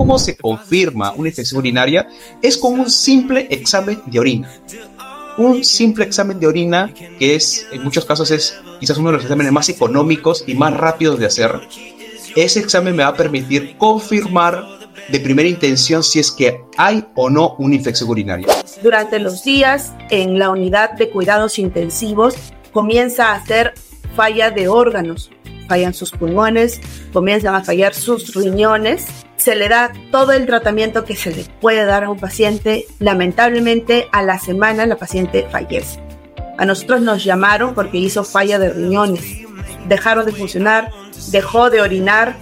¿Cómo 0.00 0.18
se 0.18 0.34
confirma 0.34 1.12
una 1.14 1.28
infección 1.28 1.58
urinaria? 1.58 2.08
Es 2.40 2.56
con 2.56 2.80
un 2.80 2.88
simple 2.88 3.46
examen 3.50 4.00
de 4.06 4.18
orina. 4.18 4.50
Un 5.36 5.62
simple 5.62 6.06
examen 6.06 6.40
de 6.40 6.46
orina 6.46 6.90
que 6.94 7.34
es, 7.34 7.66
en 7.70 7.84
muchos 7.84 8.06
casos, 8.06 8.30
es 8.30 8.58
quizás 8.80 8.96
uno 8.96 9.10
de 9.10 9.16
los 9.16 9.24
exámenes 9.24 9.52
más 9.52 9.68
económicos 9.68 10.42
y 10.46 10.54
más 10.54 10.72
rápidos 10.72 11.18
de 11.18 11.26
hacer. 11.26 11.60
Ese 12.34 12.60
examen 12.60 12.96
me 12.96 13.02
va 13.02 13.10
a 13.10 13.14
permitir 13.14 13.76
confirmar 13.76 14.64
de 15.10 15.20
primera 15.20 15.46
intención 15.46 16.02
si 16.02 16.18
es 16.18 16.32
que 16.32 16.62
hay 16.78 17.04
o 17.14 17.28
no 17.28 17.56
una 17.58 17.74
infección 17.74 18.08
urinaria. 18.08 18.46
Durante 18.82 19.18
los 19.18 19.44
días 19.44 19.92
en 20.08 20.38
la 20.38 20.48
unidad 20.48 20.92
de 20.92 21.10
cuidados 21.10 21.58
intensivos 21.58 22.36
comienza 22.72 23.32
a 23.32 23.34
hacer 23.34 23.74
falla 24.16 24.50
de 24.50 24.66
órganos, 24.66 25.30
fallan 25.68 25.92
sus 25.92 26.10
pulmones, 26.10 26.80
comienzan 27.12 27.54
a 27.54 27.62
fallar 27.62 27.94
sus 27.94 28.34
riñones, 28.34 29.04
se 29.40 29.56
le 29.56 29.70
da 29.70 29.90
todo 30.10 30.32
el 30.32 30.44
tratamiento 30.44 31.06
que 31.06 31.16
se 31.16 31.34
le 31.34 31.44
puede 31.60 31.86
dar 31.86 32.04
a 32.04 32.10
un 32.10 32.18
paciente, 32.20 32.84
lamentablemente 32.98 34.06
a 34.12 34.22
la 34.22 34.38
semana 34.38 34.84
la 34.84 34.96
paciente 34.96 35.46
fallece. 35.50 35.98
A 36.58 36.66
nosotros 36.66 37.00
nos 37.00 37.24
llamaron 37.24 37.74
porque 37.74 37.96
hizo 37.96 38.22
falla 38.22 38.58
de 38.58 38.70
riñones, 38.70 39.24
dejaron 39.88 40.26
de 40.26 40.32
funcionar, 40.32 40.90
dejó 41.30 41.70
de 41.70 41.80
orinar, 41.80 42.36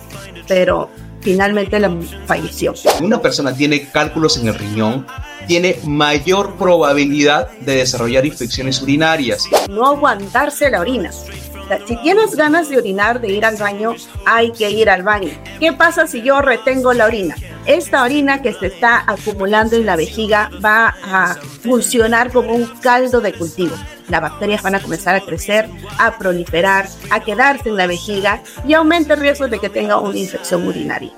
pero 0.49 0.91
finalmente 1.21 1.79
la 1.79 1.97
falleció. 2.27 2.75
Una 3.01 3.23
persona 3.23 3.55
tiene 3.55 3.89
cálculos 3.91 4.37
en 4.39 4.49
el 4.49 4.55
riñón, 4.55 5.07
tiene 5.47 5.79
mayor 5.85 6.57
probabilidad 6.57 7.49
de 7.61 7.77
desarrollar 7.77 8.27
infecciones 8.27 8.83
urinarias. 8.83 9.45
No 9.71 9.87
aguantarse 9.87 10.69
la 10.69 10.81
orina. 10.81 11.13
Si 11.87 11.97
tienes 12.03 12.35
ganas 12.35 12.69
de 12.69 12.79
orinar, 12.79 13.21
de 13.21 13.29
ir 13.29 13.45
al 13.45 13.57
baño, 13.57 13.95
hay 14.25 14.53
que 14.53 14.71
ir 14.71 14.89
al 14.89 15.03
baño. 15.03 15.31
¿Qué 15.61 15.73
pasa 15.73 16.07
si 16.07 16.23
yo 16.23 16.41
retengo 16.41 16.93
la 16.93 17.07
orina? 17.07 17.37
Esta 17.67 18.03
orina 18.03 18.41
que 18.41 18.53
se 18.55 18.67
está 18.67 19.05
acumulando 19.07 19.77
en 19.77 19.85
la 19.85 19.97
vejiga 19.97 20.51
va 20.65 20.95
a 21.05 21.35
funcionar 21.63 22.33
como 22.33 22.55
un 22.55 22.67
caldo 22.81 23.21
de 23.21 23.35
cultivo. 23.35 23.75
Las 24.09 24.23
bacterias 24.23 24.63
van 24.63 24.77
a 24.77 24.81
comenzar 24.81 25.15
a 25.15 25.21
crecer, 25.21 25.69
a 25.99 26.17
proliferar, 26.17 26.89
a 27.11 27.21
quedarse 27.21 27.69
en 27.69 27.77
la 27.77 27.87
vejiga 27.87 28.43
y 28.67 28.73
aumenta 28.73 29.15
el 29.15 29.21
riesgo 29.21 29.49
de 29.49 29.59
que 29.59 29.69
tenga 29.69 29.99
una 30.01 30.19
infección 30.19 30.67
urinaria 30.67 31.13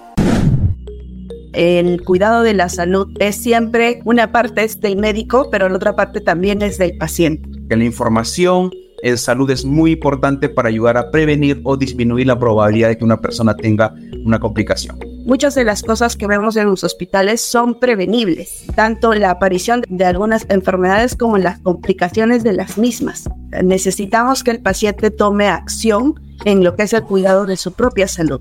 el 1.52 2.02
cuidado 2.04 2.42
de 2.42 2.54
la 2.54 2.68
salud 2.68 3.08
es 3.18 3.36
siempre 3.36 4.00
una 4.04 4.32
parte 4.32 4.64
es 4.64 4.80
del 4.80 4.96
médico, 4.96 5.48
pero 5.50 5.68
la 5.68 5.76
otra 5.76 5.96
parte 5.96 6.20
también 6.20 6.62
es 6.62 6.78
del 6.78 6.96
paciente. 6.96 7.48
La 7.68 7.84
información 7.84 8.70
en 9.02 9.18
salud 9.18 9.50
es 9.50 9.64
muy 9.64 9.92
importante 9.92 10.48
para 10.48 10.68
ayudar 10.68 10.96
a 10.96 11.10
prevenir 11.10 11.60
o 11.64 11.76
disminuir 11.76 12.26
la 12.26 12.38
probabilidad 12.38 12.88
de 12.88 12.98
que 12.98 13.04
una 13.04 13.20
persona 13.20 13.56
tenga 13.56 13.94
una 14.24 14.38
complicación. 14.38 14.98
Muchas 15.24 15.54
de 15.54 15.64
las 15.64 15.82
cosas 15.82 16.16
que 16.16 16.26
vemos 16.26 16.56
en 16.56 16.66
los 16.66 16.82
hospitales 16.82 17.40
son 17.40 17.78
prevenibles, 17.78 18.64
tanto 18.74 19.14
la 19.14 19.30
aparición 19.30 19.82
de 19.88 20.04
algunas 20.04 20.46
enfermedades 20.48 21.14
como 21.14 21.38
las 21.38 21.60
complicaciones 21.60 22.42
de 22.42 22.52
las 22.52 22.78
mismas. 22.78 23.28
Necesitamos 23.62 24.42
que 24.42 24.50
el 24.50 24.60
paciente 24.60 25.10
tome 25.10 25.46
acción 25.48 26.14
en 26.44 26.64
lo 26.64 26.74
que 26.74 26.84
es 26.84 26.92
el 26.92 27.02
cuidado 27.02 27.46
de 27.46 27.56
su 27.56 27.72
propia 27.72 28.08
salud. 28.08 28.40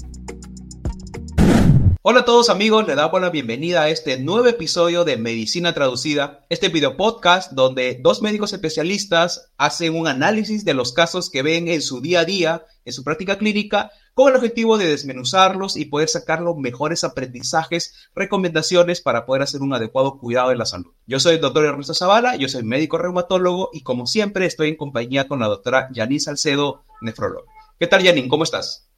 Hola 2.02 2.22
a 2.22 2.26
todos 2.26 2.50
amigos, 2.50 2.88
le 2.88 2.96
damos 2.96 3.20
la 3.20 3.30
bienvenida 3.30 3.82
a 3.82 3.90
este 3.90 4.18
nuevo 4.18 4.48
episodio 4.48 5.04
de 5.04 5.18
Medicina 5.18 5.74
Traducida, 5.74 6.46
este 6.48 6.70
video 6.70 6.96
podcast 6.96 7.52
donde 7.52 8.00
dos 8.02 8.22
médicos 8.22 8.54
especialistas 8.54 9.52
hacen 9.58 9.98
un 9.98 10.08
análisis 10.08 10.64
de 10.64 10.74
los 10.74 10.94
casos 10.94 11.30
que 11.30 11.42
ven 11.42 11.68
en 11.68 11.82
su 11.82 12.00
día 12.00 12.22
a 12.22 12.26
día, 12.26 12.64
en 12.86 12.94
su 12.94 13.04
práctica 13.04 13.38
clínica, 13.38 13.92
con 14.14 14.30
el 14.30 14.38
objetivo 14.38 14.78
de 14.78 14.88
desmenuzarlos 14.88 15.76
y 15.76 15.86
poder 15.86 16.08
sacar 16.08 16.40
los 16.40 16.56
mejores 16.56 17.04
aprendizajes, 17.04 17.94
recomendaciones 18.16 19.02
para 19.02 19.26
poder 19.26 19.42
hacer 19.42 19.62
un 19.62 19.74
adecuado 19.74 20.20
cuidado 20.20 20.52
de 20.52 20.56
la 20.56 20.66
salud. 20.66 20.94
Yo 21.06 21.20
soy 21.20 21.36
el 21.36 21.42
doctor 21.42 21.66
Ernesto 21.66 21.94
Zavala, 21.94 22.38
yo 22.38 22.48
soy 22.48 22.64
médico 22.64 22.98
reumatólogo 22.98 23.72
y 23.74 23.84
como 23.84 24.08
siempre 24.08 24.46
estoy 24.46 24.70
en 24.70 24.78
compañía 24.78 25.28
con 25.28 25.42
la 25.42 25.48
doctora 25.48 25.90
Yanis 25.92 26.24
Salcedo, 26.24 26.86
nefróloga. 27.02 27.52
¿Qué 27.78 27.88
tal 27.88 28.04
Yanin? 28.04 28.30
¿Cómo 28.30 28.46
estás? 28.46 28.89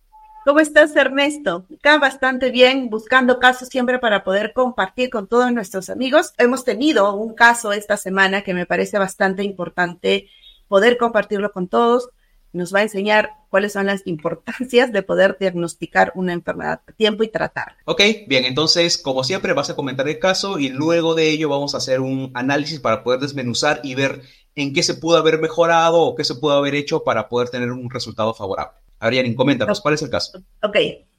¿Cómo 0.44 0.60
estás, 0.60 0.96
Ernesto? 0.96 1.68
Acá 1.78 2.00
bastante 2.00 2.50
bien, 2.50 2.90
buscando 2.90 3.38
casos 3.38 3.68
siempre 3.68 4.00
para 4.00 4.24
poder 4.24 4.54
compartir 4.54 5.12
con 5.12 5.28
todos 5.28 5.52
nuestros 5.52 5.92
amigos. 5.92 6.34
Hemos 6.40 6.64
tenido 6.64 7.14
un 7.14 7.36
caso 7.36 7.74
esta 7.74 7.96
semana 7.96 8.42
que 8.42 8.56
me 8.56 8.66
parece 8.66 8.98
bastante 8.98 9.44
importante 9.44 10.30
poder 10.68 10.98
compartirlo 10.98 11.52
con 11.52 11.68
todos. 11.68 12.10
Nos 12.54 12.74
va 12.74 12.80
a 12.80 12.84
enseñar 12.84 13.30
cuáles 13.52 13.74
son 13.74 13.86
las 13.86 14.02
importancias 14.08 14.92
de 14.92 15.04
poder 15.04 15.38
diagnosticar 15.40 16.12
una 16.16 16.34
enfermedad 16.34 16.82
a 16.88 16.92
tiempo 16.94 17.22
y 17.22 17.28
tratarla. 17.28 17.78
Ok, 17.86 18.02
bien, 18.28 18.46
entonces, 18.46 18.98
como 18.98 19.24
siempre, 19.24 19.54
vas 19.54 19.70
a 19.70 19.76
comentar 19.76 20.10
el 20.10 20.18
caso 20.18 20.58
y 20.58 20.70
luego 20.70 21.14
de 21.14 21.30
ello 21.30 21.50
vamos 21.50 21.76
a 21.76 21.78
hacer 21.78 22.00
un 22.02 22.32
análisis 22.34 22.80
para 22.80 23.04
poder 23.04 23.20
desmenuzar 23.20 23.80
y 23.84 23.94
ver 23.94 24.24
en 24.56 24.74
qué 24.74 24.82
se 24.82 24.96
pudo 24.96 25.18
haber 25.18 25.40
mejorado 25.40 26.02
o 26.02 26.16
qué 26.16 26.24
se 26.24 26.34
pudo 26.34 26.54
haber 26.54 26.74
hecho 26.74 27.04
para 27.04 27.30
poder 27.30 27.50
tener 27.50 27.72
un 27.72 27.92
resultado 27.92 28.34
favorable. 28.34 28.81
Ariane, 29.02 29.36
coméntanos, 29.36 29.82
¿cuál 29.82 29.96
es 29.96 30.04
el 30.04 30.10
caso? 30.12 30.44
Ok, 30.62 30.78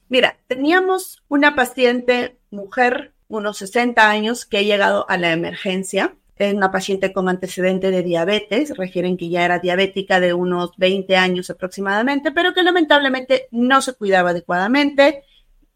mira, 0.08 0.38
teníamos 0.46 1.22
una 1.28 1.56
paciente 1.56 2.38
mujer, 2.50 3.12
unos 3.28 3.58
60 3.58 4.08
años, 4.08 4.46
que 4.46 4.58
ha 4.58 4.62
llegado 4.62 5.04
a 5.10 5.18
la 5.18 5.32
emergencia. 5.32 6.14
Es 6.36 6.54
una 6.54 6.70
paciente 6.70 7.12
con 7.12 7.28
antecedente 7.28 7.90
de 7.90 8.02
diabetes, 8.02 8.76
refieren 8.76 9.16
que 9.16 9.28
ya 9.28 9.44
era 9.44 9.58
diabética 9.58 10.20
de 10.20 10.32
unos 10.32 10.70
20 10.76 11.16
años 11.16 11.50
aproximadamente, 11.50 12.30
pero 12.30 12.54
que 12.54 12.62
lamentablemente 12.62 13.48
no 13.50 13.82
se 13.82 13.94
cuidaba 13.94 14.30
adecuadamente 14.30 15.24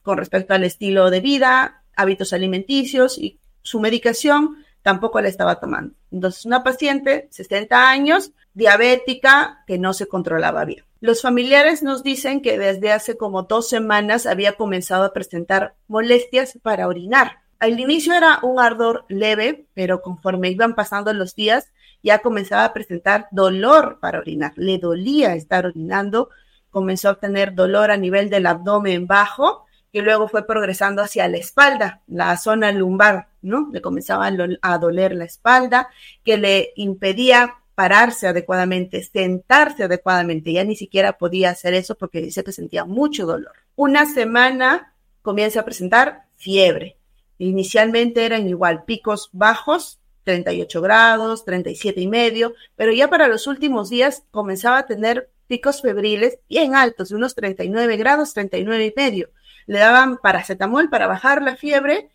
con 0.02 0.16
respecto 0.16 0.54
al 0.54 0.62
estilo 0.62 1.10
de 1.10 1.20
vida, 1.20 1.82
hábitos 1.96 2.32
alimenticios 2.32 3.18
y 3.18 3.40
su 3.62 3.80
medicación 3.80 4.64
tampoco 4.82 5.20
la 5.20 5.28
estaba 5.28 5.58
tomando. 5.58 5.94
Entonces, 6.12 6.46
una 6.46 6.62
paciente, 6.62 7.26
60 7.30 7.90
años, 7.90 8.30
diabética, 8.56 9.62
que 9.66 9.78
no 9.78 9.92
se 9.92 10.08
controlaba 10.08 10.64
bien. 10.64 10.82
Los 11.00 11.20
familiares 11.20 11.82
nos 11.82 12.02
dicen 12.02 12.40
que 12.40 12.58
desde 12.58 12.90
hace 12.90 13.18
como 13.18 13.42
dos 13.42 13.68
semanas 13.68 14.24
había 14.24 14.54
comenzado 14.54 15.04
a 15.04 15.12
presentar 15.12 15.74
molestias 15.88 16.58
para 16.62 16.88
orinar. 16.88 17.40
Al 17.58 17.78
inicio 17.78 18.14
era 18.14 18.40
un 18.42 18.58
ardor 18.58 19.04
leve, 19.08 19.66
pero 19.74 20.00
conforme 20.00 20.48
iban 20.50 20.74
pasando 20.74 21.12
los 21.12 21.34
días 21.34 21.70
ya 22.02 22.20
comenzaba 22.20 22.64
a 22.64 22.72
presentar 22.72 23.28
dolor 23.30 23.98
para 24.00 24.20
orinar. 24.20 24.52
Le 24.56 24.78
dolía 24.78 25.34
estar 25.34 25.66
orinando, 25.66 26.30
comenzó 26.70 27.10
a 27.10 27.20
tener 27.20 27.54
dolor 27.54 27.90
a 27.90 27.96
nivel 27.98 28.30
del 28.30 28.46
abdomen 28.46 29.06
bajo, 29.06 29.66
que 29.92 30.00
luego 30.02 30.28
fue 30.28 30.46
progresando 30.46 31.02
hacia 31.02 31.28
la 31.28 31.36
espalda, 31.36 32.02
la 32.06 32.36
zona 32.38 32.72
lumbar, 32.72 33.28
¿no? 33.42 33.68
Le 33.72 33.82
comenzaba 33.82 34.30
a 34.62 34.78
doler 34.78 35.14
la 35.14 35.24
espalda, 35.24 35.88
que 36.24 36.36
le 36.38 36.72
impedía 36.76 37.56
pararse 37.76 38.26
adecuadamente, 38.26 39.02
sentarse 39.02 39.84
adecuadamente. 39.84 40.52
Ya 40.52 40.64
ni 40.64 40.74
siquiera 40.74 41.18
podía 41.18 41.50
hacer 41.50 41.74
eso 41.74 41.94
porque 41.94 42.22
dice 42.22 42.42
que 42.42 42.50
sentía 42.50 42.84
mucho 42.84 43.26
dolor. 43.26 43.52
Una 43.76 44.06
semana 44.06 44.94
comienza 45.22 45.60
a 45.60 45.64
presentar 45.64 46.24
fiebre. 46.36 46.96
Inicialmente 47.38 48.24
eran 48.24 48.48
igual 48.48 48.84
picos 48.84 49.28
bajos, 49.32 50.00
38 50.24 50.80
grados, 50.80 51.44
37 51.44 52.00
y 52.00 52.08
medio, 52.08 52.54
pero 52.76 52.92
ya 52.92 53.08
para 53.08 53.28
los 53.28 53.46
últimos 53.46 53.90
días 53.90 54.24
comenzaba 54.30 54.78
a 54.78 54.86
tener 54.86 55.30
picos 55.46 55.82
febriles 55.82 56.38
bien 56.48 56.74
altos, 56.74 57.10
de 57.10 57.16
unos 57.16 57.34
39 57.34 57.96
grados, 57.98 58.32
39 58.32 58.86
y 58.86 58.94
medio. 58.96 59.30
Le 59.66 59.78
daban 59.78 60.16
paracetamol 60.16 60.88
para 60.88 61.06
bajar 61.06 61.42
la 61.42 61.56
fiebre, 61.56 62.08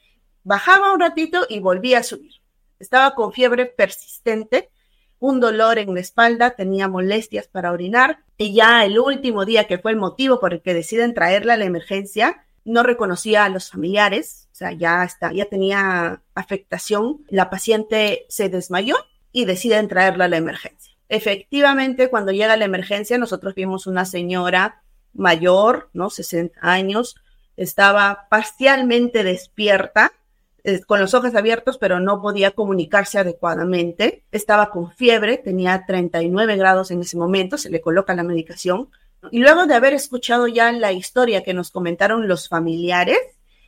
bajaba 0.44 0.92
un 0.92 1.00
ratito 1.00 1.46
y 1.48 1.60
volvía 1.60 2.00
a 2.00 2.04
subir. 2.04 2.34
Estaba 2.80 3.14
con 3.14 3.32
fiebre 3.32 3.68
persistente 3.68 4.72
un 5.22 5.40
dolor 5.40 5.78
en 5.78 5.94
la 5.94 6.00
espalda, 6.00 6.56
tenía 6.56 6.88
molestias 6.88 7.48
para 7.48 7.72
orinar 7.72 8.24
y 8.38 8.56
ya 8.56 8.84
el 8.84 8.98
último 8.98 9.46
día 9.46 9.68
que 9.68 9.78
fue 9.78 9.92
el 9.92 9.98
motivo 9.98 10.40
por 10.40 10.52
el 10.52 10.62
que 10.62 10.74
deciden 10.74 11.14
traerla 11.14 11.54
a 11.54 11.58
la 11.58 11.66
emergencia, 11.66 12.44
no 12.66 12.82
reconocía 12.82 13.46
a 13.46 13.50
los 13.50 13.70
familiares, 13.70 14.50
o 14.52 14.56
sea, 14.56 14.72
ya 14.72 15.04
está, 15.04 15.32
ya 15.32 15.46
tenía 15.46 16.24
afectación, 16.34 17.24
la 17.30 17.52
paciente 17.52 18.26
se 18.30 18.50
desmayó 18.50 18.96
y 19.32 19.46
deciden 19.46 19.88
traerla 19.88 20.26
a 20.26 20.28
la 20.28 20.38
emergencia. 20.38 20.92
Efectivamente, 21.08 22.10
cuando 22.10 22.32
llega 22.32 22.58
la 22.58 22.66
emergencia, 22.66 23.20
nosotros 23.20 23.54
vimos 23.54 23.86
una 23.86 24.06
señora 24.06 24.82
mayor, 25.14 25.92
¿no? 25.94 26.10
60 26.10 26.60
años, 26.62 27.16
estaba 27.58 28.28
parcialmente 28.28 29.24
despierta, 29.24 30.14
eh, 30.64 30.82
con 30.82 31.00
los 31.00 31.14
ojos 31.14 31.34
abiertos, 31.36 31.78
pero 31.78 32.00
no 32.00 32.22
podía 32.22 32.52
comunicarse 32.52 33.20
adecuadamente. 33.20 34.24
Estaba 34.32 34.70
con 34.70 34.92
fiebre, 34.92 35.38
tenía 35.38 35.86
39 35.86 36.56
grados 36.58 36.92
en 36.92 37.02
ese 37.02 37.18
momento, 37.18 37.58
se 37.58 37.70
le 37.70 37.82
coloca 37.82 38.16
la 38.16 38.24
medicación. 38.24 38.90
Y 39.32 39.40
luego 39.40 39.66
de 39.66 39.76
haber 39.76 39.94
escuchado 39.94 40.48
ya 40.48 40.72
la 40.72 40.92
historia 40.92 41.44
que 41.44 41.54
nos 41.54 41.72
comentaron 41.72 42.28
los 42.28 42.50
familiares, 42.50 43.20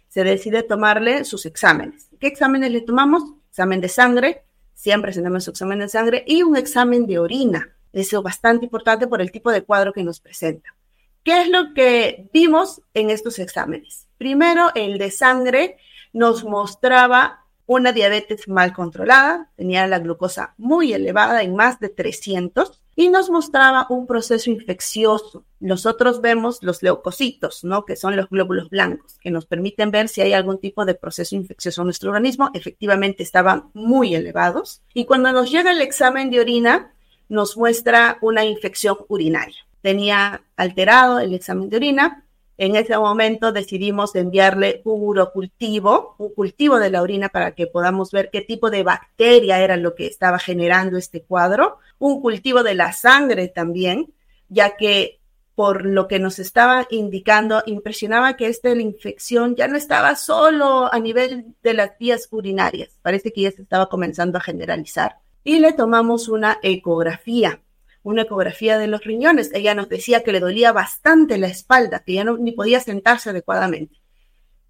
se 0.07 0.23
decide 0.23 0.63
tomarle 0.63 1.25
sus 1.25 1.45
exámenes. 1.45 2.07
¿Qué 2.19 2.27
exámenes 2.27 2.71
le 2.71 2.81
tomamos? 2.81 3.23
Examen 3.49 3.81
de 3.81 3.89
sangre, 3.89 4.43
siempre 4.73 5.13
se 5.13 5.21
toma 5.21 5.39
su 5.39 5.51
examen 5.51 5.79
de 5.79 5.89
sangre, 5.89 6.23
y 6.27 6.43
un 6.43 6.55
examen 6.55 7.07
de 7.07 7.19
orina. 7.19 7.75
Eso 7.91 8.17
es 8.17 8.23
bastante 8.23 8.65
importante 8.65 9.07
por 9.07 9.21
el 9.21 9.31
tipo 9.31 9.51
de 9.51 9.63
cuadro 9.63 9.93
que 9.93 10.03
nos 10.03 10.19
presenta. 10.19 10.75
¿Qué 11.23 11.41
es 11.41 11.49
lo 11.49 11.73
que 11.73 12.29
vimos 12.33 12.81
en 12.93 13.09
estos 13.09 13.39
exámenes? 13.39 14.07
Primero, 14.17 14.71
el 14.75 14.97
de 14.97 15.09
sangre 15.09 15.77
nos 16.13 16.43
mostraba 16.43 17.43
una 17.65 17.91
diabetes 17.91 18.47
mal 18.47 18.73
controlada, 18.73 19.49
tenía 19.55 19.87
la 19.87 19.99
glucosa 19.99 20.53
muy 20.57 20.93
elevada 20.93 21.43
en 21.43 21.55
más 21.55 21.79
de 21.79 21.89
300 21.89 22.81
y 22.95 23.09
nos 23.09 23.29
mostraba 23.29 23.87
un 23.89 24.05
proceso 24.05 24.51
infeccioso. 24.51 25.45
Nosotros 25.59 26.21
vemos 26.21 26.59
los 26.61 26.83
leucocitos, 26.83 27.63
¿no? 27.63 27.85
Que 27.85 27.95
son 27.95 28.15
los 28.15 28.29
glóbulos 28.29 28.69
blancos, 28.69 29.17
que 29.19 29.31
nos 29.31 29.45
permiten 29.45 29.91
ver 29.91 30.09
si 30.09 30.21
hay 30.21 30.33
algún 30.33 30.59
tipo 30.59 30.85
de 30.85 30.93
proceso 30.93 31.35
infeccioso 31.35 31.81
en 31.81 31.87
nuestro 31.87 32.11
organismo. 32.11 32.51
Efectivamente 32.53 33.23
estaban 33.23 33.69
muy 33.73 34.13
elevados. 34.13 34.81
Y 34.93 35.05
cuando 35.05 35.31
nos 35.31 35.51
llega 35.51 35.71
el 35.71 35.81
examen 35.81 36.29
de 36.29 36.41
orina, 36.41 36.93
nos 37.29 37.57
muestra 37.57 38.17
una 38.21 38.45
infección 38.45 38.97
urinaria. 39.07 39.57
Tenía 39.81 40.43
alterado 40.55 41.19
el 41.19 41.33
examen 41.33 41.69
de 41.69 41.77
orina, 41.77 42.22
en 42.57 42.75
ese 42.75 42.97
momento 42.97 43.51
decidimos 43.51 44.15
enviarle 44.15 44.81
un 44.85 45.01
urocultivo, 45.01 46.15
un 46.19 46.33
cultivo 46.33 46.79
de 46.79 46.91
la 46.91 47.01
orina 47.01 47.29
para 47.29 47.55
que 47.55 47.67
podamos 47.67 48.11
ver 48.11 48.29
qué 48.31 48.41
tipo 48.41 48.69
de 48.69 48.83
bacteria 48.83 49.59
era 49.59 49.75
lo 49.75 49.95
que 49.95 50.05
estaba 50.05 50.37
generando 50.37 50.97
este 50.97 51.23
cuadro, 51.23 51.79
un 51.97 52.21
cultivo 52.21 52.63
de 52.63 52.75
la 52.75 52.93
sangre 52.93 53.47
también, 53.47 54.13
ya 54.49 54.75
que 54.77 55.19
por 55.55 55.85
lo 55.85 56.07
que 56.07 56.19
nos 56.19 56.39
estaba 56.39 56.87
indicando, 56.89 57.61
impresionaba 57.65 58.35
que 58.35 58.47
esta 58.47 58.69
infección 58.69 59.55
ya 59.55 59.67
no 59.67 59.77
estaba 59.77 60.15
solo 60.15 60.91
a 60.91 60.99
nivel 60.99 61.45
de 61.61 61.73
las 61.73 61.97
vías 61.99 62.27
urinarias, 62.31 62.97
parece 63.01 63.31
que 63.31 63.41
ya 63.41 63.51
se 63.51 63.61
estaba 63.61 63.87
comenzando 63.87 64.37
a 64.37 64.41
generalizar. 64.41 65.17
Y 65.43 65.59
le 65.59 65.73
tomamos 65.73 66.27
una 66.29 66.59
ecografía 66.63 67.61
una 68.03 68.23
ecografía 68.23 68.77
de 68.77 68.87
los 68.87 69.03
riñones. 69.03 69.49
Ella 69.53 69.73
nos 69.73 69.89
decía 69.89 70.23
que 70.23 70.31
le 70.31 70.39
dolía 70.39 70.71
bastante 70.71 71.37
la 71.37 71.47
espalda, 71.47 72.03
que 72.05 72.13
ya 72.13 72.23
no 72.23 72.37
ni 72.37 72.51
podía 72.51 72.79
sentarse 72.79 73.31
adecuadamente. 73.31 73.99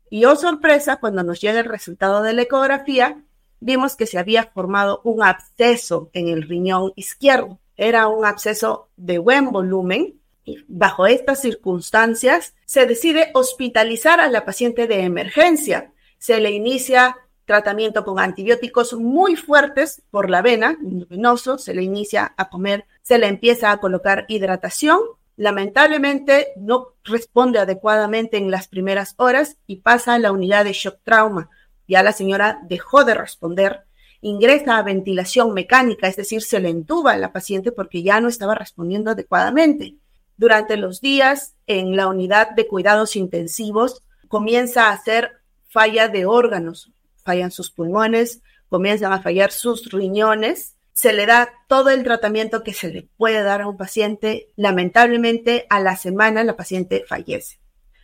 Y 0.09 0.25
oh 0.25 0.35
sorpresa, 0.35 0.97
cuando 0.97 1.23
nos 1.23 1.41
llega 1.41 1.59
el 1.59 1.65
resultado 1.65 2.21
de 2.21 2.33
la 2.33 2.43
ecografía, 2.43 3.23
vimos 3.59 3.95
que 3.95 4.05
se 4.05 4.19
había 4.19 4.45
formado 4.45 5.01
un 5.03 5.23
absceso 5.23 6.09
en 6.13 6.27
el 6.27 6.43
riñón 6.43 6.93
izquierdo. 6.95 7.59
Era 7.75 8.07
un 8.07 8.23
absceso 8.23 8.89
de 8.95 9.17
buen 9.17 9.51
volumen 9.51 10.19
bajo 10.67 11.05
estas 11.05 11.41
circunstancias 11.41 12.53
se 12.65 12.85
decide 12.85 13.31
hospitalizar 13.33 14.19
a 14.19 14.29
la 14.29 14.45
paciente 14.45 14.87
de 14.87 15.01
emergencia. 15.01 15.93
Se 16.17 16.39
le 16.39 16.51
inicia 16.51 17.17
tratamiento 17.45 18.05
con 18.05 18.19
antibióticos 18.19 18.93
muy 18.93 19.35
fuertes 19.35 20.01
por 20.11 20.29
la 20.29 20.41
vena, 20.41 20.77
venoso, 20.79 21.57
se 21.57 21.73
le 21.73 21.83
inicia 21.83 22.33
a 22.37 22.49
comer, 22.49 22.85
se 23.03 23.19
le 23.19 23.27
empieza 23.27 23.71
a 23.71 23.77
colocar 23.77 24.25
hidratación. 24.27 24.99
Lamentablemente 25.35 26.47
no 26.57 26.87
responde 27.03 27.59
adecuadamente 27.59 28.37
en 28.37 28.49
las 28.49 28.67
primeras 28.67 29.13
horas 29.17 29.57
y 29.67 29.77
pasa 29.77 30.15
a 30.15 30.19
la 30.19 30.31
unidad 30.31 30.65
de 30.65 30.73
shock 30.73 30.97
trauma. 31.03 31.49
Ya 31.87 32.01
la 32.01 32.13
señora 32.13 32.59
dejó 32.63 33.03
de 33.03 33.13
responder, 33.13 33.83
ingresa 34.21 34.77
a 34.77 34.83
ventilación 34.83 35.53
mecánica, 35.53 36.07
es 36.07 36.15
decir, 36.15 36.41
se 36.41 36.59
le 36.59 36.69
entuba 36.69 37.11
a 37.11 37.17
la 37.17 37.33
paciente 37.33 37.71
porque 37.71 38.03
ya 38.03 38.21
no 38.21 38.29
estaba 38.29 38.55
respondiendo 38.55 39.11
adecuadamente. 39.11 39.97
Durante 40.37 40.77
los 40.77 41.01
días 41.01 41.55
en 41.67 41.95
la 41.95 42.07
unidad 42.07 42.51
de 42.51 42.67
cuidados 42.67 43.15
intensivos 43.15 44.01
comienza 44.29 44.87
a 44.87 44.93
hacer 44.93 45.31
falla 45.67 46.07
de 46.07 46.25
órganos, 46.25 46.91
fallan 47.23 47.51
sus 47.51 47.69
pulmones, 47.69 48.41
comienzan 48.69 49.11
a 49.11 49.21
fallar 49.21 49.51
sus 49.51 49.91
riñones, 49.91 50.72
se 50.93 51.11
le 51.11 51.25
da 51.25 51.51
todo 51.67 51.89
el 51.89 52.03
tratamiento 52.03 52.63
que 52.63 52.73
se 52.73 52.89
le 52.89 53.09
puede 53.17 53.41
dar 53.43 53.61
a 53.61 53.67
un 53.67 53.77
paciente. 53.77 54.51
Lamentablemente, 54.55 55.65
a 55.69 55.79
la 55.79 55.97
semana 55.97 56.43
la 56.43 56.55
paciente 56.55 57.03
fallece. 57.07 57.59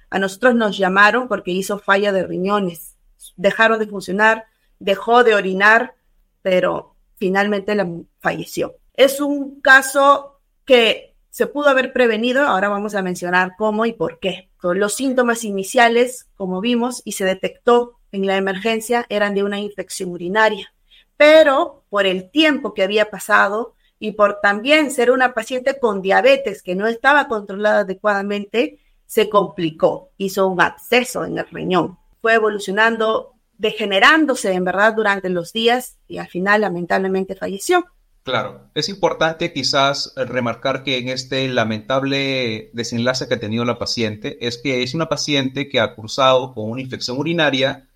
A 0.09 0.19
nosotros 0.19 0.56
nos 0.56 0.77
llamaron 0.77 1.27
porque 1.27 1.51
hizo 1.51 1.77
falla 1.77 2.12
de 2.12 2.25
riñones. 2.25 2.97
Dejaron 3.36 3.80
de 3.80 3.88
funcionar, 3.88 4.45
dejó 4.80 5.24
de 5.24 5.36
orinar, 5.36 5.95
pero 6.41 6.95
finalmente 7.15 7.75
la 7.75 7.88
falleció. 8.19 8.75
Es 8.95 9.21
un 9.21 9.62
caso 9.62 10.41
que 10.65 11.15
se 11.30 11.45
pudo 11.45 11.69
haber 11.69 11.94
prevenido, 11.94 12.47
ahora 12.47 12.69
vamos 12.69 12.95
a 12.95 13.03
mencionar 13.03 13.53
cómo 13.57 13.86
y 13.86 13.94
por 13.94 14.19
qué. 14.19 14.50
Los 14.62 14.95
síntomas 14.95 15.44
iniciales, 15.44 16.27
como 16.36 16.59
vimos, 16.59 17.01
y 17.06 17.13
se 17.13 17.24
detectó 17.24 18.00
en 18.12 18.25
la 18.25 18.38
emergencia 18.38 19.06
eran 19.09 19.36
de 19.36 19.44
una 19.44 19.59
infección 19.59 20.09
urinaria, 20.09 20.74
pero 21.19 21.83
por 21.89 22.06
el 22.06 22.31
tiempo 22.31 22.74
que 22.74 22.81
había 22.81 23.10
pasado 23.10 23.75
y 24.00 24.13
por 24.13 24.39
también 24.42 24.89
ser 24.89 25.12
una 25.12 25.33
paciente 25.33 25.77
con 25.77 26.01
diabetes 26.01 26.63
que 26.63 26.75
no 26.75 26.88
estaba 26.88 27.27
controlada 27.27 27.80
adecuadamente, 27.80 28.80
se 29.06 29.30
complicó, 29.30 30.12
hizo 30.18 30.48
un 30.48 30.62
absceso 30.62 31.25
en 31.25 31.38
el 31.38 31.45
riñón. 31.50 32.00
Fue 32.21 32.36
evolucionando, 32.36 33.33
degenerándose 33.57 34.54
en 34.54 34.63
verdad 34.63 34.94
durante 34.94 35.27
los 35.27 35.51
días 35.51 35.98
y 36.07 36.19
al 36.19 36.30
final 36.30 36.62
lamentablemente 36.62 37.36
falleció. 37.36 37.86
Claro, 38.24 38.69
es 38.74 38.88
importante 38.88 39.51
quizás 39.51 40.13
remarcar 40.15 40.83
que 40.83 41.00
en 41.00 41.10
este 41.10 41.50
lamentable 41.50 42.69
desenlace 42.72 43.27
que 43.27 43.33
ha 43.33 43.39
tenido 43.42 43.65
la 43.65 43.77
paciente 43.77 44.38
es 44.48 44.57
que 44.57 44.83
es 44.83 44.94
una 44.94 45.10
paciente 45.10 45.68
que 45.68 45.81
ha 45.81 45.95
cursado 45.95 46.54
con 46.54 46.72
una 46.72 46.81
infección 46.81 47.18
urinaria 47.18 47.88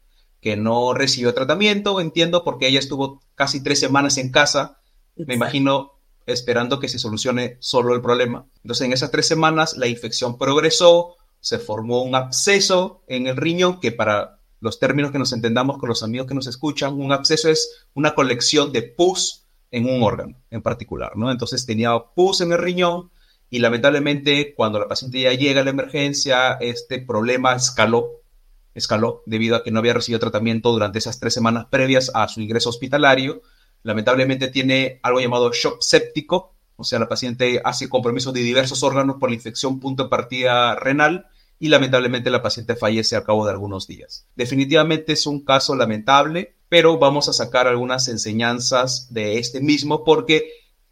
que 0.43 0.57
no 0.57 0.93
recibió 0.93 1.33
tratamiento, 1.33 2.01
entiendo, 2.01 2.43
porque 2.43 2.67
ella 2.67 2.79
estuvo 2.79 3.21
casi 3.33 3.63
tres 3.63 3.79
semanas 3.79 4.17
en 4.17 4.29
casa, 4.29 4.77
me 5.15 5.35
imagino 5.35 5.93
esperando 6.25 6.81
que 6.81 6.89
se 6.89 6.99
solucione 6.99 7.55
solo 7.61 7.95
el 7.95 8.01
problema. 8.01 8.45
Entonces, 8.57 8.85
en 8.85 8.91
esas 8.91 9.09
tres 9.09 9.25
semanas 9.25 9.77
la 9.77 9.87
infección 9.87 10.37
progresó, 10.37 11.15
se 11.39 11.59
formó 11.59 12.03
un 12.03 12.13
absceso 12.13 13.03
en 13.07 13.27
el 13.27 13.37
riñón, 13.37 13.79
que 13.79 13.93
para 13.93 14.39
los 14.59 14.79
términos 14.79 15.11
que 15.11 15.19
nos 15.19 15.31
entendamos 15.31 15.77
con 15.77 15.87
los 15.87 16.03
amigos 16.03 16.27
que 16.27 16.35
nos 16.35 16.47
escuchan, 16.47 16.99
un 16.99 17.13
absceso 17.13 17.49
es 17.49 17.85
una 17.93 18.13
colección 18.13 18.73
de 18.73 18.83
pus 18.83 19.45
en 19.71 19.89
un 19.89 20.03
órgano 20.03 20.35
en 20.51 20.61
particular, 20.61 21.15
¿no? 21.15 21.31
Entonces 21.31 21.65
tenía 21.65 21.97
pus 22.13 22.41
en 22.41 22.51
el 22.51 22.57
riñón 22.57 23.11
y 23.49 23.59
lamentablemente 23.59 24.53
cuando 24.55 24.77
la 24.79 24.89
paciente 24.89 25.21
ya 25.21 25.31
llega 25.31 25.61
a 25.61 25.63
la 25.63 25.69
emergencia, 25.69 26.53
este 26.59 26.99
problema 26.99 27.55
escaló 27.55 28.22
escaló 28.75 29.23
debido 29.25 29.55
a 29.55 29.63
que 29.63 29.71
no 29.71 29.79
había 29.79 29.93
recibido 29.93 30.19
tratamiento 30.19 30.71
durante 30.71 30.99
esas 30.99 31.19
tres 31.19 31.33
semanas 31.33 31.67
previas 31.69 32.11
a 32.13 32.27
su 32.27 32.41
ingreso 32.41 32.69
hospitalario. 32.69 33.41
Lamentablemente 33.83 34.47
tiene 34.47 34.99
algo 35.03 35.19
llamado 35.19 35.51
shock 35.51 35.81
séptico, 35.81 36.55
o 36.75 36.83
sea, 36.83 36.99
la 36.99 37.07
paciente 37.07 37.61
hace 37.63 37.89
compromiso 37.89 38.31
de 38.31 38.41
diversos 38.41 38.83
órganos 38.83 39.17
por 39.19 39.29
la 39.29 39.35
infección 39.35 39.79
punto 39.79 40.03
de 40.03 40.09
partida 40.09 40.75
renal 40.75 41.27
y 41.59 41.69
lamentablemente 41.69 42.29
la 42.29 42.41
paciente 42.41 42.75
fallece 42.75 43.15
al 43.15 43.23
cabo 43.23 43.45
de 43.45 43.51
algunos 43.51 43.87
días. 43.87 44.27
Definitivamente 44.35 45.13
es 45.13 45.25
un 45.27 45.45
caso 45.45 45.75
lamentable, 45.75 46.55
pero 46.67 46.97
vamos 46.97 47.29
a 47.29 47.33
sacar 47.33 47.67
algunas 47.67 48.07
enseñanzas 48.07 49.13
de 49.13 49.37
este 49.37 49.61
mismo 49.61 50.03
porque 50.03 50.49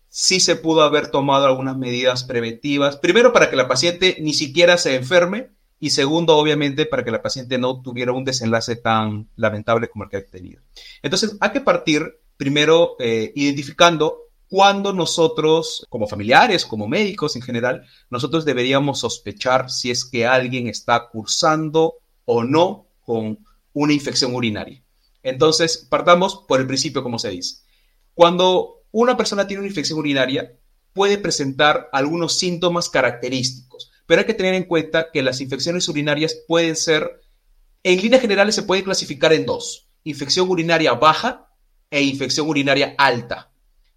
sí 0.07 0.39
se 0.39 0.55
pudo 0.55 0.83
haber 0.83 1.07
tomado 1.07 1.45
algunas 1.47 1.77
medidas 1.77 2.23
preventivas, 2.23 2.97
primero 2.97 3.33
para 3.33 3.49
que 3.49 3.55
la 3.55 3.67
paciente 3.67 4.17
ni 4.19 4.33
siquiera 4.33 4.77
se 4.77 4.95
enferme, 4.95 5.49
y 5.83 5.89
segundo, 5.89 6.37
obviamente, 6.37 6.85
para 6.85 7.03
que 7.03 7.09
la 7.09 7.23
paciente 7.23 7.57
no 7.57 7.81
tuviera 7.81 8.11
un 8.11 8.23
desenlace 8.23 8.75
tan 8.75 9.27
lamentable 9.35 9.89
como 9.89 10.03
el 10.03 10.11
que 10.11 10.17
ha 10.17 10.25
tenido. 10.25 10.61
Entonces, 11.01 11.35
hay 11.39 11.49
que 11.49 11.61
partir 11.61 12.19
primero 12.37 12.95
eh, 12.99 13.33
identificando 13.35 14.27
cuándo 14.47 14.93
nosotros, 14.93 15.87
como 15.89 16.07
familiares, 16.07 16.67
como 16.67 16.87
médicos 16.87 17.35
en 17.35 17.41
general, 17.41 17.83
nosotros 18.11 18.45
deberíamos 18.45 18.99
sospechar 18.99 19.71
si 19.71 19.89
es 19.89 20.05
que 20.05 20.27
alguien 20.27 20.67
está 20.67 21.09
cursando 21.09 21.95
o 22.25 22.43
no 22.43 22.85
con 23.03 23.39
una 23.73 23.93
infección 23.93 24.35
urinaria. 24.35 24.83
Entonces, 25.23 25.87
partamos 25.89 26.45
por 26.47 26.61
el 26.61 26.67
principio, 26.67 27.01
como 27.01 27.17
se 27.17 27.31
dice. 27.31 27.55
Cuando 28.13 28.83
una 28.91 29.17
persona 29.17 29.47
tiene 29.47 29.61
una 29.61 29.69
infección 29.69 29.97
urinaria, 29.97 30.53
puede 30.93 31.17
presentar 31.17 31.89
algunos 31.91 32.37
síntomas 32.37 32.87
característicos 32.87 33.90
pero 34.11 34.19
hay 34.19 34.27
que 34.27 34.33
tener 34.33 34.55
en 34.55 34.65
cuenta 34.65 35.09
que 35.09 35.21
las 35.21 35.39
infecciones 35.39 35.87
urinarias 35.87 36.35
pueden 36.45 36.75
ser, 36.75 37.21
en 37.81 38.01
líneas 38.01 38.21
generales 38.21 38.55
se 38.55 38.63
puede 38.63 38.83
clasificar 38.83 39.31
en 39.31 39.45
dos, 39.45 39.87
infección 40.03 40.49
urinaria 40.49 40.91
baja 40.95 41.47
e 41.89 42.03
infección 42.03 42.49
urinaria 42.49 42.93
alta. 42.97 43.51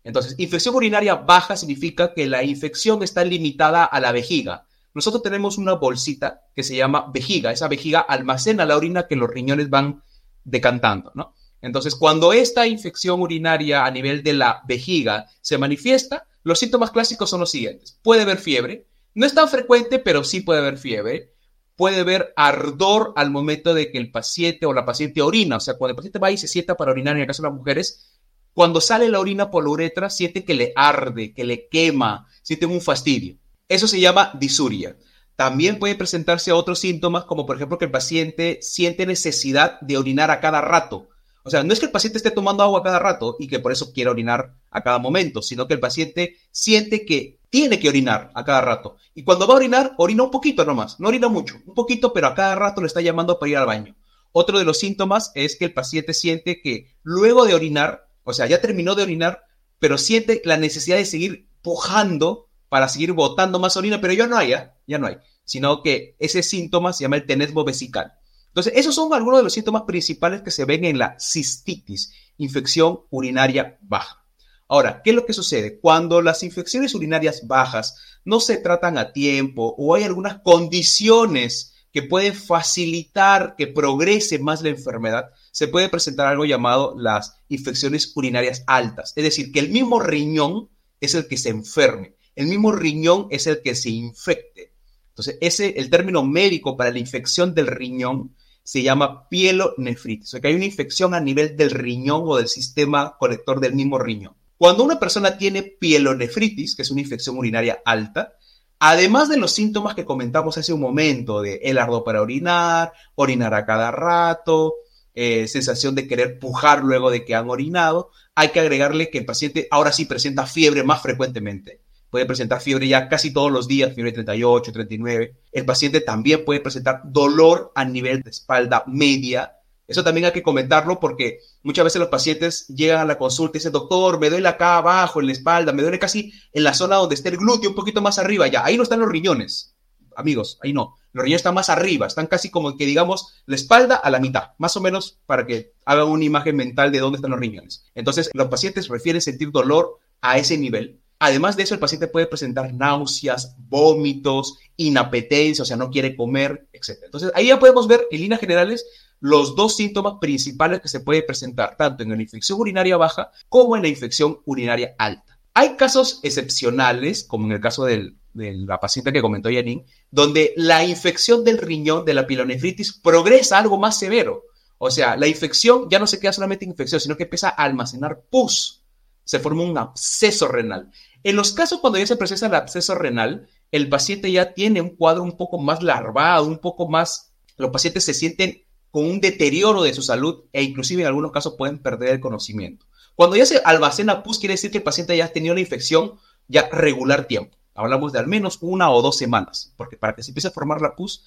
Entonces, 0.04 0.36
infección 0.38 0.76
urinaria 0.76 1.16
baja 1.16 1.56
significa 1.56 2.14
que 2.14 2.28
la 2.28 2.44
infección 2.44 3.02
está 3.02 3.24
limitada 3.24 3.82
a 3.84 3.98
la 3.98 4.12
vejiga. 4.12 4.68
Nosotros 4.94 5.20
tenemos 5.20 5.58
una 5.58 5.72
bolsita 5.72 6.42
que 6.54 6.62
se 6.62 6.76
llama 6.76 7.10
vejiga. 7.12 7.50
Esa 7.50 7.66
vejiga 7.66 7.98
almacena 7.98 8.64
la 8.64 8.76
orina 8.76 9.08
que 9.08 9.16
los 9.16 9.28
riñones 9.28 9.68
van 9.68 10.00
decantando, 10.44 11.10
¿no? 11.16 11.34
Entonces, 11.60 11.96
cuando 11.96 12.32
esta 12.32 12.68
infección 12.68 13.20
urinaria 13.20 13.84
a 13.84 13.90
nivel 13.90 14.22
de 14.22 14.34
la 14.34 14.62
vejiga 14.68 15.26
se 15.40 15.58
manifiesta, 15.58 16.28
los 16.44 16.60
síntomas 16.60 16.92
clásicos 16.92 17.28
son 17.28 17.40
los 17.40 17.50
siguientes. 17.50 17.98
Puede 18.00 18.22
haber 18.22 18.38
fiebre, 18.38 18.86
no 19.14 19.26
es 19.26 19.34
tan 19.34 19.48
frecuente, 19.48 19.98
pero 19.98 20.24
sí 20.24 20.40
puede 20.40 20.60
haber 20.60 20.78
fiebre. 20.78 21.32
Puede 21.76 22.00
haber 22.00 22.32
ardor 22.36 23.12
al 23.16 23.30
momento 23.30 23.74
de 23.74 23.90
que 23.90 23.98
el 23.98 24.10
paciente 24.10 24.66
o 24.66 24.72
la 24.72 24.84
paciente 24.84 25.22
orina. 25.22 25.56
O 25.56 25.60
sea, 25.60 25.74
cuando 25.74 25.92
el 25.92 25.96
paciente 25.96 26.18
va 26.18 26.30
y 26.30 26.36
se 26.36 26.48
sienta 26.48 26.76
para 26.76 26.92
orinar, 26.92 27.16
en 27.16 27.22
el 27.22 27.26
caso 27.26 27.42
de 27.42 27.48
las 27.48 27.56
mujeres, 27.56 28.20
cuando 28.52 28.80
sale 28.80 29.08
la 29.08 29.18
orina 29.18 29.50
por 29.50 29.64
la 29.64 29.70
uretra, 29.70 30.10
siente 30.10 30.44
que 30.44 30.54
le 30.54 30.72
arde, 30.76 31.34
que 31.34 31.44
le 31.44 31.68
quema, 31.68 32.28
siente 32.42 32.66
un 32.66 32.80
fastidio. 32.80 33.36
Eso 33.68 33.88
se 33.88 34.00
llama 34.00 34.32
disuria. 34.38 34.96
también 35.36 35.80
puede 35.80 35.96
presentarse 35.96 36.52
otros 36.52 36.78
síntomas, 36.78 37.24
como 37.24 37.44
por 37.44 37.56
ejemplo 37.56 37.76
que 37.76 37.86
el 37.86 37.90
paciente 37.90 38.60
siente 38.62 39.04
necesidad 39.04 39.80
de 39.80 39.96
orinar 39.98 40.30
a 40.30 40.38
cada 40.38 40.60
rato. 40.60 41.08
O 41.42 41.50
sea, 41.50 41.64
no 41.64 41.72
es 41.72 41.80
que 41.80 41.86
el 41.86 41.92
paciente 41.92 42.18
esté 42.18 42.30
tomando 42.30 42.62
agua 42.62 42.80
a 42.80 42.82
cada 42.84 43.00
rato 43.00 43.36
y 43.40 43.48
que 43.48 43.58
por 43.58 43.72
eso 43.72 43.92
quiera 43.92 44.12
orinar 44.12 44.54
a 44.70 44.82
cada 44.82 44.98
momento, 44.98 45.42
sino 45.42 45.66
que 45.66 45.74
el 45.74 45.80
paciente 45.80 46.36
siente 46.52 47.04
que 47.04 47.40
tiene 47.54 47.78
que 47.78 47.88
orinar 47.88 48.32
a 48.34 48.44
cada 48.44 48.62
rato. 48.62 48.96
Y 49.14 49.22
cuando 49.22 49.46
va 49.46 49.54
a 49.54 49.58
orinar, 49.58 49.94
orina 49.98 50.24
un 50.24 50.32
poquito 50.32 50.64
nomás, 50.64 50.98
no 50.98 51.06
orina 51.06 51.28
mucho, 51.28 51.54
un 51.64 51.74
poquito, 51.76 52.12
pero 52.12 52.26
a 52.26 52.34
cada 52.34 52.56
rato 52.56 52.80
le 52.80 52.88
está 52.88 53.00
llamando 53.00 53.38
para 53.38 53.48
ir 53.48 53.56
al 53.56 53.66
baño. 53.66 53.94
Otro 54.32 54.58
de 54.58 54.64
los 54.64 54.80
síntomas 54.80 55.30
es 55.36 55.54
que 55.54 55.66
el 55.66 55.72
paciente 55.72 56.14
siente 56.14 56.60
que 56.60 56.96
luego 57.04 57.44
de 57.44 57.54
orinar, 57.54 58.08
o 58.24 58.32
sea, 58.32 58.46
ya 58.46 58.60
terminó 58.60 58.96
de 58.96 59.04
orinar, 59.04 59.44
pero 59.78 59.98
siente 59.98 60.42
la 60.44 60.56
necesidad 60.56 60.96
de 60.96 61.04
seguir 61.04 61.48
pujando 61.62 62.48
para 62.68 62.88
seguir 62.88 63.12
botando 63.12 63.60
más 63.60 63.76
orina, 63.76 64.00
pero 64.00 64.14
ya 64.14 64.26
no 64.26 64.36
hay, 64.36 64.52
¿eh? 64.52 64.72
ya 64.88 64.98
no 64.98 65.06
hay, 65.06 65.18
sino 65.44 65.80
que 65.80 66.16
ese 66.18 66.42
síntoma 66.42 66.92
se 66.92 67.04
llama 67.04 67.18
el 67.18 67.24
tenesmo 67.24 67.62
vesical. 67.62 68.14
Entonces, 68.48 68.72
esos 68.74 68.96
son 68.96 69.14
algunos 69.14 69.38
de 69.38 69.44
los 69.44 69.52
síntomas 69.52 69.82
principales 69.82 70.42
que 70.42 70.50
se 70.50 70.64
ven 70.64 70.84
en 70.84 70.98
la 70.98 71.16
cistitis, 71.20 72.12
infección 72.36 73.02
urinaria 73.10 73.78
baja. 73.80 74.23
Ahora, 74.68 75.02
¿qué 75.02 75.10
es 75.10 75.16
lo 75.16 75.26
que 75.26 75.32
sucede? 75.32 75.78
Cuando 75.78 76.22
las 76.22 76.42
infecciones 76.42 76.94
urinarias 76.94 77.46
bajas 77.46 77.96
no 78.24 78.40
se 78.40 78.56
tratan 78.56 78.96
a 78.96 79.12
tiempo 79.12 79.74
o 79.76 79.94
hay 79.94 80.04
algunas 80.04 80.40
condiciones 80.40 81.74
que 81.92 82.02
pueden 82.02 82.34
facilitar 82.34 83.54
que 83.56 83.68
progrese 83.68 84.38
más 84.40 84.62
la 84.62 84.70
enfermedad, 84.70 85.30
se 85.52 85.68
puede 85.68 85.88
presentar 85.88 86.26
algo 86.26 86.44
llamado 86.44 86.96
las 86.98 87.36
infecciones 87.48 88.10
urinarias 88.16 88.64
altas. 88.66 89.12
Es 89.14 89.22
decir, 89.22 89.52
que 89.52 89.60
el 89.60 89.70
mismo 89.70 90.00
riñón 90.00 90.70
es 91.00 91.14
el 91.14 91.28
que 91.28 91.36
se 91.36 91.50
enferme, 91.50 92.16
el 92.34 92.46
mismo 92.46 92.72
riñón 92.72 93.28
es 93.30 93.46
el 93.46 93.62
que 93.62 93.76
se 93.76 93.90
infecte. 93.90 94.72
Entonces, 95.10 95.38
ese, 95.40 95.78
el 95.78 95.90
término 95.90 96.24
médico 96.24 96.76
para 96.76 96.90
la 96.90 96.98
infección 96.98 97.54
del 97.54 97.68
riñón 97.68 98.34
se 98.64 98.82
llama 98.82 99.28
pielonefritis, 99.28 100.28
o 100.28 100.30
sea 100.32 100.40
que 100.40 100.48
hay 100.48 100.54
una 100.54 100.64
infección 100.64 101.14
a 101.14 101.20
nivel 101.20 101.56
del 101.56 101.70
riñón 101.70 102.22
o 102.24 102.38
del 102.38 102.48
sistema 102.48 103.16
colector 103.18 103.60
del 103.60 103.74
mismo 103.74 103.98
riñón. 103.98 104.34
Cuando 104.56 104.84
una 104.84 104.98
persona 104.98 105.36
tiene 105.36 105.62
pielonefritis, 105.62 106.76
que 106.76 106.82
es 106.82 106.90
una 106.90 107.00
infección 107.00 107.36
urinaria 107.36 107.82
alta, 107.84 108.34
además 108.78 109.28
de 109.28 109.36
los 109.36 109.52
síntomas 109.52 109.94
que 109.94 110.04
comentamos 110.04 110.58
hace 110.58 110.72
un 110.72 110.80
momento, 110.80 111.42
de 111.42 111.60
el 111.64 111.78
ardo 111.78 112.04
para 112.04 112.22
orinar, 112.22 112.92
orinar 113.14 113.54
a 113.54 113.66
cada 113.66 113.90
rato, 113.90 114.74
eh, 115.14 115.46
sensación 115.46 115.94
de 115.94 116.08
querer 116.08 116.38
pujar 116.38 116.82
luego 116.82 117.10
de 117.10 117.24
que 117.24 117.34
han 117.34 117.48
orinado, 117.48 118.10
hay 118.34 118.48
que 118.48 118.60
agregarle 118.60 119.10
que 119.10 119.18
el 119.18 119.24
paciente 119.26 119.68
ahora 119.70 119.92
sí 119.92 120.06
presenta 120.06 120.46
fiebre 120.46 120.82
más 120.82 121.02
frecuentemente. 121.02 121.80
Puede 122.10 122.26
presentar 122.26 122.60
fiebre 122.60 122.86
ya 122.86 123.08
casi 123.08 123.32
todos 123.32 123.50
los 123.50 123.66
días, 123.66 123.92
fiebre 123.92 124.12
38, 124.12 124.72
39. 124.72 125.34
El 125.50 125.64
paciente 125.64 126.00
también 126.00 126.44
puede 126.44 126.60
presentar 126.60 127.02
dolor 127.04 127.72
a 127.74 127.84
nivel 127.84 128.22
de 128.22 128.30
espalda 128.30 128.84
media. 128.86 129.56
Eso 129.86 130.02
también 130.02 130.26
hay 130.26 130.32
que 130.32 130.42
comentarlo 130.42 130.98
porque 130.98 131.38
muchas 131.62 131.84
veces 131.84 132.00
los 132.00 132.08
pacientes 132.08 132.66
llegan 132.68 133.00
a 133.00 133.04
la 133.04 133.18
consulta 133.18 133.56
y 133.56 133.60
dicen, 133.60 133.72
doctor, 133.72 134.18
me 134.18 134.30
duele 134.30 134.48
acá 134.48 134.78
abajo, 134.78 135.20
en 135.20 135.26
la 135.26 135.32
espalda, 135.32 135.72
me 135.72 135.82
duele 135.82 135.98
casi 135.98 136.32
en 136.52 136.64
la 136.64 136.74
zona 136.74 136.96
donde 136.96 137.14
está 137.14 137.28
el 137.28 137.36
glúteo, 137.36 137.70
un 137.70 137.76
poquito 137.76 138.00
más 138.00 138.18
arriba, 138.18 138.46
ya, 138.48 138.64
ahí 138.64 138.76
no 138.76 138.82
están 138.82 139.00
los 139.00 139.10
riñones. 139.10 139.74
Amigos, 140.16 140.58
ahí 140.62 140.72
no 140.72 140.96
los 141.14 141.22
riñones 141.22 141.40
están 141.40 141.54
más 141.54 141.70
arriba, 141.70 142.06
están 142.06 142.26
casi 142.26 142.50
como 142.50 142.76
que 142.76 142.84
digamos 142.84 143.42
la 143.46 143.54
espalda 143.54 143.94
a 143.94 144.10
la 144.10 144.18
mitad, 144.18 144.50
más 144.58 144.76
o 144.76 144.80
menos 144.80 145.20
para 145.26 145.46
que 145.46 145.72
hagan 145.86 146.08
una 146.08 146.24
imagen 146.24 146.56
mental 146.56 146.92
de 146.92 146.98
dónde 146.98 147.16
están 147.16 147.30
los 147.30 147.40
riñones. 147.40 147.86
Entonces, 147.94 148.30
los 148.34 148.48
pacientes 148.48 148.88
prefieren 148.88 149.22
sentir 149.22 149.50
dolor 149.52 150.00
a 150.20 150.38
ese 150.38 150.58
nivel. 150.58 151.00
Además 151.20 151.56
de 151.56 151.62
eso, 151.62 151.74
el 151.74 151.80
paciente 151.80 152.08
puede 152.08 152.26
presentar 152.26 152.74
náuseas, 152.74 153.54
vómitos, 153.58 154.58
inapetencia, 154.76 155.62
o 155.62 155.64
sea, 155.64 155.76
no 155.76 155.88
quiere 155.88 156.16
comer, 156.16 156.66
etc. 156.72 156.98
Entonces, 157.04 157.30
ahí 157.36 157.46
ya 157.46 157.60
podemos 157.60 157.86
ver 157.86 158.06
en 158.10 158.20
líneas 158.20 158.40
generales 158.40 158.84
los 159.24 159.56
dos 159.56 159.74
síntomas 159.74 160.16
principales 160.20 160.82
que 160.82 160.88
se 160.88 161.00
puede 161.00 161.22
presentar 161.22 161.78
tanto 161.78 162.02
en 162.02 162.10
la 162.10 162.20
infección 162.20 162.60
urinaria 162.60 162.98
baja 162.98 163.30
como 163.48 163.74
en 163.74 163.80
la 163.80 163.88
infección 163.88 164.40
urinaria 164.44 164.94
alta. 164.98 165.38
Hay 165.54 165.76
casos 165.76 166.20
excepcionales, 166.22 167.24
como 167.24 167.46
en 167.46 167.52
el 167.52 167.60
caso 167.60 167.86
del 167.86 168.18
de 168.34 168.52
la 168.52 168.78
paciente 168.78 169.14
que 169.14 169.22
comentó 169.22 169.48
Yanin, 169.48 169.86
donde 170.10 170.52
la 170.56 170.84
infección 170.84 171.42
del 171.42 171.56
riñón 171.56 172.04
de 172.04 172.12
la 172.12 172.26
pilonefritis 172.26 172.92
progresa 172.92 173.56
algo 173.56 173.78
más 173.78 173.98
severo. 173.98 174.42
O 174.76 174.90
sea, 174.90 175.16
la 175.16 175.26
infección 175.26 175.88
ya 175.88 175.98
no 175.98 176.06
se 176.06 176.20
queda 176.20 176.34
solamente 176.34 176.66
en 176.66 176.72
infección, 176.72 177.00
sino 177.00 177.16
que 177.16 177.22
empieza 177.22 177.48
a 177.48 177.64
almacenar 177.64 178.24
pus. 178.28 178.82
Se 179.24 179.38
forma 179.38 179.62
un 179.62 179.78
absceso 179.78 180.48
renal. 180.48 180.90
En 181.22 181.36
los 181.36 181.52
casos 181.52 181.80
cuando 181.80 181.98
ya 181.98 182.06
se 182.06 182.16
procesa 182.16 182.48
el 182.48 182.54
absceso 182.56 182.94
renal, 182.94 183.48
el 183.72 183.88
paciente 183.88 184.30
ya 184.30 184.52
tiene 184.52 184.82
un 184.82 184.90
cuadro 184.96 185.22
un 185.22 185.38
poco 185.38 185.56
más 185.58 185.82
larvado, 185.82 186.44
un 186.44 186.58
poco 186.58 186.90
más... 186.90 187.30
Los 187.56 187.70
pacientes 187.70 188.04
se 188.04 188.12
sienten 188.12 188.63
con 188.94 189.06
un 189.06 189.20
deterioro 189.20 189.82
de 189.82 189.92
su 189.92 190.02
salud 190.02 190.44
e 190.52 190.62
inclusive 190.62 191.02
en 191.02 191.08
algunos 191.08 191.32
casos 191.32 191.56
pueden 191.58 191.80
perder 191.80 192.10
el 192.10 192.20
conocimiento. 192.20 192.86
Cuando 193.16 193.34
ya 193.34 193.44
se 193.44 193.60
almacena 193.64 194.22
pus, 194.22 194.38
quiere 194.38 194.52
decir 194.52 194.70
que 194.70 194.78
el 194.78 194.84
paciente 194.84 195.16
ya 195.16 195.24
ha 195.24 195.32
tenido 195.32 195.50
una 195.50 195.60
infección 195.60 196.12
ya 196.46 196.68
regular 196.70 197.24
tiempo. 197.24 197.58
Hablamos 197.74 198.12
de 198.12 198.20
al 198.20 198.28
menos 198.28 198.58
una 198.60 198.92
o 198.92 199.02
dos 199.02 199.18
semanas, 199.18 199.74
porque 199.76 199.96
para 199.96 200.14
que 200.14 200.22
se 200.22 200.30
empiece 200.30 200.46
a 200.46 200.52
formar 200.52 200.80
la 200.80 200.94
pus 200.94 201.24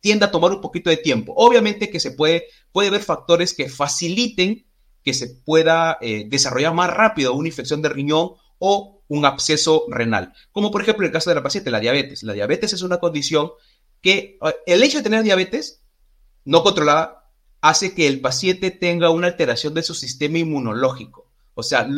tiende 0.00 0.24
a 0.24 0.30
tomar 0.30 0.52
un 0.52 0.62
poquito 0.62 0.88
de 0.88 0.96
tiempo. 0.96 1.34
Obviamente 1.36 1.90
que 1.90 2.00
se 2.00 2.12
puede, 2.12 2.46
puede 2.72 2.88
haber 2.88 3.02
factores 3.02 3.52
que 3.52 3.68
faciliten 3.68 4.64
que 5.02 5.12
se 5.12 5.28
pueda 5.28 5.98
eh, 6.00 6.24
desarrollar 6.30 6.72
más 6.72 6.88
rápido 6.88 7.34
una 7.34 7.48
infección 7.48 7.82
de 7.82 7.90
riñón 7.90 8.30
o 8.58 9.02
un 9.06 9.26
absceso 9.26 9.84
renal, 9.88 10.32
como 10.50 10.70
por 10.70 10.80
ejemplo 10.80 11.04
el 11.04 11.12
caso 11.12 11.28
de 11.28 11.36
la 11.36 11.42
paciente, 11.42 11.70
la 11.70 11.80
diabetes. 11.80 12.22
La 12.22 12.32
diabetes 12.32 12.72
es 12.72 12.80
una 12.80 13.00
condición 13.00 13.50
que 14.00 14.38
eh, 14.42 14.54
el 14.64 14.82
hecho 14.82 14.96
de 14.96 15.04
tener 15.04 15.22
diabetes 15.24 15.81
no 16.44 16.62
controlada 16.62 17.30
hace 17.60 17.94
que 17.94 18.06
el 18.06 18.20
paciente 18.20 18.70
tenga 18.70 19.10
una 19.10 19.28
alteración 19.28 19.74
de 19.74 19.82
su 19.82 19.94
sistema 19.94 20.38
inmunológico. 20.38 21.30
O 21.54 21.62
sea, 21.62 21.88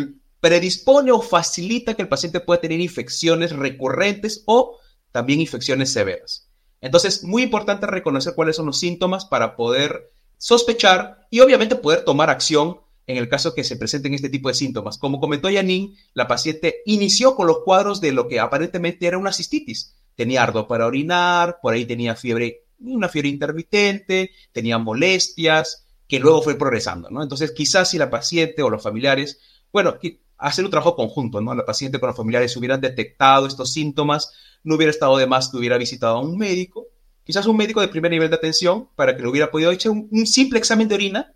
predispone 0.41 1.11
o 1.11 1.23
facilita 1.23 1.95
que 1.95 2.03
el 2.03 2.09
paciente 2.09 2.41
pueda 2.41 2.61
tener 2.61 2.81
infecciones 2.81 3.53
recurrentes 3.53 4.43
o 4.47 4.79
también 5.11 5.41
infecciones 5.41 5.93
severas. 5.93 6.49
Entonces, 6.81 7.25
muy 7.25 7.43
importante 7.43 7.87
reconocer 7.87 8.35
cuáles 8.35 8.57
son 8.57 8.67
los 8.67 8.79
síntomas 8.79 9.25
para 9.25 9.57
poder 9.57 10.13
sospechar 10.37 11.27
y 11.31 11.41
obviamente 11.41 11.77
poder 11.77 12.05
tomar 12.05 12.29
acción 12.29 12.81
en 13.07 13.17
el 13.17 13.29
caso 13.29 13.55
que 13.55 13.65
se 13.65 13.77
presenten 13.77 14.13
este 14.13 14.29
tipo 14.29 14.49
de 14.49 14.55
síntomas. 14.55 14.99
Como 14.99 15.21
comentó 15.21 15.49
Yanin, 15.49 15.97
la 16.13 16.29
paciente 16.29 16.83
inició 16.85 17.37
con 17.37 17.47
los 17.47 17.61
cuadros 17.65 18.01
de 18.03 18.13
lo 18.13 18.29
que 18.29 18.41
aparentemente 18.41 19.07
era 19.07 19.17
una 19.17 19.33
cistitis. 19.33 19.95
Tenía 20.15 20.43
ardo 20.43 20.69
para 20.69 20.87
orinar, 20.87 21.59
por 21.63 21.73
ahí 21.73 21.87
tenía 21.87 22.17
fiebre, 22.17 22.63
una 22.81 23.09
fiebre 23.09 23.28
intermitente, 23.28 24.31
tenía 24.52 24.78
molestias, 24.78 25.87
que 26.07 26.21
luego 26.21 26.43
fue 26.43 26.57
progresando, 26.57 27.11
¿no? 27.11 27.23
Entonces, 27.23 27.52
quizás 27.52 27.90
si 27.90 27.99
la 27.99 28.11
paciente 28.11 28.62
o 28.62 28.71
los 28.71 28.83
familiares, 28.83 29.40
bueno, 29.73 29.97
hacer 30.38 30.64
un 30.64 30.71
trabajo 30.71 30.97
conjunto, 30.97 31.40
¿no? 31.40 31.54
La 31.54 31.64
paciente 31.64 31.99
con 31.99 32.09
los 32.09 32.16
familiares 32.16 32.57
hubieran 32.57 32.81
detectado 32.81 33.47
estos 33.47 33.73
síntomas, 33.73 34.33
no 34.62 34.76
hubiera 34.76 34.90
estado 34.90 35.16
de 35.16 35.26
más 35.26 35.49
que 35.49 35.57
hubiera 35.57 35.78
visitado 35.78 36.16
a 36.16 36.21
un 36.21 36.37
médico, 36.37 36.88
quizás 37.25 37.47
un 37.47 37.57
médico 37.57 37.81
de 37.81 37.88
primer 37.88 38.11
nivel 38.11 38.31
de 38.31 38.37
atención, 38.37 38.88
para 38.97 39.16
que 39.16 39.23
le 39.23 39.28
hubiera 39.28 39.50
podido 39.50 39.71
echar 39.71 39.93
un, 39.93 40.09
un 40.11 40.26
simple 40.26 40.59
examen 40.59 40.88
de 40.88 40.95
orina, 40.95 41.35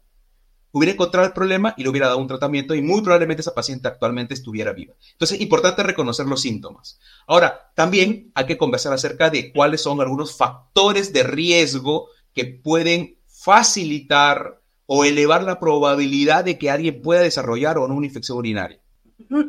hubiera 0.73 0.93
encontrado 0.93 1.27
el 1.27 1.33
problema 1.33 1.75
y 1.77 1.83
le 1.83 1.89
hubiera 1.89 2.09
dado 2.09 2.19
un 2.19 2.27
tratamiento 2.27 2.75
y 2.75 2.83
muy 2.83 3.03
probablemente 3.03 3.41
esa 3.41 3.55
paciente 3.55 3.89
actualmente 3.89 4.35
estuviera 4.35 4.73
viva. 4.73 4.95
Entonces, 5.13 5.41
importante 5.41 5.83
reconocer 5.83 6.27
los 6.27 6.43
síntomas. 6.43 7.01
Ahora, 7.27 7.71
también 7.75 8.31
hay 8.35 8.47
que 8.47 8.59
conversar 8.59 8.93
acerca 8.93 9.31
de 9.31 9.53
cuáles 9.53 9.83
son 9.83 10.01
algunos 10.01 10.37
factores 10.37 11.13
de 11.13 11.23
riesgo 11.23 12.09
que 12.35 12.45
pueden 12.45 13.19
facilitar 13.27 14.61
o 14.87 15.05
elevar 15.05 15.43
la 15.43 15.61
probabilidad 15.61 16.45
de 16.45 16.59
que 16.59 16.71
alguien 16.71 17.03
pueda 17.03 17.21
desarrollar 17.21 17.79
o 17.79 17.87
no 17.87 17.95
una 17.95 18.07
infección 18.07 18.39
urinaria. 18.39 18.81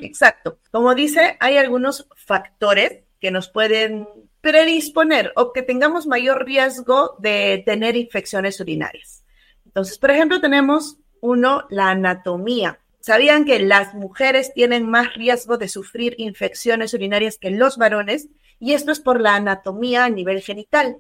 Exacto. 0.01 0.59
Como 0.71 0.93
dice, 0.95 1.37
hay 1.39 1.57
algunos 1.57 2.07
factores 2.15 3.03
que 3.19 3.31
nos 3.31 3.49
pueden 3.49 4.07
predisponer 4.41 5.31
o 5.35 5.53
que 5.53 5.61
tengamos 5.61 6.07
mayor 6.07 6.45
riesgo 6.45 7.15
de 7.19 7.61
tener 7.65 7.95
infecciones 7.95 8.59
urinarias. 8.59 9.23
Entonces, 9.65 9.97
por 9.97 10.11
ejemplo, 10.11 10.41
tenemos 10.41 10.97
uno, 11.21 11.65
la 11.69 11.89
anatomía. 11.89 12.79
¿Sabían 12.99 13.45
que 13.45 13.59
las 13.59 13.93
mujeres 13.93 14.53
tienen 14.53 14.89
más 14.89 15.13
riesgo 15.13 15.57
de 15.57 15.67
sufrir 15.67 16.15
infecciones 16.17 16.93
urinarias 16.93 17.37
que 17.37 17.49
los 17.49 17.77
varones? 17.77 18.27
Y 18.59 18.73
esto 18.73 18.91
es 18.91 18.99
por 18.99 19.21
la 19.21 19.35
anatomía 19.35 20.05
a 20.05 20.09
nivel 20.09 20.41
genital. 20.41 20.97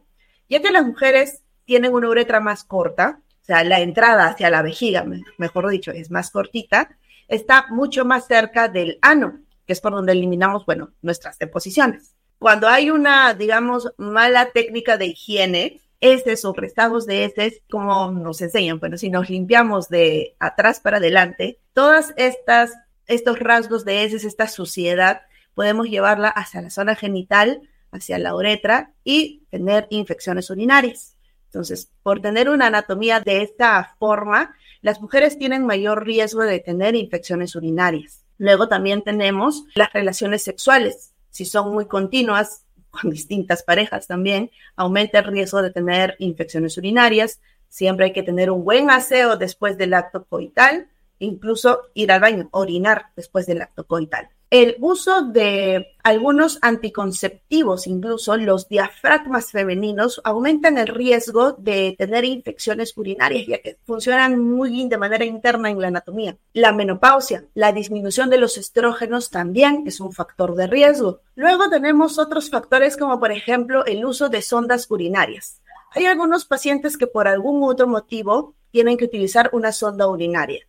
Ya 0.47 0.61
que 0.61 0.71
las 0.71 0.85
mujeres 0.85 1.43
tienen 1.65 1.93
una 1.93 2.09
uretra 2.09 2.39
más 2.39 2.63
corta, 2.63 3.21
o 3.41 3.45
sea, 3.45 3.63
la 3.63 3.81
entrada 3.81 4.27
hacia 4.27 4.49
la 4.49 4.61
vejiga, 4.61 5.05
mejor 5.37 5.69
dicho, 5.69 5.91
es 5.91 6.09
más 6.09 6.31
cortita, 6.31 6.97
está 7.27 7.67
mucho 7.69 8.05
más 8.05 8.27
cerca 8.27 8.67
del 8.67 8.97
ano, 9.01 9.39
que 9.65 9.73
es 9.73 9.81
por 9.81 9.91
donde 9.91 10.13
eliminamos, 10.13 10.65
bueno, 10.65 10.91
nuestras 11.01 11.37
deposiciones. 11.37 12.15
Cuando 12.39 12.67
hay 12.67 12.89
una, 12.89 13.33
digamos, 13.33 13.93
mala 13.97 14.51
técnica 14.51 14.97
de 14.97 15.07
higiene, 15.07 15.81
heces 16.01 16.45
o 16.45 16.53
restagos 16.53 17.05
de 17.05 17.25
heces, 17.25 17.61
como 17.69 18.11
nos 18.11 18.41
enseñan, 18.41 18.79
bueno, 18.79 18.97
si 18.97 19.09
nos 19.09 19.29
limpiamos 19.29 19.89
de 19.89 20.35
atrás 20.39 20.79
para 20.79 20.97
adelante, 20.97 21.59
todas 21.73 22.13
estas, 22.15 22.73
estos 23.07 23.39
rasgos 23.39 23.85
de 23.85 24.03
heces, 24.03 24.23
esta 24.23 24.47
suciedad, 24.47 25.21
podemos 25.53 25.87
llevarla 25.87 26.29
hacia 26.29 26.61
la 26.61 26.69
zona 26.69 26.95
genital 26.95 27.61
hacia 27.91 28.19
la 28.19 28.35
uretra 28.35 28.93
y 29.03 29.45
tener 29.49 29.87
infecciones 29.89 30.49
urinarias. 30.49 31.15
Entonces, 31.45 31.91
por 32.03 32.21
tener 32.21 32.49
una 32.49 32.67
anatomía 32.67 33.19
de 33.19 33.41
esta 33.41 33.95
forma, 33.97 34.55
las 34.81 35.01
mujeres 35.01 35.37
tienen 35.37 35.65
mayor 35.65 36.05
riesgo 36.05 36.43
de 36.43 36.59
tener 36.59 36.95
infecciones 36.95 37.55
urinarias. 37.55 38.23
Luego 38.37 38.67
también 38.67 39.01
tenemos 39.01 39.65
las 39.75 39.91
relaciones 39.91 40.43
sexuales. 40.43 41.13
Si 41.31 41.45
son 41.45 41.73
muy 41.73 41.87
continuas, 41.87 42.65
con 42.89 43.11
distintas 43.11 43.63
parejas 43.63 44.07
también, 44.07 44.51
aumenta 44.75 45.19
el 45.19 45.25
riesgo 45.25 45.61
de 45.61 45.71
tener 45.71 46.15
infecciones 46.19 46.77
urinarias. 46.77 47.41
Siempre 47.67 48.05
hay 48.05 48.13
que 48.13 48.23
tener 48.23 48.49
un 48.51 48.63
buen 48.63 48.89
aseo 48.89 49.37
después 49.37 49.77
del 49.77 49.93
acto 49.93 50.25
coital, 50.25 50.89
incluso 51.19 51.81
ir 51.93 52.11
al 52.11 52.21
baño, 52.21 52.49
orinar 52.51 53.07
después 53.15 53.45
del 53.45 53.61
acto 53.61 53.85
coital 53.85 54.29
el 54.49 54.77
uso 54.79 55.21
de 55.21 55.95
algunos 56.01 56.57
anticonceptivos, 56.61 57.85
incluso 57.85 58.35
los 58.35 58.67
diafragmas 58.67 59.51
femeninos, 59.51 60.21
aumentan 60.23 60.79
el 60.79 60.87
riesgo 60.87 61.51
de 61.51 61.95
tener 61.97 62.25
infecciones 62.25 62.97
urinarias, 62.97 63.45
ya 63.45 63.59
que 63.59 63.77
funcionan 63.85 64.39
muy 64.39 64.71
bien 64.71 64.89
de 64.89 64.97
manera 64.97 65.23
interna 65.23 65.69
en 65.69 65.79
la 65.79 65.89
anatomía. 65.89 66.35
La 66.53 66.71
menopausia, 66.71 67.45
la 67.53 67.71
disminución 67.71 68.31
de 68.31 68.39
los 68.39 68.57
estrógenos 68.57 69.29
también 69.29 69.83
es 69.85 69.99
un 69.99 70.13
factor 70.13 70.55
de 70.55 70.65
riesgo. 70.65 71.21
Luego 71.35 71.69
tenemos 71.69 72.17
otros 72.17 72.49
factores 72.49 72.97
como 72.97 73.19
por 73.19 73.31
ejemplo 73.31 73.85
el 73.85 74.03
uso 74.03 74.29
de 74.29 74.41
sondas 74.41 74.89
urinarias. 74.89 75.61
Hay 75.91 76.05
algunos 76.05 76.45
pacientes 76.45 76.97
que 76.97 77.07
por 77.07 77.27
algún 77.27 77.63
otro 77.63 77.87
motivo 77.87 78.55
tienen 78.71 78.97
que 78.97 79.05
utilizar 79.05 79.49
una 79.53 79.71
sonda 79.71 80.07
urinaria. 80.07 80.65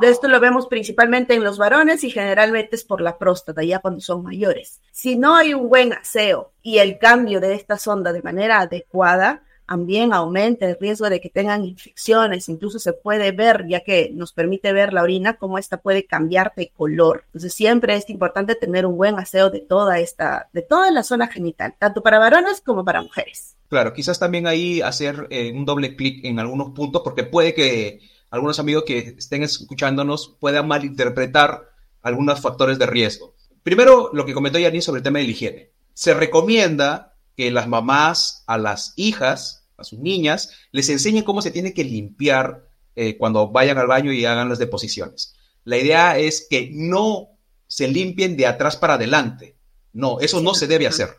De 0.00 0.08
esto 0.08 0.28
lo 0.28 0.40
vemos 0.40 0.66
principalmente 0.66 1.34
en 1.34 1.44
los 1.44 1.58
varones 1.58 2.02
y 2.04 2.10
generalmente 2.10 2.76
es 2.76 2.84
por 2.84 3.00
la 3.00 3.18
próstata, 3.18 3.62
ya 3.62 3.80
cuando 3.80 4.00
son 4.00 4.22
mayores. 4.22 4.80
Si 4.90 5.16
no 5.16 5.36
hay 5.36 5.54
un 5.54 5.68
buen 5.68 5.92
aseo 5.92 6.52
y 6.62 6.78
el 6.78 6.98
cambio 6.98 7.40
de 7.40 7.54
esta 7.54 7.78
sonda 7.78 8.12
de 8.12 8.22
manera 8.22 8.60
adecuada, 8.60 9.42
también 9.66 10.12
aumenta 10.12 10.68
el 10.68 10.76
riesgo 10.78 11.08
de 11.08 11.20
que 11.20 11.30
tengan 11.30 11.64
infecciones. 11.64 12.48
Incluso 12.48 12.78
se 12.78 12.92
puede 12.92 13.32
ver, 13.32 13.66
ya 13.68 13.80
que 13.80 14.10
nos 14.12 14.32
permite 14.32 14.72
ver 14.72 14.92
la 14.92 15.02
orina, 15.02 15.38
cómo 15.38 15.56
esta 15.56 15.78
puede 15.78 16.04
cambiar 16.04 16.52
de 16.56 16.70
color. 16.76 17.24
Entonces 17.26 17.54
siempre 17.54 17.94
es 17.94 18.08
importante 18.10 18.54
tener 18.54 18.84
un 18.84 18.96
buen 18.96 19.18
aseo 19.18 19.50
de 19.50 19.60
toda 19.60 19.98
esta, 19.98 20.48
de 20.52 20.62
toda 20.62 20.90
la 20.90 21.02
zona 21.02 21.26
genital, 21.28 21.74
tanto 21.78 22.02
para 22.02 22.18
varones 22.18 22.60
como 22.60 22.84
para 22.84 23.02
mujeres. 23.02 23.56
Claro, 23.68 23.94
quizás 23.94 24.18
también 24.18 24.46
ahí 24.46 24.82
hacer 24.82 25.26
eh, 25.30 25.52
un 25.54 25.64
doble 25.64 25.96
clic 25.96 26.22
en 26.24 26.38
algunos 26.38 26.72
puntos, 26.72 27.00
porque 27.02 27.24
puede 27.24 27.54
que 27.54 28.00
algunos 28.32 28.58
amigos 28.58 28.84
que 28.86 29.14
estén 29.18 29.42
escuchándonos 29.42 30.36
puedan 30.40 30.66
malinterpretar 30.66 31.68
algunos 32.00 32.40
factores 32.40 32.78
de 32.78 32.86
riesgo. 32.86 33.34
Primero, 33.62 34.08
lo 34.14 34.24
que 34.24 34.32
comentó 34.32 34.58
Yanin 34.58 34.80
sobre 34.80 35.00
el 35.00 35.02
tema 35.04 35.18
de 35.18 35.26
la 35.26 35.30
higiene. 35.30 35.70
Se 35.92 36.14
recomienda 36.14 37.14
que 37.36 37.50
las 37.50 37.68
mamás 37.68 38.42
a 38.46 38.56
las 38.56 38.94
hijas, 38.96 39.68
a 39.76 39.84
sus 39.84 39.98
niñas, 39.98 40.50
les 40.72 40.88
enseñen 40.88 41.24
cómo 41.24 41.42
se 41.42 41.50
tiene 41.50 41.74
que 41.74 41.84
limpiar 41.84 42.66
eh, 42.96 43.18
cuando 43.18 43.48
vayan 43.48 43.76
al 43.76 43.86
baño 43.86 44.12
y 44.12 44.24
hagan 44.24 44.48
las 44.48 44.58
deposiciones. 44.58 45.34
La 45.64 45.76
idea 45.76 46.16
es 46.16 46.46
que 46.48 46.70
no 46.72 47.28
se 47.66 47.86
limpien 47.86 48.38
de 48.38 48.46
atrás 48.46 48.76
para 48.76 48.94
adelante. 48.94 49.56
No, 49.92 50.20
eso 50.20 50.40
no 50.40 50.54
se 50.54 50.66
debe 50.66 50.86
hacer. 50.86 51.10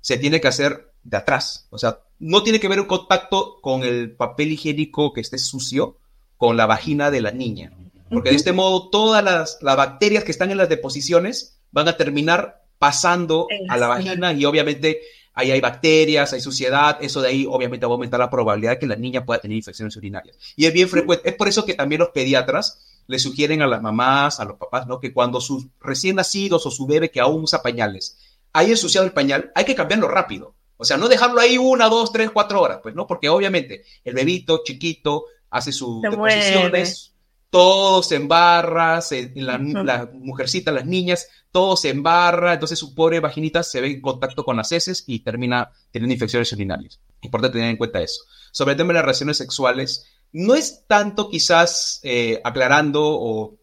Se 0.00 0.18
tiene 0.18 0.40
que 0.40 0.48
hacer 0.48 0.92
de 1.04 1.16
atrás. 1.16 1.68
O 1.70 1.78
sea, 1.78 2.00
no 2.18 2.42
tiene 2.42 2.58
que 2.58 2.68
ver 2.68 2.80
un 2.80 2.86
contacto 2.86 3.60
con 3.62 3.84
el 3.84 4.16
papel 4.16 4.50
higiénico 4.50 5.12
que 5.12 5.20
esté 5.20 5.38
sucio, 5.38 5.98
con 6.36 6.56
la 6.56 6.66
vagina 6.66 7.10
de 7.10 7.20
la 7.20 7.30
niña. 7.30 7.72
Porque 8.10 8.30
de 8.30 8.36
este 8.36 8.52
modo 8.52 8.88
todas 8.88 9.22
las, 9.24 9.58
bacterias 9.60 10.24
que 10.24 10.30
están 10.30 10.50
en 10.50 10.58
las 10.58 10.68
deposiciones 10.68 11.58
van 11.72 11.88
a 11.88 11.96
terminar 11.96 12.62
pasando 12.78 13.48
a 13.68 13.76
la 13.76 13.88
vagina 13.88 14.32
y 14.32 14.44
obviamente 14.44 15.00
ahí 15.34 15.50
hay 15.50 15.60
bacterias, 15.60 16.32
hay 16.32 16.40
suciedad, 16.40 16.98
eso 17.00 17.20
de 17.20 17.28
ahí 17.28 17.46
obviamente 17.48 17.84
va 17.84 17.92
a 17.92 17.94
aumentar 17.94 18.20
la 18.20 18.30
probabilidad 18.30 18.72
de 18.72 18.78
que 18.78 18.86
la 18.86 18.96
niña 18.96 19.24
pueda 19.24 19.40
tener 19.40 19.56
infecciones 19.56 19.96
urinarias. 19.96 20.36
Y 20.56 20.66
es 20.66 20.72
bien 20.72 20.88
frecuente, 20.88 21.28
es 21.28 21.34
por 21.34 21.48
eso 21.48 21.64
que 21.64 21.74
también 21.74 22.00
los 22.00 22.10
pediatras 22.10 23.02
le 23.06 23.18
sugieren 23.18 23.62
a 23.62 23.66
las 23.66 23.82
mamás, 23.82 24.40
a 24.40 24.44
los 24.44 24.56
papás, 24.56 24.86
¿no? 24.86 24.98
Que 24.98 25.12
cuando 25.12 25.40
sus 25.40 25.66
recién 25.80 26.16
nacidos 26.16 26.66
o 26.66 26.70
su 26.70 26.86
bebé 26.86 27.10
que 27.10 27.20
aún 27.20 27.44
usa 27.44 27.62
pañales, 27.62 28.18
hay 28.52 28.70
ensuciado 28.70 29.06
el 29.06 29.12
pañal, 29.12 29.52
hay 29.54 29.64
que 29.64 29.74
cambiarlo 29.74 30.08
rápido. 30.08 30.54
O 30.78 30.84
sea, 30.84 30.96
no 30.96 31.08
dejarlo 31.08 31.40
ahí 31.40 31.58
una, 31.58 31.88
dos, 31.88 32.12
tres, 32.12 32.30
cuatro 32.30 32.60
horas, 32.60 32.80
pues, 32.82 32.94
¿no? 32.94 33.06
Porque 33.06 33.28
obviamente 33.28 33.84
el 34.04 34.14
bebito 34.14 34.62
chiquito 34.64 35.26
hace 35.50 35.72
sus 35.72 36.02
deposiciones, 36.02 37.12
todo 37.50 38.02
se 38.02 38.16
embarra, 38.16 39.00
la, 39.34 40.10
mujercita, 40.12 40.72
las 40.72 40.86
niñas, 40.86 41.28
todo 41.50 41.76
se 41.76 41.90
embarra, 41.90 42.54
entonces 42.54 42.78
su 42.78 42.94
pobre 42.94 43.20
vaginita 43.20 43.62
se 43.62 43.80
ve 43.80 43.92
en 43.92 44.00
contacto 44.00 44.44
con 44.44 44.56
las 44.56 44.72
heces 44.72 45.04
y 45.06 45.20
termina 45.20 45.70
teniendo 45.90 46.12
infecciones 46.12 46.52
urinarias. 46.52 47.00
Importante 47.22 47.58
tener 47.58 47.70
en 47.70 47.76
cuenta 47.76 48.02
eso. 48.02 48.24
Sobre 48.50 48.72
el 48.72 48.76
tema 48.76 48.88
de 48.88 48.94
las 48.94 49.04
relaciones 49.04 49.38
sexuales, 49.38 50.06
no 50.32 50.54
es 50.54 50.84
tanto 50.86 51.30
quizás 51.30 52.00
eh, 52.02 52.40
aclarando 52.44 53.02
o 53.04 53.58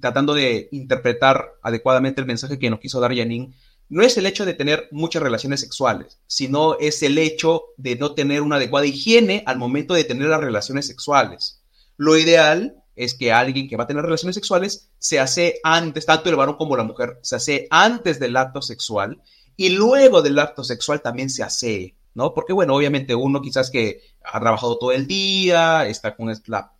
tratando 0.00 0.32
de 0.32 0.68
interpretar 0.72 1.54
adecuadamente 1.62 2.20
el 2.20 2.26
mensaje 2.26 2.58
que 2.58 2.70
nos 2.70 2.80
quiso 2.80 3.00
dar 3.00 3.14
Janine, 3.14 3.52
no 3.88 4.02
es 4.02 4.16
el 4.16 4.26
hecho 4.26 4.44
de 4.44 4.54
tener 4.54 4.88
muchas 4.90 5.22
relaciones 5.22 5.60
sexuales, 5.60 6.18
sino 6.26 6.78
es 6.78 7.02
el 7.02 7.18
hecho 7.18 7.64
de 7.76 7.96
no 7.96 8.14
tener 8.14 8.42
una 8.42 8.56
adecuada 8.56 8.86
higiene 8.86 9.42
al 9.46 9.58
momento 9.58 9.94
de 9.94 10.04
tener 10.04 10.28
las 10.28 10.40
relaciones 10.40 10.86
sexuales. 10.86 11.60
Lo 11.96 12.16
ideal 12.16 12.82
es 12.96 13.14
que 13.14 13.32
alguien 13.32 13.68
que 13.68 13.76
va 13.76 13.84
a 13.84 13.86
tener 13.86 14.04
relaciones 14.04 14.34
sexuales 14.34 14.88
se 14.98 15.20
hace 15.20 15.60
antes, 15.62 16.06
tanto 16.06 16.30
el 16.30 16.36
varón 16.36 16.56
como 16.56 16.76
la 16.76 16.84
mujer, 16.84 17.18
se 17.22 17.36
hace 17.36 17.66
antes 17.70 18.18
del 18.18 18.36
acto 18.36 18.62
sexual 18.62 19.20
y 19.56 19.70
luego 19.70 20.22
del 20.22 20.38
acto 20.38 20.64
sexual 20.64 21.02
también 21.02 21.30
se 21.30 21.42
hace, 21.42 21.94
¿no? 22.14 22.34
Porque 22.34 22.52
bueno, 22.52 22.74
obviamente 22.74 23.14
uno 23.14 23.42
quizás 23.42 23.70
que 23.70 24.00
ha 24.24 24.40
trabajado 24.40 24.78
todo 24.78 24.92
el 24.92 25.06
día, 25.06 25.86
está 25.86 26.16
con 26.16 26.32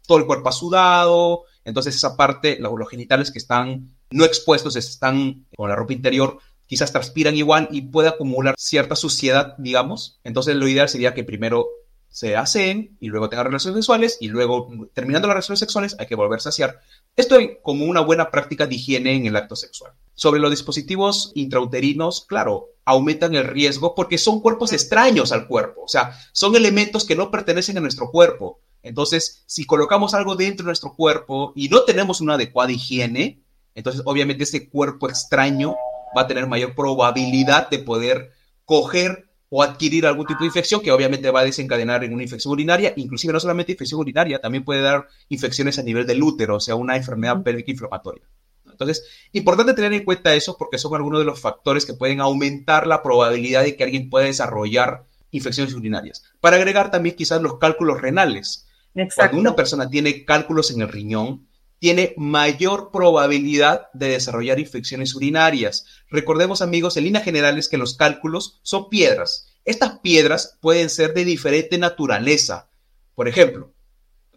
todo 0.06 0.18
el 0.18 0.26
cuerpo 0.26 0.52
sudado, 0.52 1.44
entonces 1.64 1.94
esa 1.94 2.16
parte, 2.16 2.58
los 2.60 2.88
genitales 2.88 3.30
que 3.30 3.38
están 3.38 3.94
no 4.10 4.24
expuestos, 4.24 4.76
están 4.76 5.46
con 5.56 5.68
la 5.68 5.76
ropa 5.76 5.92
interior, 5.92 6.38
quizás 6.66 6.92
transpiran 6.92 7.36
igual 7.36 7.68
y 7.70 7.82
puede 7.82 8.08
acumular 8.08 8.54
cierta 8.58 8.96
suciedad, 8.96 9.54
digamos. 9.58 10.18
Entonces 10.24 10.56
lo 10.56 10.68
ideal 10.68 10.88
sería 10.88 11.14
que 11.14 11.24
primero 11.24 11.68
se 12.14 12.36
hacen 12.36 12.96
y 13.00 13.08
luego 13.08 13.28
tengan 13.28 13.46
relaciones 13.46 13.78
sexuales 13.78 14.18
y 14.20 14.28
luego 14.28 14.70
terminando 14.92 15.26
las 15.26 15.34
relaciones 15.34 15.58
sexuales 15.58 15.96
hay 15.98 16.06
que 16.06 16.14
volverse 16.14 16.48
a 16.48 16.52
saciar. 16.52 16.80
Esto 17.16 17.36
es 17.36 17.58
como 17.60 17.86
una 17.86 18.02
buena 18.02 18.30
práctica 18.30 18.68
de 18.68 18.76
higiene 18.76 19.16
en 19.16 19.26
el 19.26 19.34
acto 19.34 19.56
sexual. 19.56 19.94
Sobre 20.14 20.38
los 20.38 20.52
dispositivos 20.52 21.32
intrauterinos, 21.34 22.24
claro, 22.24 22.68
aumentan 22.84 23.34
el 23.34 23.42
riesgo 23.42 23.96
porque 23.96 24.16
son 24.16 24.40
cuerpos 24.40 24.72
extraños 24.72 25.32
al 25.32 25.48
cuerpo, 25.48 25.82
o 25.82 25.88
sea, 25.88 26.16
son 26.30 26.54
elementos 26.54 27.04
que 27.04 27.16
no 27.16 27.32
pertenecen 27.32 27.78
a 27.78 27.80
nuestro 27.80 28.12
cuerpo. 28.12 28.60
Entonces, 28.84 29.42
si 29.46 29.66
colocamos 29.66 30.14
algo 30.14 30.36
dentro 30.36 30.62
de 30.62 30.68
nuestro 30.68 30.94
cuerpo 30.94 31.52
y 31.56 31.68
no 31.68 31.82
tenemos 31.82 32.20
una 32.20 32.34
adecuada 32.34 32.70
higiene, 32.70 33.40
entonces 33.74 34.02
obviamente 34.04 34.44
ese 34.44 34.68
cuerpo 34.68 35.08
extraño 35.08 35.74
va 36.16 36.22
a 36.22 36.26
tener 36.26 36.46
mayor 36.46 36.74
probabilidad 36.74 37.70
de 37.70 37.78
poder 37.78 38.32
coger 38.64 39.28
o 39.48 39.62
adquirir 39.62 40.06
algún 40.06 40.26
tipo 40.26 40.40
de 40.40 40.46
infección 40.46 40.80
que 40.80 40.90
obviamente 40.90 41.30
va 41.30 41.40
a 41.40 41.44
desencadenar 41.44 42.02
en 42.02 42.12
una 42.12 42.24
infección 42.24 42.52
urinaria, 42.52 42.92
inclusive 42.96 43.32
no 43.32 43.38
solamente 43.38 43.72
infección 43.72 44.00
urinaria, 44.00 44.40
también 44.40 44.64
puede 44.64 44.80
dar 44.80 45.06
infecciones 45.28 45.78
a 45.78 45.82
nivel 45.82 46.06
del 46.06 46.22
útero, 46.22 46.56
o 46.56 46.60
sea, 46.60 46.74
una 46.74 46.96
enfermedad 46.96 47.40
pélvica 47.42 47.70
inflamatoria. 47.70 48.24
Entonces, 48.68 49.04
importante 49.32 49.74
tener 49.74 49.92
en 49.92 50.04
cuenta 50.04 50.34
eso 50.34 50.56
porque 50.58 50.78
son 50.78 50.94
algunos 50.96 51.20
de 51.20 51.24
los 51.24 51.40
factores 51.40 51.86
que 51.86 51.94
pueden 51.94 52.20
aumentar 52.20 52.88
la 52.88 53.02
probabilidad 53.02 53.62
de 53.62 53.76
que 53.76 53.84
alguien 53.84 54.10
pueda 54.10 54.26
desarrollar 54.26 55.04
infecciones 55.30 55.74
urinarias. 55.74 56.24
Para 56.40 56.56
agregar 56.56 56.90
también 56.90 57.14
quizás 57.14 57.40
los 57.40 57.58
cálculos 57.58 58.00
renales. 58.00 58.66
Cuando 59.16 59.38
una 59.38 59.56
persona 59.56 59.88
tiene 59.88 60.24
cálculos 60.24 60.70
en 60.72 60.80
el 60.80 60.88
riñón, 60.88 61.46
tiene 61.84 62.14
mayor 62.16 62.90
probabilidad 62.90 63.88
de 63.92 64.08
desarrollar 64.08 64.58
infecciones 64.58 65.14
urinarias. 65.14 65.84
Recordemos 66.08 66.62
amigos, 66.62 66.96
en 66.96 67.04
líneas 67.04 67.24
generales 67.24 67.68
que 67.68 67.76
los 67.76 67.94
cálculos 67.94 68.58
son 68.62 68.88
piedras. 68.88 69.48
Estas 69.66 69.98
piedras 69.98 70.56
pueden 70.62 70.88
ser 70.88 71.12
de 71.12 71.26
diferente 71.26 71.76
naturaleza. 71.76 72.70
Por 73.14 73.28
ejemplo, 73.28 73.74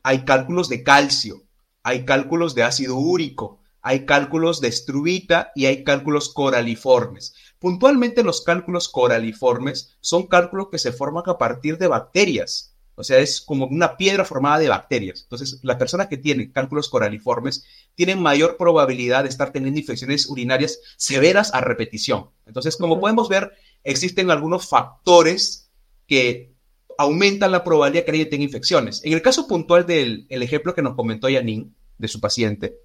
hay 0.04 0.26
cálculos 0.26 0.68
de 0.68 0.84
calcio, 0.84 1.46
hay 1.84 2.04
cálculos 2.04 2.54
de 2.54 2.64
ácido 2.64 2.98
úrico, 2.98 3.62
hay 3.82 4.06
cálculos 4.06 4.60
de 4.60 4.68
estrubita 4.68 5.54
y 5.56 5.68
hay 5.68 5.86
cálculos 5.86 6.34
coraliformes. 6.34 7.34
Puntualmente 7.60 8.24
los 8.24 8.42
cálculos 8.42 8.90
coraliformes 8.90 9.96
son 10.02 10.28
cálculos 10.28 10.68
que 10.70 10.80
se 10.80 10.92
forman 10.92 11.24
a 11.28 11.38
partir 11.38 11.78
de 11.78 11.88
bacterias. 11.88 12.76
O 13.00 13.04
sea, 13.04 13.20
es 13.20 13.42
como 13.42 13.68
una 13.68 13.96
piedra 13.96 14.26
formada 14.26 14.58
de 14.58 14.70
bacterias. 14.70 15.22
Entonces, 15.22 15.60
las 15.62 15.78
personas 15.78 16.08
que 16.08 16.18
tienen 16.18 16.52
cálculos 16.52 16.90
coraliformes 16.90 17.64
tienen 17.94 18.20
mayor 18.20 18.58
probabilidad 18.58 19.22
de 19.22 19.30
estar 19.30 19.52
teniendo 19.52 19.80
infecciones 19.80 20.28
urinarias 20.28 20.80
severas 20.98 21.54
a 21.54 21.62
repetición. 21.62 22.32
Entonces, 22.48 22.76
como 22.76 23.00
podemos 23.00 23.30
ver, 23.30 23.52
existen 23.84 24.32
algunos 24.32 24.68
factores 24.68 25.70
que 26.08 26.56
aumentan 26.98 27.52
la 27.52 27.64
probabilidad 27.64 28.02
de 28.02 28.06
que 28.06 28.12
alguien 28.12 28.30
tenga 28.32 28.44
infecciones. 28.46 29.02
En 29.06 29.14
el 29.14 29.22
caso 29.22 29.48
puntual 29.48 29.86
del 29.86 30.26
ejemplo 30.30 30.74
que 30.74 30.82
nos 30.82 30.96
comentó 30.96 31.30
Yanin, 31.30 31.76
de 32.00 32.08
su 32.08 32.20
paciente, 32.20 32.80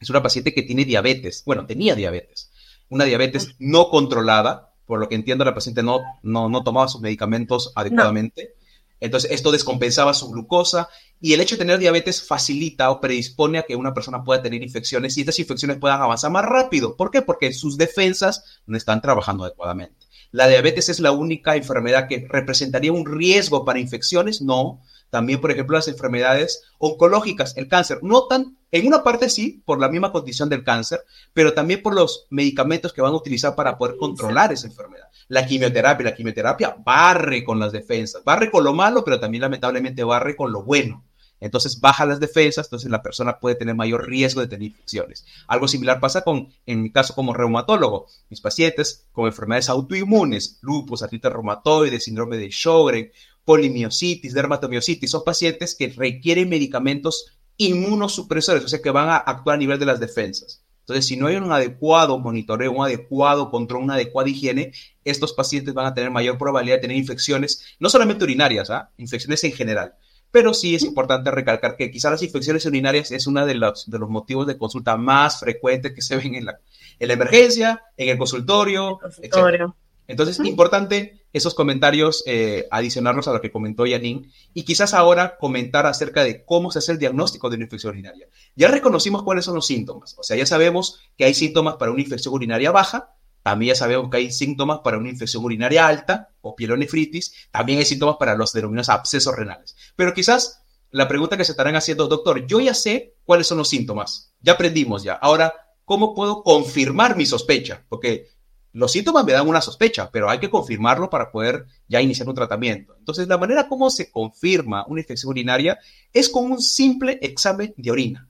es 0.00 0.08
una 0.08 0.22
paciente 0.22 0.54
que 0.54 0.62
tiene 0.62 0.86
diabetes. 0.86 1.42
Bueno, 1.44 1.66
tenía 1.66 1.94
diabetes. 1.94 2.50
Una 2.88 3.04
diabetes 3.04 3.56
no 3.58 3.90
controlada 3.90 4.74
por 4.86 5.00
lo 5.00 5.08
que 5.08 5.14
entiendo 5.14 5.44
la 5.44 5.54
paciente 5.54 5.82
no, 5.82 6.00
no, 6.22 6.48
no 6.48 6.62
tomaba 6.62 6.88
sus 6.88 7.00
medicamentos 7.00 7.72
adecuadamente. 7.74 8.54
Entonces, 9.00 9.30
esto 9.30 9.52
descompensaba 9.52 10.14
su 10.14 10.30
glucosa 10.30 10.88
y 11.20 11.32
el 11.32 11.40
hecho 11.40 11.56
de 11.56 11.60
tener 11.60 11.78
diabetes 11.78 12.26
facilita 12.26 12.90
o 12.90 13.00
predispone 13.00 13.58
a 13.58 13.62
que 13.62 13.76
una 13.76 13.94
persona 13.94 14.22
pueda 14.22 14.42
tener 14.42 14.62
infecciones 14.62 15.16
y 15.16 15.20
estas 15.20 15.38
infecciones 15.38 15.78
puedan 15.78 16.00
avanzar 16.00 16.30
más 16.30 16.44
rápido. 16.44 16.96
¿Por 16.96 17.10
qué? 17.10 17.22
Porque 17.22 17.52
sus 17.52 17.76
defensas 17.76 18.60
no 18.66 18.76
están 18.76 19.00
trabajando 19.02 19.44
adecuadamente. 19.44 20.06
¿La 20.30 20.48
diabetes 20.48 20.88
es 20.88 21.00
la 21.00 21.12
única 21.12 21.54
enfermedad 21.56 22.08
que 22.08 22.26
representaría 22.28 22.92
un 22.92 23.06
riesgo 23.06 23.64
para 23.64 23.78
infecciones? 23.78 24.42
No. 24.42 24.82
También, 25.10 25.40
por 25.40 25.52
ejemplo, 25.52 25.76
las 25.76 25.86
enfermedades 25.86 26.62
oncológicas, 26.78 27.56
el 27.56 27.68
cáncer, 27.68 28.00
no 28.02 28.26
tan, 28.26 28.58
en 28.72 28.86
una 28.86 29.04
parte 29.04 29.30
sí, 29.30 29.62
por 29.64 29.78
la 29.78 29.88
misma 29.88 30.10
condición 30.10 30.48
del 30.48 30.64
cáncer, 30.64 31.04
pero 31.32 31.54
también 31.54 31.82
por 31.82 31.94
los 31.94 32.26
medicamentos 32.30 32.92
que 32.92 33.00
van 33.00 33.12
a 33.12 33.16
utilizar 33.16 33.54
para 33.54 33.78
poder 33.78 33.96
controlar 33.96 34.52
esa 34.52 34.66
enfermedad. 34.66 34.93
La 35.28 35.46
quimioterapia, 35.46 36.04
la 36.04 36.14
quimioterapia 36.14 36.76
barre 36.84 37.44
con 37.44 37.58
las 37.58 37.72
defensas, 37.72 38.22
barre 38.24 38.50
con 38.50 38.64
lo 38.64 38.74
malo, 38.74 39.04
pero 39.04 39.20
también 39.20 39.42
lamentablemente 39.42 40.04
barre 40.04 40.36
con 40.36 40.52
lo 40.52 40.62
bueno. 40.62 41.04
Entonces 41.40 41.80
baja 41.80 42.06
las 42.06 42.20
defensas, 42.20 42.66
entonces 42.66 42.90
la 42.90 43.02
persona 43.02 43.38
puede 43.38 43.56
tener 43.56 43.74
mayor 43.74 44.06
riesgo 44.08 44.40
de 44.40 44.46
tener 44.46 44.68
infecciones. 44.68 45.26
Algo 45.46 45.68
similar 45.68 46.00
pasa 46.00 46.22
con, 46.22 46.48
en 46.64 46.82
mi 46.82 46.90
caso 46.90 47.14
como 47.14 47.34
reumatólogo, 47.34 48.06
mis 48.30 48.40
pacientes 48.40 49.06
con 49.12 49.26
enfermedades 49.26 49.68
autoinmunes, 49.68 50.58
lupus, 50.62 51.02
artritis 51.02 51.30
reumatoide, 51.30 52.00
síndrome 52.00 52.38
de 52.38 52.50
Sjögren, 52.50 53.12
polimiositis, 53.44 54.32
dermatomiositis, 54.32 55.10
son 55.10 55.22
pacientes 55.22 55.74
que 55.74 55.88
requieren 55.88 56.48
medicamentos 56.48 57.26
inmunosupresores, 57.58 58.64
o 58.64 58.68
sea 58.68 58.80
que 58.80 58.90
van 58.90 59.10
a 59.10 59.16
actuar 59.16 59.56
a 59.56 59.58
nivel 59.58 59.78
de 59.78 59.86
las 59.86 60.00
defensas. 60.00 60.63
Entonces, 60.84 61.06
si 61.06 61.16
no 61.16 61.28
hay 61.28 61.36
un 61.36 61.50
adecuado 61.50 62.18
monitoreo, 62.18 62.70
un 62.70 62.84
adecuado 62.84 63.50
control, 63.50 63.84
una 63.84 63.94
adecuada 63.94 64.28
higiene, 64.28 64.72
estos 65.02 65.32
pacientes 65.32 65.72
van 65.72 65.86
a 65.86 65.94
tener 65.94 66.10
mayor 66.10 66.36
probabilidad 66.36 66.76
de 66.76 66.82
tener 66.82 66.98
infecciones, 66.98 67.64
no 67.80 67.88
solamente 67.88 68.24
urinarias, 68.24 68.68
¿ah? 68.68 68.90
infecciones 68.98 69.42
en 69.44 69.52
general. 69.52 69.94
Pero 70.30 70.52
sí 70.52 70.74
es 70.74 70.82
importante 70.82 71.30
recalcar 71.30 71.76
que 71.76 71.90
quizás 71.90 72.12
las 72.12 72.22
infecciones 72.22 72.66
urinarias 72.66 73.12
es 73.12 73.26
uno 73.26 73.46
de 73.46 73.54
los, 73.54 73.88
de 73.90 73.98
los 73.98 74.10
motivos 74.10 74.46
de 74.46 74.58
consulta 74.58 74.98
más 74.98 75.40
frecuentes 75.40 75.92
que 75.92 76.02
se 76.02 76.16
ven 76.16 76.34
en 76.34 76.44
la, 76.44 76.58
en 76.98 77.08
la 77.08 77.14
emergencia, 77.14 77.82
en 77.96 78.10
el 78.10 78.18
consultorio. 78.18 78.98
consultorio. 79.00 79.74
Entonces, 80.06 80.38
es 80.38 80.46
importante 80.46 81.24
esos 81.32 81.54
comentarios 81.54 82.22
eh, 82.26 82.66
adicionarlos 82.70 83.26
a 83.28 83.32
lo 83.32 83.40
que 83.40 83.50
comentó 83.50 83.86
Yanin 83.86 84.30
y 84.52 84.62
quizás 84.64 84.94
ahora 84.94 85.36
comentar 85.38 85.86
acerca 85.86 86.22
de 86.22 86.44
cómo 86.44 86.70
se 86.70 86.78
hace 86.78 86.92
el 86.92 86.98
diagnóstico 86.98 87.50
de 87.50 87.56
una 87.56 87.64
infección 87.64 87.92
urinaria. 87.92 88.28
Ya 88.54 88.68
reconocimos 88.68 89.22
cuáles 89.22 89.44
son 89.44 89.54
los 89.54 89.66
síntomas, 89.66 90.14
o 90.18 90.22
sea, 90.22 90.36
ya 90.36 90.46
sabemos 90.46 91.00
que 91.16 91.24
hay 91.24 91.34
síntomas 91.34 91.76
para 91.76 91.90
una 91.90 92.02
infección 92.02 92.34
urinaria 92.34 92.70
baja, 92.70 93.14
también 93.44 93.74
ya 93.74 93.78
sabemos 93.78 94.10
que 94.10 94.16
hay 94.16 94.32
síntomas 94.32 94.78
para 94.82 94.96
una 94.96 95.10
infección 95.10 95.44
urinaria 95.44 95.86
alta 95.86 96.30
o 96.40 96.56
pielonefritis. 96.56 97.48
También 97.50 97.78
hay 97.78 97.84
síntomas 97.84 98.16
para 98.18 98.34
los 98.36 98.54
denominados 98.54 98.88
abscesos 98.88 99.36
renales. 99.36 99.76
Pero 99.96 100.14
quizás 100.14 100.62
la 100.90 101.08
pregunta 101.08 101.36
que 101.36 101.44
se 101.44 101.52
estarán 101.52 101.76
haciendo, 101.76 102.08
doctor, 102.08 102.46
yo 102.46 102.60
ya 102.60 102.72
sé 102.72 103.16
cuáles 103.24 103.46
son 103.46 103.58
los 103.58 103.68
síntomas. 103.68 104.32
Ya 104.40 104.52
aprendimos 104.52 105.02
ya. 105.02 105.12
Ahora, 105.12 105.52
¿cómo 105.84 106.14
puedo 106.14 106.42
confirmar 106.42 107.18
mi 107.18 107.26
sospecha? 107.26 107.84
Porque 107.90 108.30
los 108.74 108.90
síntomas 108.90 109.24
me 109.24 109.32
dan 109.32 109.48
una 109.48 109.60
sospecha, 109.60 110.10
pero 110.10 110.28
hay 110.28 110.40
que 110.40 110.50
confirmarlo 110.50 111.08
para 111.08 111.30
poder 111.30 111.66
ya 111.88 112.02
iniciar 112.02 112.28
un 112.28 112.34
tratamiento. 112.34 112.96
Entonces, 112.98 113.28
la 113.28 113.38
manera 113.38 113.68
como 113.68 113.88
se 113.88 114.10
confirma 114.10 114.84
una 114.88 115.00
infección 115.00 115.30
urinaria 115.30 115.78
es 116.12 116.28
con 116.28 116.50
un 116.50 116.60
simple 116.60 117.18
examen 117.22 117.72
de 117.76 117.90
orina. 117.92 118.28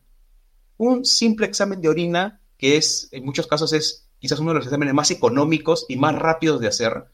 Un 0.77 1.07
simple 1.07 1.47
examen 1.47 1.81
de 1.81 1.89
orina 1.89 2.43
que 2.59 2.77
es, 2.77 3.09
en 3.11 3.25
muchos 3.25 3.47
casos, 3.47 3.73
es 3.73 4.07
quizás 4.19 4.39
uno 4.39 4.51
de 4.51 4.57
los 4.57 4.67
exámenes 4.67 4.95
más 4.95 5.11
económicos 5.11 5.87
y 5.89 5.97
más 5.97 6.15
rápidos 6.15 6.61
de 6.61 6.69
hacer, 6.69 7.05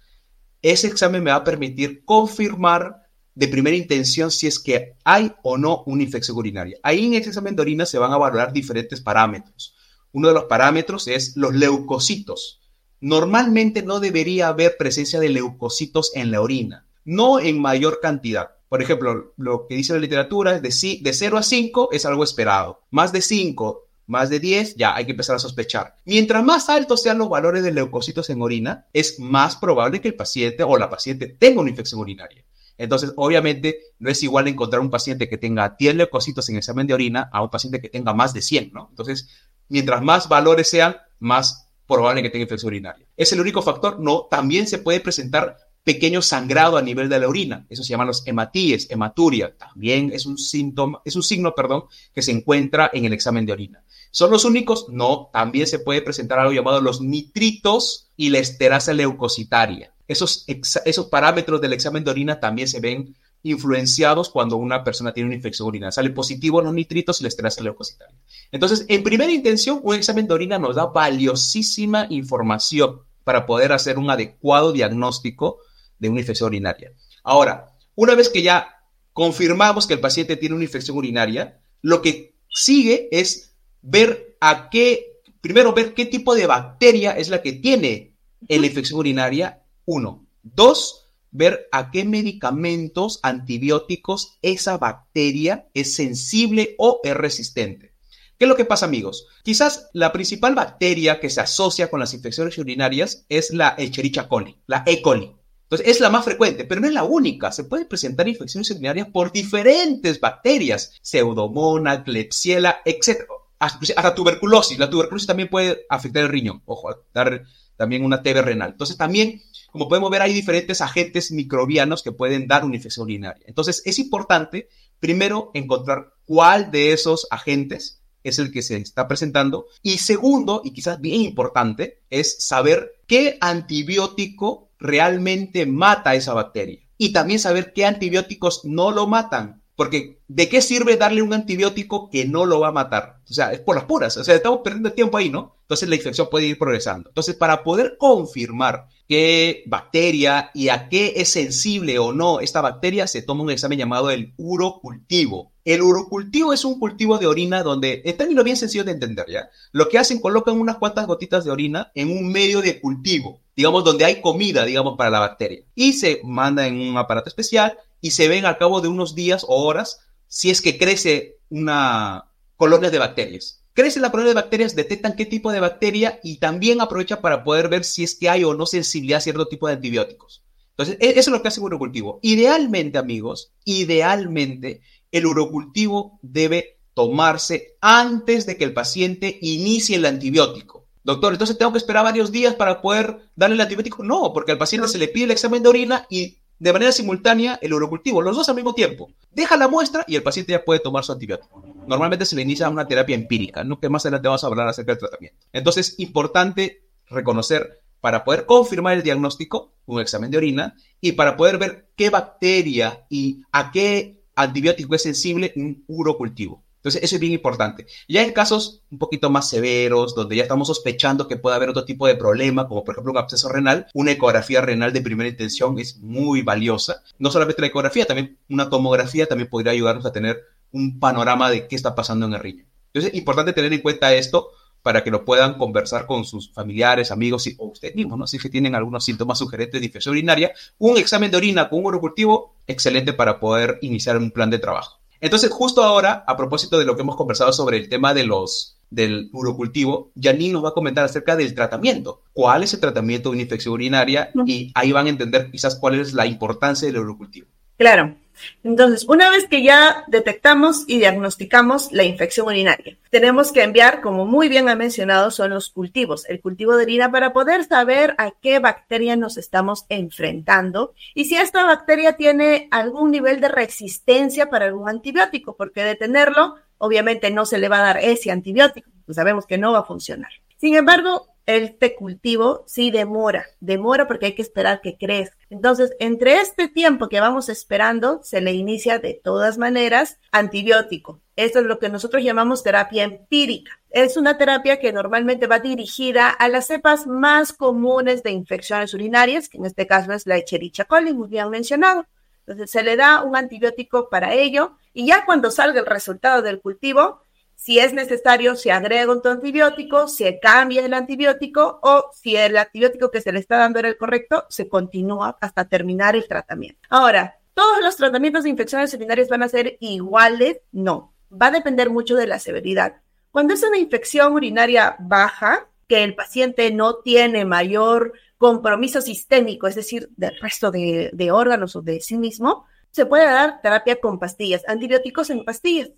ese 0.61 0.89
examen 0.89 1.23
me 1.23 1.31
va 1.31 1.39
a 1.39 1.45
permitir 1.45 2.05
confirmar 2.05 3.07
de 3.35 3.49
primera 3.49 3.77
intención 3.77 4.31
si 4.31 4.47
es 4.47 4.59
que 4.59 4.97
hay 5.05 5.33
o 5.43 5.57
no 5.57 5.85
una 5.87 6.03
infección 6.03 6.37
urinaria. 6.37 6.79
Ahí 6.83 7.07
en 7.07 7.15
ese 7.15 7.29
examen 7.29 7.55
de 7.55 7.63
orina 7.63 7.87
se 7.87 7.99
van 7.99 8.13
a 8.13 8.19
valorar 8.19 8.53
diferentes 8.53 9.01
parámetros. 9.01 9.77
Uno 10.13 10.29
de 10.29 10.35
los 10.35 10.45
parámetros 10.45 11.07
es 11.07 11.37
los 11.37 11.55
leucocitos. 11.55 12.60
Normalmente 13.01 13.83
no 13.83 14.01
debería 14.01 14.49
haber 14.49 14.77
presencia 14.77 15.21
de 15.21 15.31
leucocitos 15.31 16.13
en 16.15 16.31
la 16.31 16.41
orina, 16.41 16.87
no 17.05 17.41
en 17.41 17.61
mayor 17.61 18.01
cantidad. 18.01 18.51
Por 18.69 18.83
ejemplo, 18.83 19.33
lo 19.37 19.67
que 19.67 19.75
dice 19.75 19.93
la 19.93 19.99
literatura 19.99 20.57
es 20.57 20.63
de, 20.63 20.99
de 21.01 21.13
0 21.13 21.39
a 21.39 21.43
5 21.43 21.89
es 21.93 22.07
algo 22.07 22.23
esperado. 22.23 22.83
Más 22.91 23.13
de 23.13 23.23
5 23.23 23.87
más 24.11 24.29
de 24.29 24.41
10, 24.41 24.75
ya 24.75 24.97
hay 24.97 25.05
que 25.05 25.13
empezar 25.13 25.37
a 25.37 25.39
sospechar. 25.39 25.95
Mientras 26.05 26.43
más 26.43 26.69
altos 26.69 27.01
sean 27.01 27.19
los 27.19 27.29
valores 27.29 27.63
de 27.63 27.71
leucocitos 27.71 28.29
en 28.29 28.43
orina, 28.43 28.87
es 28.93 29.21
más 29.21 29.55
probable 29.55 30.01
que 30.01 30.09
el 30.09 30.17
paciente 30.17 30.65
o 30.65 30.77
la 30.77 30.91
paciente 30.91 31.29
tenga 31.29 31.61
una 31.61 31.71
infección 31.71 32.01
urinaria. 32.01 32.45
Entonces, 32.77 33.13
obviamente, 33.15 33.79
no 34.01 34.11
es 34.11 34.21
igual 34.25 34.49
encontrar 34.49 34.81
un 34.81 34.91
paciente 34.91 35.29
que 35.29 35.39
tenga 35.39 35.77
10 35.79 35.95
leucocitos 35.95 36.49
en 36.49 36.57
examen 36.57 36.89
de 36.89 36.95
orina 36.95 37.31
a 37.33 37.41
un 37.41 37.51
paciente 37.51 37.81
que 37.81 37.89
tenga 37.89 38.13
más 38.13 38.35
de 38.35 38.43
100, 38.43 38.73
¿no? 38.73 38.89
Entonces, 38.91 39.29
mientras 39.69 40.03
más 40.03 40.29
valores 40.29 40.69
sean, 40.69 40.97
más 41.21 41.70
probable 41.91 42.23
que 42.23 42.31
tenga 42.31 42.45
infección 42.45 42.69
urinaria. 42.69 43.07
¿Es 43.17 43.33
el 43.33 43.41
único 43.41 43.61
factor? 43.61 44.01
No, 44.01 44.29
también 44.31 44.67
se 44.67 44.79
puede 44.79 45.01
presentar 45.01 45.59
pequeño 45.85 46.23
sangrado 46.23 46.77
a 46.77 46.83
nivel 46.83 47.09
de 47.09 47.19
la 47.19 47.29
orina. 47.29 47.67
Eso 47.69 47.83
se 47.83 47.91
llama 47.91 48.05
los 48.05 48.27
hematíes, 48.27 48.91
hematuria. 48.91 49.57
También 49.57 50.11
es 50.13 50.25
un 50.25 50.39
síntoma, 50.39 51.03
es 51.05 51.17
un 51.17 51.23
signo, 51.23 51.55
perdón, 51.55 51.85
que 52.15 52.23
se 52.23 52.33
encuentra 52.33 52.91
en 52.93 53.05
el 53.05 53.13
examen 53.13 53.45
de 53.45 53.53
orina. 53.53 53.85
¿Son 54.11 54.31
los 54.31 54.45
únicos? 54.45 54.87
No, 54.89 55.31
también 55.33 55.67
se 55.67 55.79
puede 55.79 56.03
presentar 56.03 56.39
algo 56.39 56.53
llamado 56.53 56.81
los 56.81 57.01
nitritos 57.01 58.09
y 58.17 58.31
la 58.31 58.39
esterasa 58.39 58.93
leucocitaria. 58.93 59.93
Esos, 60.09 60.45
esos 60.47 61.07
parámetros 61.07 61.61
del 61.61 61.73
examen 61.73 62.03
de 62.03 62.11
orina 62.11 62.41
también 62.41 62.67
se 62.67 62.81
ven 62.81 63.15
influenciados 63.43 64.29
cuando 64.29 64.57
una 64.57 64.85
persona 64.85 65.13
tiene 65.13 65.29
una 65.29 65.37
infección 65.37 65.69
urinaria. 65.69 65.93
Sale 65.93 66.11
positivo 66.11 66.61
los 66.61 66.75
nitritos 66.75 67.21
y 67.21 67.25
la 67.25 67.29
esterasa 67.29 67.63
leucocitaria. 67.63 68.17
Entonces, 68.53 68.85
en 68.89 69.03
primera 69.03 69.33
intención, 69.33 69.81
un 69.83 69.95
examen 69.95 70.27
de 70.27 70.35
orina 70.35 70.59
nos 70.59 70.77
da 70.77 70.87
valiosísima 70.87 72.07
información 72.11 73.01
para 73.25 73.47
poder 73.47 73.73
hacer 73.73 73.99
un 73.99 74.11
adecuado 74.11 74.73
diagnóstico 74.73 75.59
de 75.99 76.09
una 76.09 76.21
infección 76.21 76.49
urinaria. 76.49 76.93
Ahora, 77.23 77.77
una 77.95 78.15
vez 78.15 78.29
que 78.29 78.43
ya 78.43 78.85
confirmamos 79.13 79.87
que 79.87 79.95
el 79.95 80.01
paciente 80.01 80.37
tiene 80.37 80.55
una 80.55 80.65
infección 80.65 80.97
urinaria, 80.97 81.61
lo 81.83 82.03
que 82.03 82.35
sigue 82.49 83.09
es 83.11 83.55
ver 83.83 84.37
a 84.41 84.69
qué, 84.71 85.23
primero 85.41 85.73
ver 85.73 85.95
qué 85.95 86.07
tipo 86.07 86.35
de 86.35 86.47
bacteria 86.47 87.13
es 87.13 87.29
la 87.29 87.43
que 87.43 87.53
tiene 87.53 88.15
la 88.49 88.67
infección 88.67 88.99
urinaria, 88.99 89.63
uno. 89.85 90.27
Dos, 90.43 91.00
ver 91.31 91.69
a 91.73 91.91
qué 91.91 92.05
medicamentos 92.05 93.21
antibióticos 93.23 94.39
esa 94.43 94.79
bacteria 94.79 95.69
es 95.75 95.95
sensible 95.95 96.75
o 96.79 97.01
es 97.05 97.15
resistente. 97.15 97.95
¿Qué 98.39 98.47
es 98.47 98.49
lo 98.49 98.57
que 98.57 98.65
pasa, 98.65 98.87
amigos? 98.87 99.27
Quizás 99.43 99.91
la 99.93 100.13
principal 100.13 100.55
bacteria 100.55 101.21
que 101.21 101.29
se 101.31 101.41
asocia 101.41 101.91
con 101.91 102.01
las 102.01 102.15
infecciones 102.15 102.57
urinarias 102.57 103.27
es 103.29 103.53
la 103.53 103.75
Echerichia 103.77 104.29
coli, 104.29 104.57
la 104.67 104.83
E. 104.87 105.03
coli. 105.03 105.37
Entonces, 105.65 105.87
es 105.87 106.01
la 106.01 106.11
más 106.11 106.25
frecuente, 106.25 106.65
pero 106.65 106.81
no 106.81 106.87
es 106.87 106.93
la 106.95 107.05
única. 107.05 107.53
Se 107.53 107.65
pueden 107.65 107.87
presentar 107.87 108.27
infecciones 108.27 108.71
urinarias 108.71 109.09
por 109.09 109.31
diferentes 109.31 110.19
bacterias, 110.19 110.99
pseudomonas, 111.03 112.03
Klebsiella, 112.03 112.81
etc 112.85 113.21
hasta 113.61 114.15
tuberculosis. 114.15 114.79
La 114.79 114.91
tuberculosis 114.91 115.27
también 115.27 115.49
puede 115.49 115.85
afectar 115.89 116.23
el 116.23 116.31
riñón, 116.31 116.63
ojo, 116.65 117.05
dar 117.13 117.45
también 117.77 118.05
una 118.05 118.23
TB 118.23 118.43
renal. 118.43 118.71
Entonces 118.71 118.97
también, 118.97 119.43
como 119.73 119.89
podemos 119.89 120.11
ver, 120.11 120.23
hay 120.23 120.33
diferentes 120.33 120.81
agentes 120.81 121.31
microbianos 121.31 122.03
que 122.03 122.13
pueden 122.13 122.47
dar 122.47 122.65
una 122.65 122.77
infección 122.77 123.05
urinaria. 123.05 123.45
Entonces 123.47 123.83
es 123.85 123.99
importante, 123.99 124.69
primero, 124.99 125.51
encontrar 125.55 126.15
cuál 126.25 126.71
de 126.71 126.93
esos 126.93 127.27
agentes 127.31 128.01
es 128.23 128.39
el 128.39 128.53
que 128.53 128.63
se 128.63 128.77
está 128.77 129.09
presentando. 129.09 129.67
Y 129.83 129.99
segundo, 129.99 130.63
y 130.65 130.73
quizás 130.73 131.01
bien 131.01 131.21
importante, 131.23 132.03
es 132.11 132.45
saber 132.45 132.93
qué 133.07 133.39
antibiótico 133.41 134.71
realmente 134.79 135.67
mata 135.67 136.15
esa 136.15 136.35
bacteria. 136.35 136.81
Y 136.99 137.13
también 137.13 137.39
saber 137.39 137.73
qué 137.73 137.87
antibióticos 137.87 138.65
no 138.65 138.91
lo 138.91 139.07
matan. 139.07 139.63
Porque 139.75 140.21
¿de 140.29 140.51
qué 140.51 140.61
sirve 140.61 140.99
darle 140.99 141.23
un 141.23 141.33
antibiótico 141.33 142.11
que 142.11 142.27
no 142.27 142.45
lo 142.45 142.61
va 142.61 142.69
a 142.69 142.73
matar? 142.73 143.21
O 143.31 143.33
sea, 143.33 143.53
es 143.53 143.61
por 143.61 143.77
las 143.77 143.87
puras. 143.87 144.15
O 144.19 144.25
sea, 144.25 144.35
estamos 144.35 144.61
perdiendo 144.63 144.93
tiempo 144.93 145.17
ahí, 145.17 145.31
¿no? 145.31 145.57
Entonces 145.63 145.89
la 145.89 145.95
infección 145.95 146.29
puede 146.31 146.49
ir 146.49 146.59
progresando. 146.59 147.09
Entonces, 147.09 147.35
para 147.35 147.63
poder 147.65 147.97
confirmar 147.97 148.89
qué 149.11 149.65
bacteria 149.67 150.53
y 150.55 150.69
a 150.69 150.89
qué 150.89 151.15
es 151.17 151.31
sensible 151.31 151.99
o 151.99 152.13
no 152.13 152.39
esta 152.39 152.61
bacteria, 152.61 153.09
se 153.09 153.23
toma 153.23 153.43
un 153.43 153.51
examen 153.51 153.77
llamado 153.77 154.09
el 154.09 154.35
urocultivo. 154.37 155.51
El 155.65 155.83
urocultivo 155.83 156.53
es 156.53 156.65
un 156.65 156.79
cultivo 156.79 157.19
de 157.19 157.27
orina 157.27 157.65
donde, 157.65 158.03
en 158.05 158.17
términos 158.17 158.45
bien 158.45 158.57
sencillo 158.57 158.85
de 158.85 158.93
entender, 158.93 159.27
¿ya? 159.29 159.51
Lo 159.73 159.89
que 159.89 159.99
hacen, 159.99 160.21
colocan 160.21 160.61
unas 160.61 160.77
cuantas 160.77 161.09
gotitas 161.09 161.45
de 161.45 161.51
orina 161.51 161.91
en 161.97 162.17
un 162.17 162.31
medio 162.31 162.63
de 162.63 162.81
cultivo, 162.81 163.41
digamos, 163.57 163.83
donde 163.83 164.05
hay 164.05 164.21
comida, 164.21 164.65
digamos, 164.65 164.97
para 164.97 165.11
la 165.11 165.19
bacteria. 165.19 165.65
Y 165.75 165.95
se 165.95 166.21
manda 166.23 166.69
en 166.69 166.81
un 166.81 166.97
aparato 166.97 167.29
especial 167.29 167.77
y 168.01 168.13
se 168.13 168.29
ven 168.29 168.47
al 168.47 168.59
cabo 168.59 168.81
de 168.81 168.87
unos 168.87 169.17
días 169.17 169.43
o 169.43 169.65
horas 169.65 170.03
si 170.29 170.51
es 170.51 170.63
que 170.63 170.79
crece 170.79 171.39
una 171.49 172.27
colonia 172.55 172.91
de 172.91 172.99
bacterias. 173.01 173.60
Crece 173.81 174.01
la 174.01 174.11
colonia 174.11 174.31
de 174.31 174.41
bacterias, 174.41 174.77
detectan 174.77 175.17
qué 175.17 175.25
tipo 175.25 175.51
de 175.51 175.61
bacteria 175.61 176.21
y 176.23 176.39
también 176.39 176.81
aprovecha 176.81 177.21
para 177.21 177.45
poder 177.45 177.69
ver 177.69 177.85
si 177.85 178.05
es 178.05 178.15
que 178.15 178.29
hay 178.29 178.45
o 178.45 178.53
no 178.53 178.67
sensibilidad 178.67 179.19
a 179.19 179.23
cierto 179.23 179.49
tipo 179.49 179.67
de 179.67 179.75
antibióticos. 179.75 180.45
Entonces, 180.73 180.97
e, 181.01 181.19
eso 181.19 181.21
es 181.21 181.29
lo 181.29 181.41
que 181.41 181.49
hace 181.49 181.61
un 181.61 181.67
urocultivo. 181.67 182.21
Idealmente, 182.23 182.99
amigos, 182.99 183.53
idealmente, 183.65 184.83
el 185.11 185.27
urocultivo 185.27 186.19
debe 186.21 186.79
tomarse 186.93 187.77
antes 187.81 188.45
de 188.45 188.57
que 188.59 188.65
el 188.65 188.75
paciente 188.75 189.39
inicie 189.41 189.97
el 189.97 190.05
antibiótico. 190.05 190.87
Doctor, 191.03 191.33
entonces 191.33 191.57
tengo 191.57 191.73
que 191.73 191.79
esperar 191.79 192.05
varios 192.05 192.31
días 192.31 192.55
para 192.55 192.83
poder 192.83 193.31
darle 193.35 193.55
el 193.55 193.63
antibiótico. 193.63 194.05
No, 194.05 194.33
porque 194.35 194.53
al 194.53 194.59
paciente 194.59 194.89
se 194.89 194.99
le 194.99 195.09
pide 195.09 195.25
el 195.25 195.31
examen 195.31 195.63
de 195.63 195.69
orina 195.71 196.07
y 196.11 196.40
de 196.61 196.73
manera 196.73 196.93
simultánea 196.93 197.59
el 197.61 197.73
urocultivo, 197.73 198.23
los 198.23 198.37
dos 198.37 198.49
al 198.49 198.55
mismo 198.55 198.75
tiempo. 198.75 199.11
Deja 199.33 199.57
la 199.57 199.67
muestra 199.67 200.05
y 200.07 200.15
el 200.15 200.23
paciente 200.23 200.53
ya 200.53 200.65
puede 200.65 200.79
tomar 200.79 201.03
su 201.03 201.13
antibiótico. 201.13 201.65
Normalmente 201.87 202.27
se 202.27 202.37
le 202.37 202.43
inicia 202.43 202.69
una 202.69 202.87
terapia 202.87 203.17
empírica, 203.17 203.65
no 203.65 203.81
que 203.81 203.89
más 203.89 204.05
adelante 204.05 204.29
vamos 204.29 204.45
a 204.45 204.47
hablar 204.47 204.69
acerca 204.69 204.93
del 204.93 205.01
tratamiento. 205.01 205.39
Entonces, 205.53 205.95
importante 205.99 206.85
reconocer 207.09 207.81
para 208.01 208.25
poder 208.25 208.47
confirmar 208.47 208.95
el 208.95 209.03
diagnóstico, 209.03 209.73
un 209.87 210.01
examen 210.01 210.31
de 210.31 210.37
orina, 210.37 210.77
y 211.01 211.13
para 211.13 211.37
poder 211.37 211.59
ver 211.59 211.89
qué 211.97 212.11
bacteria 212.11 213.07
y 213.09 213.43
a 213.53 213.73
qué 213.73 214.23
antibiótico 214.37 214.95
es 214.95 215.03
sensible 215.03 215.53
un 215.57 215.85
urocultivo. 215.89 216.63
Entonces, 216.81 217.03
eso 217.03 217.17
es 217.17 217.21
bien 217.21 217.35
importante. 217.35 217.87
Ya 218.09 218.23
en 218.23 218.33
casos 218.33 218.83
un 218.91 218.99
poquito 218.99 219.29
más 219.29 219.51
severos, 219.51 220.15
donde 220.15 220.37
ya 220.37 220.43
estamos 220.43 220.67
sospechando 220.69 221.29
que 221.29 221.37
puede 221.37 221.57
haber 221.57 221.69
otro 221.69 221.85
tipo 221.85 222.07
de 222.07 222.17
problema, 222.17 222.67
como 222.67 222.85
por 222.85 222.95
ejemplo 222.95 223.13
un 223.13 223.19
absceso 223.19 223.51
renal, 223.51 223.87
una 223.93 224.13
ecografía 224.13 224.63
renal 224.63 224.93
de 224.95 225.03
primera 225.03 225.29
intención 225.29 225.79
es 225.79 225.99
muy 225.99 226.41
valiosa. 226.41 227.03
No 227.19 227.31
solamente 227.31 227.61
la 227.61 227.69
ecografía, 227.69 228.07
también 228.07 228.39
una 228.49 228.71
tomografía 228.71 229.27
también 229.27 229.51
podría 229.51 229.73
ayudarnos 229.73 230.07
a 230.07 230.13
tener 230.13 230.41
un 230.73 230.99
panorama 230.99 231.51
de 231.51 231.69
qué 231.69 231.77
está 231.77 231.95
pasando 231.95 232.25
en 232.25 232.33
el 232.33 232.41
riñón. 232.41 232.67
Entonces, 232.87 233.13
es 233.13 233.19
importante 233.19 233.53
tener 233.53 233.73
en 233.75 233.83
cuenta 233.83 234.15
esto 234.15 234.49
para 234.83 235.05
que 235.05 235.11
lo 235.11 235.27
puedan 235.27 235.59
conversar 235.59 236.07
con 236.07 236.25
sus 236.25 236.51
familiares, 236.53 237.11
amigos 237.11 237.47
o 237.59 237.67
usted 237.67 237.95
mismo, 237.95 238.17
¿no? 238.17 238.27
Si 238.27 238.39
que 238.39 238.49
tienen 238.49 238.75
algunos 238.75 239.05
síntomas 239.05 239.39
sugerentes 239.39 239.81
de 239.81 239.87
infección 239.87 240.13
urinaria, 240.13 240.53
un 240.79 240.97
examen 240.97 241.31
de 241.31 241.37
orina 241.37 241.69
con 241.69 241.81
un 241.81 241.87
urocultivo, 241.87 242.55
excelente 242.67 243.13
para 243.13 243.39
poder 243.39 243.79
iniciar 243.83 244.17
un 244.17 244.31
plan 244.31 244.49
de 244.49 244.59
trabajo. 244.59 245.00
Entonces, 245.21 245.51
justo 245.51 245.83
ahora, 245.83 246.25
a 246.27 246.37
propósito 246.37 246.79
de 246.79 246.85
lo 246.85 246.97
que 246.97 247.03
hemos 247.03 247.17
conversado 247.17 247.53
sobre 247.53 247.77
el 247.77 247.89
tema 247.89 248.15
de 248.15 248.25
los 248.25 248.77
del 248.91 249.31
urocultivo, 249.33 250.11
Janine 250.21 250.55
nos 250.55 250.65
va 250.65 250.71
a 250.71 250.75
comentar 250.75 251.05
acerca 251.05 251.37
del 251.37 251.55
tratamiento. 251.55 252.23
¿Cuál 252.33 252.65
es 252.65 252.75
el 252.75 252.81
tratamiento 252.81 253.29
de 253.29 253.35
una 253.35 253.43
infección 253.43 253.75
urinaria? 253.75 254.31
Y 254.47 254.73
ahí 254.75 254.93
van 254.93 255.07
a 255.07 255.11
entender 255.11 255.51
quizás 255.51 255.77
cuál 255.77 256.01
es 256.01 256.13
la 256.13 256.27
importancia 256.27 256.89
del 256.89 256.99
urocultivo. 256.99 257.47
Claro. 257.77 258.17
Entonces, 258.65 259.07
una 259.09 259.31
vez 259.31 259.47
que 259.49 259.63
ya 259.63 260.05
detectamos 260.07 260.85
y 260.87 260.99
diagnosticamos 260.99 261.93
la 261.93 262.05
infección 262.05 262.47
urinaria, 262.47 262.97
tenemos 263.11 263.53
que 263.53 263.63
enviar, 263.63 264.01
como 264.01 264.27
muy 264.27 264.49
bien 264.49 264.69
ha 264.69 264.77
mencionado, 264.77 265.31
son 265.31 265.51
los 265.51 265.71
cultivos, 265.71 266.29
el 266.29 266.41
cultivo 266.41 266.77
de 266.77 266.85
orina 266.85 267.11
para 267.11 267.33
poder 267.33 267.65
saber 267.65 268.15
a 268.19 268.31
qué 268.31 268.59
bacteria 268.59 269.17
nos 269.17 269.37
estamos 269.37 269.87
enfrentando 269.89 270.95
y 271.15 271.27
si 271.27 271.37
esta 271.37 271.65
bacteria 271.65 272.17
tiene 272.17 272.69
algún 272.71 273.11
nivel 273.11 273.41
de 273.41 273.49
resistencia 273.49 274.51
para 274.51 274.67
algún 274.67 274.89
antibiótico, 274.89 275.57
porque 275.57 275.83
de 275.83 275.95
tenerlo, 275.95 276.57
obviamente 276.79 277.31
no 277.31 277.47
se 277.47 277.59
le 277.59 277.69
va 277.69 277.79
a 277.79 277.83
dar 277.83 277.99
ese 277.99 278.31
antibiótico, 278.31 278.91
pues 279.07 279.17
sabemos 279.17 279.47
que 279.47 279.59
no 279.59 279.73
va 279.73 279.81
a 279.81 279.85
funcionar. 279.85 280.31
Sin 280.57 280.75
embargo, 280.75 281.30
este 281.57 281.95
cultivo 281.95 282.65
sí 282.67 282.91
demora, 282.91 283.47
demora 283.61 284.07
porque 284.07 284.27
hay 284.27 284.35
que 284.35 284.43
esperar 284.43 284.81
que 284.81 284.97
crezca. 284.97 285.37
Entonces, 285.49 285.93
entre 285.99 286.41
este 286.41 286.69
tiempo 286.69 287.09
que 287.09 287.21
vamos 287.21 287.49
esperando, 287.49 288.21
se 288.23 288.41
le 288.41 288.53
inicia 288.53 288.99
de 288.99 289.21
todas 289.23 289.59
maneras 289.59 290.19
antibiótico. 290.33 291.21
Esto 291.37 291.61
es 291.61 291.65
lo 291.65 291.79
que 291.79 291.89
nosotros 291.89 292.23
llamamos 292.23 292.63
terapia 292.63 293.05
empírica. 293.05 293.81
Es 293.91 294.17
una 294.17 294.39
terapia 294.39 294.79
que 294.79 294.93
normalmente 294.93 295.47
va 295.47 295.59
dirigida 295.59 296.29
a 296.29 296.49
las 296.49 296.67
cepas 296.67 297.07
más 297.07 297.53
comunes 297.53 298.23
de 298.23 298.31
infecciones 298.31 298.95
urinarias, 298.95 299.49
que 299.49 299.59
en 299.59 299.65
este 299.65 299.87
caso 299.87 300.13
es 300.13 300.27
la 300.27 300.37
Echerichia 300.37 300.85
coli, 300.85 301.15
muy 301.15 301.29
bien 301.29 301.51
mencionado. 301.51 302.07
Entonces, 302.47 302.71
se 302.71 302.83
le 302.83 302.97
da 302.97 303.23
un 303.23 303.37
antibiótico 303.37 304.09
para 304.09 304.35
ello 304.35 304.77
y 304.93 305.07
ya 305.07 305.25
cuando 305.25 305.51
salga 305.51 305.81
el 305.81 305.87
resultado 305.87 306.43
del 306.43 306.61
cultivo, 306.61 307.23
si 307.61 307.79
es 307.79 307.93
necesario, 307.93 308.57
se 308.57 308.73
agrega 308.73 309.13
un 309.13 309.21
antibiótico, 309.23 310.09
se 310.09 310.41
cambia 310.41 310.83
el 310.83 310.95
antibiótico 310.95 311.79
o 311.83 312.07
si 312.11 312.35
el 312.35 312.57
antibiótico 312.57 313.11
que 313.11 313.21
se 313.21 313.33
le 313.33 313.39
está 313.39 313.59
dando 313.59 313.79
era 313.79 313.89
el 313.89 313.99
correcto, 313.99 314.47
se 314.49 314.67
continúa 314.67 315.37
hasta 315.43 315.69
terminar 315.69 316.17
el 316.17 316.27
tratamiento. 316.27 316.81
Ahora, 316.89 317.39
¿todos 317.53 317.83
los 317.83 317.97
tratamientos 317.97 318.45
de 318.45 318.49
infecciones 318.49 318.95
urinarias 318.95 319.29
van 319.29 319.43
a 319.43 319.49
ser 319.51 319.77
iguales? 319.81 320.63
No, 320.73 321.13
va 321.31 321.49
a 321.49 321.51
depender 321.51 321.91
mucho 321.91 322.17
de 322.17 322.27
la 322.27 322.39
severidad. 322.39 323.03
Cuando 323.31 323.53
es 323.53 323.63
una 323.63 323.77
infección 323.77 324.33
urinaria 324.33 324.97
baja, 324.99 325.69
que 325.87 326.03
el 326.03 326.15
paciente 326.15 326.71
no 326.71 327.01
tiene 327.01 327.45
mayor 327.45 328.15
compromiso 328.39 329.03
sistémico, 329.03 329.67
es 329.67 329.75
decir, 329.75 330.09
del 330.17 330.35
resto 330.41 330.71
de, 330.71 331.11
de 331.13 331.31
órganos 331.31 331.77
o 331.77 331.83
de 331.83 332.01
sí 332.01 332.17
mismo, 332.17 332.65
se 332.91 333.05
puede 333.05 333.27
dar 333.27 333.61
terapia 333.61 334.01
con 334.01 334.19
pastillas, 334.19 334.67
antibióticos 334.67 335.29
en 335.29 335.45
pastillas 335.45 335.91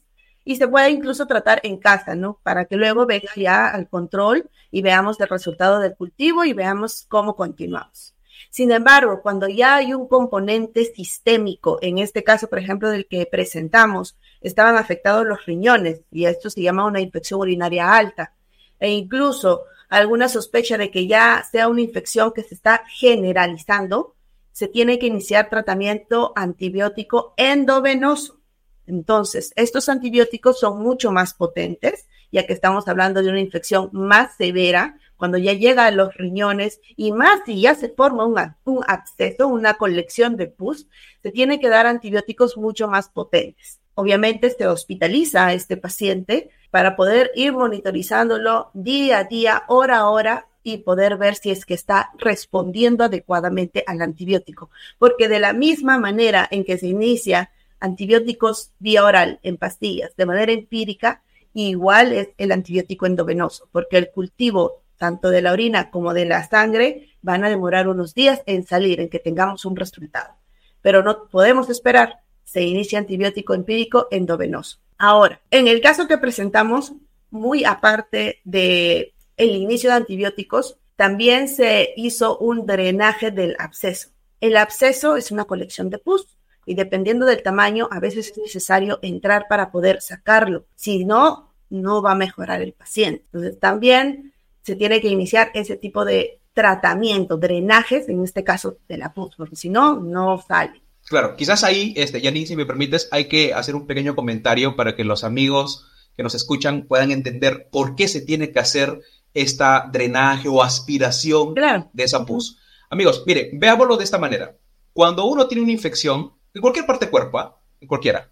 y 0.45 0.57
se 0.57 0.69
puede 0.69 0.91
incluso 0.91 1.27
tratar 1.27 1.61
en 1.63 1.77
casa, 1.77 2.15
¿no? 2.15 2.41
Para 2.43 2.65
que 2.65 2.77
luego 2.77 3.07
venga 3.07 3.31
ya 3.37 3.69
al 3.69 3.89
control 3.89 4.51
y 4.71 4.83
veamos 4.83 5.21
el 5.21 5.29
resultado 5.29 5.79
del 5.79 5.97
cultivo 5.97 6.45
y 6.45 6.53
veamos 6.53 7.07
cómo 7.09 7.37
continuamos. 7.37 8.15
Sin 8.51 8.71
embargo, 8.73 9.23
cuando 9.23 9.49
ya 9.49 9.77
hay 9.77 9.95
un 9.95 10.09
componente 10.09 10.85
sistémico, 10.85 11.79
en 11.81 11.99
este 11.99 12.25
caso, 12.25 12.49
por 12.49 12.59
ejemplo, 12.59 12.91
del 12.91 13.07
que 13.07 13.25
presentamos, 13.27 14.17
estaban 14.41 14.77
afectados 14.77 15.25
los 15.27 15.47
riñones 15.47 16.03
y 16.11 16.27
esto 16.27 16.51
se 16.51 16.63
llama 16.63 16.87
una 16.87 17.01
infección 17.01 17.41
urinaria 17.41 17.95
alta 17.95 18.35
e 18.79 18.91
incluso 18.91 19.63
alguna 19.89 20.29
sospecha 20.29 20.77
de 20.77 20.91
que 20.91 21.07
ya 21.07 21.47
sea 21.51 21.69
una 21.69 21.83
infección 21.83 22.33
que 22.33 22.43
se 22.43 22.55
está 22.55 22.83
generalizando, 22.89 24.17
se 24.51 24.69
tiene 24.69 24.99
que 24.99 25.07
iniciar 25.07 25.49
tratamiento 25.49 26.33
antibiótico 26.35 27.35
endovenoso. 27.37 28.42
Entonces, 28.87 29.53
estos 29.57 29.89
antibióticos 29.89 30.59
son 30.59 30.83
mucho 30.83 31.13
más 31.13 31.35
potentes, 31.35 32.09
ya 32.31 32.47
que 32.47 32.53
estamos 32.53 32.89
hablando 32.89 33.23
de 33.23 33.31
una 33.31 33.41
infección 33.41 33.91
más 33.93 34.37
severa, 34.37 34.99
cuando 35.17 35.39
ya 35.39 35.53
llega 35.53 35.87
a 35.87 35.91
los 35.93 36.15
riñones 36.15 36.81
y 36.97 37.13
más 37.13 37.43
si 37.47 37.61
ya 37.61 37.77
se 37.77 37.89
forma 37.91 38.27
un, 38.27 38.37
un 38.65 38.85
absceso, 38.89 39.47
una 39.47 39.75
colección 39.75 40.37
de 40.37 40.49
pus, 40.49 40.89
se 41.23 41.31
tiene 41.31 41.61
que 41.61 41.69
dar 41.69 41.87
antibióticos 41.87 42.57
mucho 42.57 42.89
más 42.89 43.09
potentes. 43.09 43.81
Obviamente 43.95 44.51
se 44.51 44.67
hospitaliza 44.67 45.47
a 45.47 45.53
este 45.53 45.77
paciente 45.77 46.51
para 46.71 46.97
poder 46.97 47.31
ir 47.37 47.53
monitorizándolo 47.53 48.71
día 48.73 49.19
a 49.19 49.25
día, 49.25 49.65
hora 49.69 49.99
a 49.99 50.09
hora 50.09 50.49
y 50.63 50.79
poder 50.79 51.17
ver 51.17 51.35
si 51.35 51.51
es 51.51 51.67
que 51.67 51.75
está 51.75 52.11
respondiendo 52.19 53.05
adecuadamente 53.05 53.85
al 53.87 54.01
antibiótico. 54.01 54.71
Porque 54.99 55.29
de 55.29 55.41
la 55.41 55.53
misma 55.53 55.99
manera 55.99 56.49
en 56.51 56.65
que 56.65 56.79
se 56.79 56.87
inicia 56.87 57.51
antibióticos 57.83 58.71
vía 58.79 59.05
oral 59.05 59.41
en 59.43 59.57
pastillas 59.57 60.15
de 60.17 60.25
manera 60.25 60.53
empírica, 60.53 61.23
igual 61.53 62.13
es 62.13 62.29
el 62.39 62.53
antibiótico 62.53 63.07
endovenoso, 63.07 63.69
porque 63.73 63.99
el 63.99 64.11
cultivo 64.11 64.83
tanto 64.97 65.31
de 65.31 65.43
la 65.43 65.53
orina 65.53 65.91
como 65.91 66.15
de 66.15 66.25
la 66.25 66.49
sangre 66.49 67.09
van 67.23 67.43
a 67.45 67.51
demorar 67.51 67.89
unos 67.89 68.15
días 68.15 68.41
en 68.47 68.65
salir, 68.65 69.01
en 69.01 69.09
que 69.09 69.19
tengamos 69.19 69.65
un 69.65 69.75
resultado. 69.75 70.35
Pero 70.81 71.03
no 71.03 71.27
podemos 71.29 71.69
esperar, 71.71 72.21
se 72.45 72.63
inicia 72.63 73.01
antibiótico 73.01 73.53
empírico 73.53 74.07
endovenoso. 74.13 74.79
Ahora, 74.99 75.41
en 75.51 75.67
el 75.67 75.81
caso 75.81 76.07
que 76.07 76.19
presentamos, 76.19 76.93
muy 77.31 77.65
aparte 77.65 78.41
de 78.45 79.13
el 79.37 79.51
inicio 79.51 79.91
de 79.91 79.97
antibióticos, 79.97 80.79
también 80.95 81.49
se 81.49 81.95
hizo 81.97 82.39
un 82.39 82.65
drenaje 82.65 83.33
del 83.33 83.57
absceso. 83.59 84.11
El 84.41 84.57
absceso 84.57 85.17
es 85.17 85.33
una 85.33 85.47
colección 85.47 85.91
de 85.91 85.99
pus 85.99 86.29
y 86.65 86.75
dependiendo 86.75 87.27
del 87.27 87.43
tamaño, 87.43 87.89
a 87.91 88.01
veces 88.01 88.31
es 88.31 88.39
necesario 88.39 88.99
entrar 89.03 89.47
para 89.49 89.71
poder 89.71 90.01
sacarlo. 90.01 90.65
Si 90.77 91.05
no, 91.05 91.53
no 91.71 92.03
va 92.03 92.13
a 92.13 92.17
mejorar 92.17 92.63
el 92.63 92.73
paciente. 92.73 93.25
Entonces, 93.33 93.59
también 93.59 94.33
se 94.63 94.77
tiene 94.77 95.01
que 95.01 95.09
iniciar 95.09 95.51
ese 95.55 95.77
tipo 95.77 96.05
de 96.05 96.39
tratamiento, 96.53 97.37
drenajes, 97.37 98.09
en 98.09 98.23
este 98.23 98.45
caso 98.45 98.77
de 98.89 98.99
la 98.99 99.13
pus, 99.13 99.35
porque 99.37 99.57
si 99.57 99.69
no, 99.69 99.99
no 100.01 100.43
sale. 100.47 100.83
Claro, 101.09 101.35
quizás 101.37 101.65
ahí, 101.65 101.95
este, 101.97 102.21
Yanni, 102.21 102.47
si 102.47 102.57
me 102.57 102.67
permites, 102.67 103.09
hay 103.11 103.27
que 103.27 103.55
hacer 103.55 103.75
un 103.75 103.87
pequeño 103.87 104.15
comentario 104.15 104.77
para 104.77 104.95
que 104.95 105.05
los 105.05 105.25
amigos 105.25 105.87
que 106.17 106.23
nos 106.23 106.35
escuchan 106.35 106.87
puedan 106.87 107.11
entender 107.11 107.69
por 107.71 107.97
qué 107.97 108.07
se 108.07 108.21
tiene 108.21 108.53
que 108.53 108.61
hacer 108.61 109.01
esta 109.35 109.89
drenaje 109.91 110.49
o 110.49 110.63
aspiración 110.63 111.55
de 111.55 112.05
esa 112.05 112.25
pus. 112.25 112.59
Amigos, 112.91 113.25
mire, 113.27 113.51
veámoslo 113.55 113.97
de 113.97 114.05
esta 114.05 114.19
manera. 114.19 114.55
Cuando 114.93 115.25
uno 115.25 115.49
tiene 115.49 115.63
una 115.63 115.73
infección, 115.73 116.33
en 116.55 116.61
cualquier 116.61 116.87
parte 116.87 117.07
del 117.07 117.11
cuerpo, 117.11 117.59
en 117.81 117.89
cualquiera. 117.89 118.31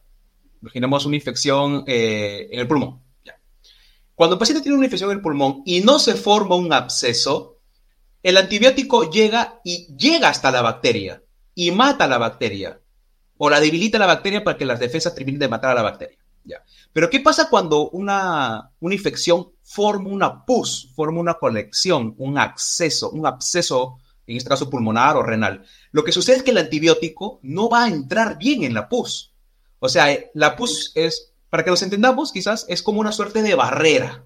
Imaginemos 0.62 1.06
una 1.06 1.16
infección 1.16 1.84
eh, 1.86 2.48
en 2.50 2.60
el 2.60 2.68
pulmón. 2.68 3.00
Cuando 4.14 4.34
el 4.34 4.38
paciente 4.38 4.62
tiene 4.62 4.76
una 4.76 4.84
infección 4.84 5.10
en 5.10 5.16
el 5.16 5.22
pulmón 5.22 5.62
y 5.64 5.80
no 5.80 5.98
se 5.98 6.14
forma 6.14 6.54
un 6.54 6.70
absceso, 6.72 7.60
el 8.22 8.36
antibiótico 8.36 9.10
llega 9.10 9.60
y 9.64 9.96
llega 9.96 10.28
hasta 10.28 10.50
la 10.50 10.60
bacteria 10.60 11.22
y 11.54 11.70
mata 11.70 12.04
a 12.04 12.08
la 12.08 12.18
bacteria 12.18 12.78
o 13.38 13.48
la 13.48 13.60
debilita 13.60 13.98
la 13.98 14.04
bacteria 14.06 14.44
para 14.44 14.58
que 14.58 14.66
las 14.66 14.78
defensas 14.78 15.14
terminen 15.14 15.40
de 15.40 15.48
matar 15.48 15.70
a 15.70 15.74
la 15.74 15.82
bacteria. 15.82 16.18
Ya. 16.44 16.62
Pero 16.92 17.08
¿qué 17.08 17.20
pasa 17.20 17.48
cuando 17.48 17.88
una, 17.90 18.70
una 18.80 18.94
infección 18.94 19.52
forma 19.62 20.10
una 20.10 20.44
pus, 20.44 20.90
forma 20.94 21.20
una 21.20 21.34
colección, 21.34 22.14
un 22.18 22.36
acceso, 22.36 23.10
un 23.10 23.26
absceso, 23.26 23.98
en 24.30 24.36
este 24.36 24.48
caso 24.48 24.70
pulmonar 24.70 25.16
o 25.16 25.22
renal? 25.22 25.64
Lo 25.92 26.04
que 26.04 26.12
sucede 26.12 26.36
es 26.36 26.42
que 26.42 26.50
el 26.50 26.58
antibiótico 26.58 27.40
no 27.42 27.68
va 27.68 27.84
a 27.84 27.88
entrar 27.88 28.38
bien 28.38 28.64
en 28.64 28.74
la 28.74 28.88
pus. 28.88 29.34
O 29.78 29.88
sea, 29.88 30.06
la 30.34 30.56
pus 30.56 30.92
es, 30.94 31.32
para 31.48 31.64
que 31.64 31.70
nos 31.70 31.82
entendamos, 31.82 32.32
quizás 32.32 32.66
es 32.68 32.82
como 32.82 33.00
una 33.00 33.12
suerte 33.12 33.42
de 33.42 33.54
barrera 33.54 34.24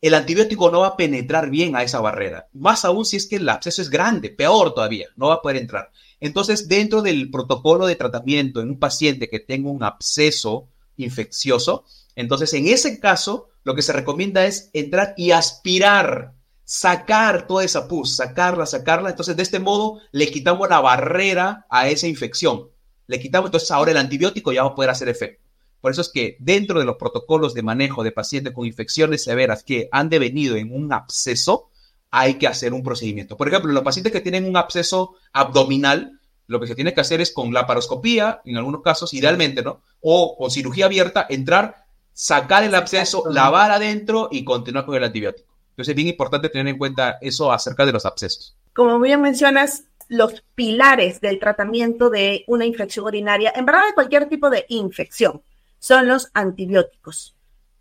el 0.00 0.14
antibiótico 0.14 0.70
no 0.70 0.80
va 0.80 0.88
a 0.88 0.96
penetrar 0.96 1.50
bien 1.50 1.76
a 1.76 1.82
esa 1.82 2.00
barrera. 2.00 2.48
Más 2.52 2.84
aún 2.84 3.04
si 3.04 3.16
es 3.16 3.26
que 3.26 3.36
el 3.36 3.48
absceso 3.48 3.82
es 3.82 3.90
grande, 3.90 4.30
peor 4.30 4.72
todavía, 4.72 5.08
no 5.16 5.28
va 5.28 5.34
a 5.34 5.42
poder 5.42 5.58
entrar. 5.58 5.90
Entonces, 6.20 6.68
dentro 6.68 7.02
del 7.02 7.30
protocolo 7.30 7.86
de 7.86 7.96
tratamiento 7.96 8.60
en 8.60 8.70
un 8.70 8.78
paciente 8.78 9.28
que 9.28 9.40
tenga 9.40 9.70
un 9.70 9.82
absceso 9.82 10.68
infeccioso, 10.96 11.84
entonces 12.14 12.52
en 12.54 12.66
ese 12.66 12.98
caso 12.98 13.48
lo 13.62 13.74
que 13.74 13.82
se 13.82 13.92
recomienda 13.92 14.46
es 14.46 14.70
entrar 14.72 15.14
y 15.16 15.32
aspirar, 15.32 16.34
sacar 16.72 17.48
toda 17.48 17.64
esa 17.64 17.88
pus, 17.88 18.14
sacarla, 18.14 18.64
sacarla. 18.64 19.10
Entonces, 19.10 19.34
de 19.34 19.42
este 19.42 19.58
modo 19.58 19.98
le 20.12 20.30
quitamos 20.30 20.68
la 20.68 20.78
barrera 20.78 21.66
a 21.68 21.88
esa 21.88 22.06
infección. 22.06 22.68
Le 23.08 23.18
quitamos, 23.18 23.48
entonces 23.48 23.72
ahora 23.72 23.90
el 23.90 23.96
antibiótico 23.96 24.52
ya 24.52 24.62
va 24.62 24.68
a 24.68 24.74
poder 24.76 24.90
hacer 24.90 25.08
efecto. 25.08 25.42
Por 25.80 25.90
eso 25.90 26.00
es 26.00 26.10
que 26.10 26.36
dentro 26.38 26.78
de 26.78 26.84
los 26.84 26.94
protocolos 26.94 27.54
de 27.54 27.64
manejo 27.64 28.04
de 28.04 28.12
pacientes 28.12 28.52
con 28.52 28.66
infecciones 28.66 29.24
severas 29.24 29.64
que 29.64 29.88
han 29.90 30.08
devenido 30.08 30.54
en 30.54 30.72
un 30.72 30.92
absceso, 30.92 31.70
hay 32.08 32.34
que 32.34 32.46
hacer 32.46 32.72
un 32.72 32.84
procedimiento. 32.84 33.36
Por 33.36 33.48
ejemplo, 33.48 33.72
los 33.72 33.82
pacientes 33.82 34.12
que 34.12 34.20
tienen 34.20 34.44
un 34.44 34.56
absceso 34.56 35.16
abdominal, 35.32 36.20
lo 36.46 36.60
que 36.60 36.68
se 36.68 36.76
tiene 36.76 36.94
que 36.94 37.00
hacer 37.00 37.20
es 37.20 37.32
con 37.32 37.52
laparoscopía, 37.52 38.42
en 38.44 38.56
algunos 38.56 38.82
casos, 38.82 39.12
idealmente, 39.12 39.64
¿no? 39.64 39.82
O 40.02 40.36
con 40.36 40.52
cirugía 40.52 40.84
abierta, 40.84 41.26
entrar, 41.28 41.84
sacar 42.12 42.62
el 42.62 42.76
absceso, 42.76 43.24
lavar 43.28 43.72
adentro 43.72 44.28
y 44.30 44.44
continuar 44.44 44.86
con 44.86 44.94
el 44.94 45.02
antibiótico. 45.02 45.49
Entonces 45.80 45.92
es 45.92 45.96
bien 45.96 46.08
importante 46.08 46.50
tener 46.50 46.68
en 46.68 46.76
cuenta 46.76 47.16
eso 47.22 47.50
acerca 47.50 47.86
de 47.86 47.92
los 47.92 48.04
abscesos. 48.04 48.54
Como 48.74 49.00
bien 49.00 49.22
mencionas, 49.22 49.84
los 50.08 50.44
pilares 50.54 51.22
del 51.22 51.38
tratamiento 51.38 52.10
de 52.10 52.44
una 52.48 52.66
infección 52.66 53.06
urinaria, 53.06 53.50
en 53.56 53.64
verdad 53.64 53.86
de 53.86 53.94
cualquier 53.94 54.28
tipo 54.28 54.50
de 54.50 54.66
infección, 54.68 55.40
son 55.78 56.06
los 56.06 56.30
antibióticos. 56.34 57.34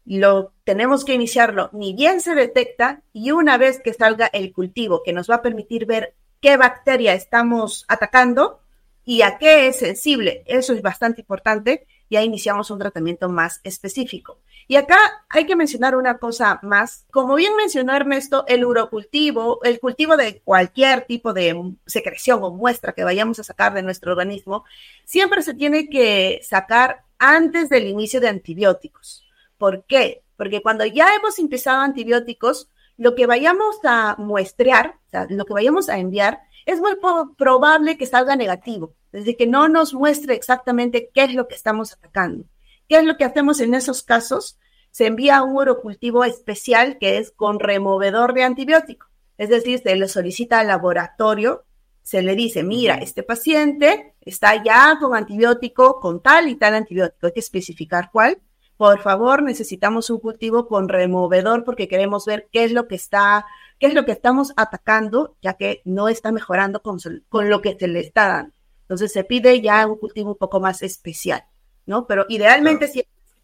Lo 0.05 0.53
tenemos 0.63 1.03
que 1.03 1.13
iniciarlo 1.13 1.71
ni 1.73 1.93
bien 1.93 2.21
se 2.21 2.35
detecta 2.35 3.01
y 3.11 3.31
una 3.31 3.57
vez 3.57 3.81
que 3.83 3.93
salga 3.93 4.27
el 4.27 4.53
cultivo 4.53 5.03
que 5.03 5.11
nos 5.11 5.29
va 5.29 5.35
a 5.35 5.41
permitir 5.41 5.85
ver 5.85 6.15
qué 6.39 6.55
bacteria 6.55 7.13
estamos 7.13 7.83
atacando 7.89 8.61
y 9.03 9.23
a 9.23 9.37
qué 9.37 9.67
es 9.67 9.79
sensible, 9.79 10.43
eso 10.45 10.71
es 10.71 10.81
bastante 10.81 11.19
importante, 11.19 11.85
ya 12.09 12.21
iniciamos 12.21 12.71
un 12.71 12.79
tratamiento 12.79 13.27
más 13.27 13.59
específico. 13.65 14.39
Y 14.69 14.75
acá 14.75 14.99
hay 15.29 15.47
que 15.47 15.55
mencionar 15.55 15.95
una 15.95 16.19
cosa 16.19 16.59
más. 16.61 17.07
Como 17.09 17.33
bien 17.33 17.55
mencionó 17.55 17.95
Ernesto, 17.95 18.45
el 18.47 18.63
urocultivo, 18.63 19.63
el 19.63 19.79
cultivo 19.79 20.15
de 20.15 20.41
cualquier 20.41 21.07
tipo 21.07 21.33
de 21.33 21.73
secreción 21.87 22.43
o 22.43 22.51
muestra 22.51 22.93
que 22.93 23.03
vayamos 23.03 23.39
a 23.39 23.43
sacar 23.43 23.73
de 23.73 23.81
nuestro 23.81 24.11
organismo, 24.11 24.65
siempre 25.05 25.41
se 25.41 25.55
tiene 25.55 25.89
que 25.89 26.41
sacar 26.43 27.03
antes 27.17 27.69
del 27.69 27.87
inicio 27.87 28.21
de 28.21 28.27
antibióticos. 28.27 29.25
¿Por 29.57 29.85
qué? 29.85 30.21
Porque 30.37 30.61
cuando 30.61 30.85
ya 30.85 31.15
hemos 31.15 31.39
empezado 31.39 31.81
antibióticos, 31.81 32.69
lo 32.95 33.15
que 33.15 33.25
vayamos 33.25 33.77
a 33.85 34.17
muestrear, 34.19 34.99
o 35.07 35.09
sea, 35.09 35.25
lo 35.31 35.45
que 35.45 35.53
vayamos 35.53 35.89
a 35.89 35.97
enviar, 35.97 36.41
es 36.67 36.79
muy 36.79 36.91
probable 37.37 37.97
que 37.97 38.05
salga 38.05 38.35
negativo, 38.35 38.93
desde 39.11 39.35
que 39.35 39.47
no 39.47 39.67
nos 39.67 39.95
muestre 39.95 40.35
exactamente 40.35 41.09
qué 41.11 41.23
es 41.23 41.33
lo 41.33 41.47
que 41.47 41.55
estamos 41.55 41.93
atacando. 41.93 42.45
¿Qué 42.89 42.97
es 42.97 43.05
lo 43.05 43.15
que 43.15 43.23
hacemos 43.23 43.61
en 43.61 43.73
esos 43.73 44.03
casos? 44.03 44.59
Se 44.91 45.05
envía 45.05 45.41
un 45.43 45.55
urocultivo 45.55 46.25
especial 46.25 46.97
que 46.99 47.19
es 47.19 47.31
con 47.31 47.59
removedor 47.59 48.33
de 48.33 48.43
antibiótico. 48.43 49.07
Es 49.37 49.47
decir, 49.47 49.79
se 49.79 49.95
le 49.95 50.09
solicita 50.09 50.59
al 50.59 50.67
laboratorio 50.67 51.63
se 52.09 52.23
le 52.23 52.35
dice, 52.35 52.63
mira, 52.63 52.95
este 52.95 53.21
paciente 53.21 54.15
está 54.21 54.63
ya 54.63 54.97
con 54.99 55.15
antibiótico, 55.15 55.99
con 55.99 56.23
tal 56.23 56.49
y 56.49 56.55
tal 56.55 56.73
antibiótico, 56.73 57.27
hay 57.27 57.33
que 57.33 57.39
especificar 57.39 58.09
cuál. 58.11 58.41
Por 58.77 58.99
favor, 59.01 59.43
necesitamos 59.43 60.09
un 60.09 60.19
cultivo 60.19 60.67
con 60.67 60.89
removedor 60.89 61.63
porque 61.63 61.87
queremos 61.87 62.25
ver 62.25 62.49
qué 62.51 62.63
es 62.63 62.71
lo 62.71 62.87
que 62.87 62.95
está, 62.95 63.45
qué 63.77 63.85
es 63.85 63.93
lo 63.93 64.05
que 64.05 64.11
estamos 64.11 64.53
atacando, 64.57 65.35
ya 65.39 65.53
que 65.53 65.83
no 65.85 66.09
está 66.09 66.31
mejorando 66.31 66.81
con, 66.81 66.97
con 67.29 67.47
lo 67.47 67.61
que 67.61 67.77
se 67.77 67.87
le 67.87 67.99
está 67.99 68.27
dando. 68.27 68.53
Entonces 68.81 69.13
se 69.13 69.23
pide 69.23 69.61
ya 69.61 69.85
un 69.85 69.99
cultivo 69.99 70.31
un 70.31 70.37
poco 70.37 70.59
más 70.59 70.81
especial, 70.81 71.43
¿no? 71.89 72.05
Pero 72.05 72.25
idealmente 72.29 72.89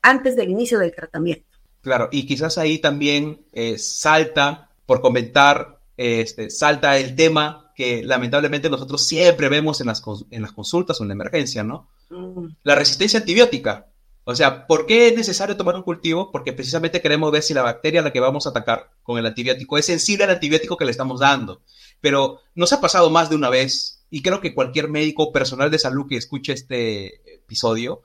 antes 0.04 0.36
del 0.36 0.52
inicio 0.52 0.78
del 0.78 0.94
tratamiento. 0.94 1.46
Claro, 1.82 2.10
y 2.12 2.26
quizás 2.28 2.58
ahí 2.58 2.78
también 2.78 3.42
eh, 3.52 3.78
salta, 3.80 4.70
por 4.86 5.02
comentar, 5.02 5.80
este, 5.98 6.52
salta 6.52 6.98
el 6.98 7.16
tema 7.16 7.72
que 7.76 8.04
lamentablemente 8.04 8.70
nosotros 8.70 9.06
siempre 9.06 9.50
vemos 9.50 9.82
en 9.82 9.88
las, 9.88 10.04
en 10.30 10.42
las 10.44 10.52
consultas 10.52 11.00
o 11.00 11.04
en 11.04 11.10
la 11.10 11.16
emergencia, 11.16 11.64
¿no? 11.64 11.90
Mm. 12.10 12.50
La 12.64 12.76
resistencia 12.76 13.20
antibiótica. 13.20 13.88
O 14.26 14.36
sea, 14.36 14.68
¿por 14.68 14.86
qué 14.86 15.08
es 15.08 15.16
necesario 15.16 15.58
tomar 15.58 15.76
un 15.76 15.84
cultivo? 15.84 16.32
Porque 16.32 16.54
precisamente 16.54 17.02
queremos 17.02 17.32
ver 17.32 17.42
si 17.42 17.54
la 17.54 17.62
bacteria 17.64 18.02
a 18.02 18.04
la 18.04 18.14
que 18.14 18.20
vamos 18.20 18.46
a 18.46 18.50
atacar 18.50 18.92
con 19.04 19.18
el 19.18 19.26
antibiótico 19.26 19.78
es 19.78 19.86
sensible 19.86 20.24
al 20.24 20.32
antibiótico 20.32 20.78
que 20.78 20.86
le 20.86 20.92
estamos 20.92 21.20
dando. 21.20 21.62
Pero 22.00 22.42
nos 22.54 22.74
ha 22.74 22.82
pasado 22.82 23.10
más 23.10 23.30
de 23.30 23.36
una 23.36 23.50
vez, 23.50 24.06
y 24.10 24.22
creo 24.22 24.40
que 24.40 24.54
cualquier 24.54 24.90
médico 24.90 25.32
personal 25.32 25.70
de 25.72 25.80
salud 25.80 26.08
que 26.08 26.18
escuche 26.18 26.54
este 26.54 27.36
episodio 27.36 28.02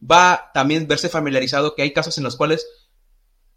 va 0.00 0.50
también 0.52 0.84
a 0.84 0.86
verse 0.86 1.08
familiarizado 1.08 1.74
que 1.74 1.82
hay 1.82 1.92
casos 1.92 2.18
en 2.18 2.24
los 2.24 2.36
cuales 2.36 2.66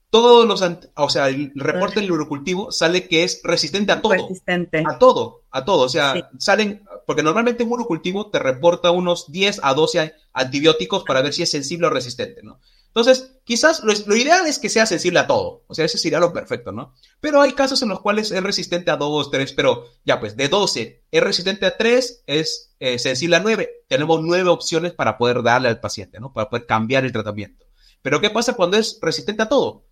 todos 0.09 0.47
los, 0.47 0.63
o 0.95 1.09
sea, 1.09 1.27
el 1.27 1.51
reporte 1.55 1.99
del 1.99 2.11
urocultivo 2.11 2.71
sale 2.71 3.07
que 3.07 3.23
es 3.23 3.41
resistente 3.43 3.91
a 3.91 4.01
todo. 4.01 4.13
Resistente. 4.13 4.83
A 4.87 4.97
todo, 4.97 5.43
a 5.51 5.65
todo. 5.65 5.83
O 5.83 5.89
sea, 5.89 6.29
salen, 6.37 6.83
porque 7.05 7.23
normalmente 7.23 7.63
un 7.63 7.73
urocultivo 7.73 8.29
te 8.29 8.39
reporta 8.39 8.91
unos 8.91 9.29
10 9.31 9.59
a 9.63 9.73
12 9.73 10.13
antibióticos 10.33 11.03
para 11.03 11.21
ver 11.21 11.33
si 11.33 11.43
es 11.43 11.51
sensible 11.51 11.87
o 11.87 11.89
resistente, 11.89 12.41
¿no? 12.41 12.59
Entonces, 12.97 13.37
quizás 13.43 13.83
lo, 13.83 14.15
ideal 14.15 14.47
es 14.47 14.57
que 14.57 14.69
sea 14.69 14.87
sensible 14.87 15.19
a 15.19 15.27
todo. 15.27 15.63
O 15.67 15.75
sea, 15.75 15.85
ese 15.85 15.99
sería 15.99 16.19
lo 16.19 16.33
perfecto, 16.33 16.71
¿no? 16.71 16.95
Pero 17.19 17.43
hay 17.43 17.53
casos 17.53 17.83
en 17.83 17.89
los 17.89 18.01
cuales 18.01 18.31
es 18.31 18.41
resistente 18.41 18.89
a 18.89 18.95
2, 18.95 19.29
3, 19.29 19.53
pero 19.53 19.85
ya 20.03 20.19
pues, 20.19 20.35
de 20.35 20.49
12 20.49 21.03
es 21.11 21.23
resistente 21.23 21.67
a 21.67 21.77
3, 21.77 22.23
es 22.25 22.75
eh, 22.79 22.97
sensible 22.97 23.35
a 23.35 23.39
9. 23.39 23.85
Tenemos 23.87 24.23
9 24.23 24.49
opciones 24.49 24.93
para 24.93 25.19
poder 25.19 25.43
darle 25.43 25.69
al 25.69 25.79
paciente, 25.79 26.19
¿no? 26.19 26.33
Para 26.33 26.49
poder 26.49 26.65
cambiar 26.65 27.05
el 27.05 27.11
tratamiento. 27.11 27.67
Pero 28.01 28.19
¿qué 28.19 28.31
pasa 28.31 28.53
cuando 28.53 28.77
es 28.77 28.97
resistente 28.99 29.43
a 29.43 29.49
todo? 29.49 29.85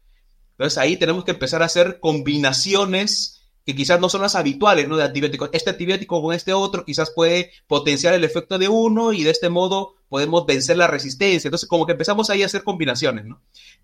Entonces 0.54 0.80
ahí 0.80 0.98
tenemos 0.98 1.26
que 1.26 1.32
empezar 1.32 1.62
a 1.62 1.66
hacer 1.66 2.00
combinaciones 2.00 3.35
que 3.66 3.76
quizás 3.76 4.00
no 4.00 4.10
son 4.10 4.22
las 4.22 4.36
habituales, 4.36 4.88
¿no? 4.88 4.96
De 4.96 5.04
antibióticos. 5.04 5.50
Este 5.52 5.72
antibiótico 5.72 6.22
con 6.22 6.36
este 6.36 6.54
otro 6.54 6.86
quizás 6.86 7.10
puede 7.10 7.52
potenciar 7.68 8.14
el 8.14 8.24
efecto 8.24 8.60
de 8.60 8.70
uno 8.70 9.12
y 9.12 9.24
de 9.24 9.32
este 9.32 9.50
modo 9.50 9.96
podemos 10.08 10.46
vencer 10.46 10.78
la 10.78 10.88
resistencia. 10.88 11.48
Entonces 11.48 11.68
como 11.68 11.86
que 11.86 11.94
empezamos 11.94 12.30
ahí 12.30 12.44
a 12.44 12.46
hacer 12.46 12.64
combinaciones. 12.64 13.26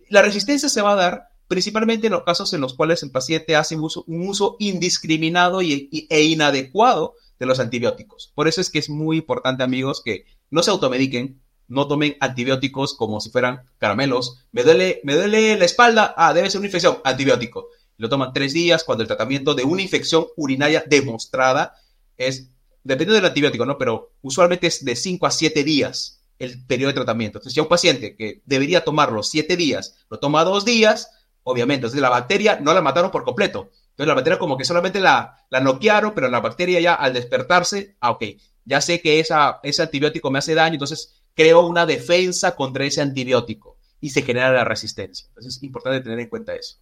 La 0.10 0.22
resistencia 0.22 0.70
se 0.70 0.82
va 0.82 0.94
a 0.94 0.96
dar 0.96 1.30
principalmente 1.48 2.08
en 2.08 2.14
los 2.14 2.24
casos 2.24 2.54
en 2.54 2.62
los 2.62 2.76
cuales 2.76 3.04
el 3.04 3.12
paciente 3.12 3.56
hace 3.56 3.76
un 3.76 4.30
uso, 4.30 4.56
indiscriminado 4.60 5.62
y, 5.62 6.08
e 6.10 6.24
inadecuado 6.24 7.16
de 7.40 7.46
los 7.46 7.60
antibióticos. 7.60 8.32
Por 8.36 8.48
eso 8.48 8.62
es 8.62 8.70
que 8.70 8.80
es 8.80 8.90
muy 8.90 9.18
importante, 9.18 9.64
amigos, 9.64 10.02
que 10.06 10.26
no 10.50 10.64
se 10.64 10.72
automediquen, 10.72 11.42
no 11.68 11.88
tomen 11.88 12.16
antibióticos 12.20 12.94
como 12.94 13.20
si 13.20 13.32
fueran 13.32 13.64
caramelos. 13.80 14.46
Me 14.52 14.64
duele, 14.64 15.02
me 15.04 15.16
duele 15.16 15.58
la 15.58 15.66
espalda, 15.66 16.14
ah, 16.16 16.34
debe 16.34 16.50
ser 16.50 16.60
una 16.60 16.68
infección, 16.68 17.00
antibiótico. 17.04 17.68
Lo 18.02 18.10
toman 18.10 18.34
tres 18.34 18.52
días 18.52 18.84
cuando 18.84 19.04
el 19.04 19.08
tratamiento 19.08 19.54
de 19.54 19.64
una 19.64 19.84
infección 19.84 20.26
urinaria 20.36 20.84
demostrada 20.88 21.76
es, 22.18 22.50
depende 22.84 23.14
del 23.14 23.26
antibiótico, 23.26 23.64
¿no? 23.64 23.78
Pero 23.78 24.14
usualmente 24.24 24.66
es 24.66 24.84
de 24.84 24.96
cinco 24.96 25.28
a 25.28 25.32
siete 25.32 25.64
días 25.64 26.20
el 26.40 26.66
periodo 26.66 26.88
de 26.88 26.96
tratamiento. 26.96 27.38
Entonces, 27.38 27.54
si 27.54 27.60
un 27.60 27.68
paciente 27.68 28.16
que 28.16 28.42
debería 28.44 28.84
tomarlo 28.84 29.22
siete 29.22 29.56
días, 29.56 30.00
lo 30.10 30.18
toma 30.18 30.44
dos 30.44 30.66
días, 30.66 31.12
obviamente, 31.44 31.86
entonces 31.86 32.02
la 32.02 32.10
bacteria 32.10 32.60
no 32.60 32.74
la 32.74 32.82
mataron 32.82 33.12
por 33.12 33.24
completo. 33.24 33.70
Entonces 33.92 34.08
la 34.08 34.16
bacteria 34.16 34.40
como 34.40 34.58
que 34.58 34.66
solamente 34.66 35.00
la, 35.00 35.38
la 35.52 35.60
noquearon, 35.60 36.16
pero 36.16 36.28
la 36.28 36.40
bacteria 36.40 36.80
ya 36.80 36.96
al 36.96 37.14
despertarse, 37.14 37.98
ah, 38.00 38.10
ok, 38.10 38.24
ya 38.66 38.82
sé 38.82 39.00
que 39.00 39.20
esa, 39.20 39.60
ese 39.62 39.84
antibiótico 39.84 40.32
me 40.32 40.40
hace 40.40 40.56
daño, 40.56 40.74
entonces 40.74 41.22
creo 41.36 41.68
una 41.68 41.86
defensa 41.86 42.56
contra 42.56 42.84
ese 42.84 43.02
antibiótico 43.02 43.78
y 44.00 44.10
se 44.10 44.24
genera 44.24 44.52
la 44.52 44.64
resistencia. 44.64 45.28
Entonces 45.28 45.58
es 45.58 45.62
importante 45.62 46.02
tener 46.02 46.20
en 46.20 46.30
cuenta 46.30 46.56
eso. 46.56 46.78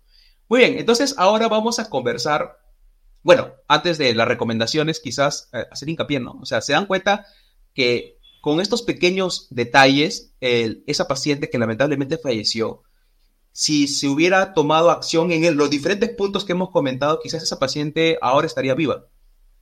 Muy 0.49 0.61
bien, 0.61 0.79
entonces 0.79 1.13
ahora 1.17 1.47
vamos 1.47 1.77
a 1.77 1.91
conversar, 1.91 2.57
bueno, 3.21 3.53
antes 3.67 3.99
de 3.99 4.15
las 4.15 4.27
recomendaciones, 4.27 4.99
quizás 4.99 5.47
eh, 5.53 5.65
hacer 5.71 5.89
hincapié, 5.89 6.19
¿no? 6.19 6.39
O 6.41 6.45
sea, 6.45 6.59
se 6.61 6.73
dan 6.73 6.87
cuenta 6.87 7.27
que 7.75 8.17
con 8.41 8.59
estos 8.59 8.81
pequeños 8.81 9.47
detalles, 9.51 10.33
esa 10.39 11.07
paciente 11.07 11.49
que 11.49 11.59
lamentablemente 11.59 12.17
falleció, 12.17 12.81
si 13.51 13.87
se 13.87 14.07
hubiera 14.07 14.53
tomado 14.53 14.89
acción 14.89 15.31
en 15.31 15.55
los 15.55 15.69
diferentes 15.69 16.09
puntos 16.09 16.45
que 16.45 16.53
hemos 16.53 16.71
comentado, 16.71 17.19
quizás 17.21 17.43
esa 17.43 17.59
paciente 17.59 18.17
ahora 18.21 18.47
estaría 18.47 18.73
viva. 18.73 19.05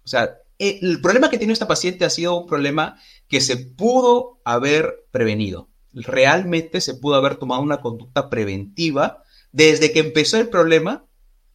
O 0.05 0.07
sea, 0.07 0.37
el 0.57 1.01
problema 1.01 1.29
que 1.29 1.37
tiene 1.37 1.53
esta 1.53 1.67
paciente 1.67 2.05
ha 2.05 2.09
sido 2.09 2.39
un 2.39 2.47
problema 2.47 2.97
que 3.27 3.41
se 3.41 3.57
pudo 3.57 4.39
haber 4.45 5.05
prevenido. 5.11 5.69
realmente 5.93 6.79
se 6.79 6.93
pudo 6.93 7.15
haber 7.15 7.37
tomado 7.37 7.61
una 7.61 7.81
conducta 7.81 8.29
preventiva 8.29 9.23
desde 9.51 9.91
que 9.91 9.99
empezó 9.99 10.37
el 10.37 10.49
problema, 10.49 11.05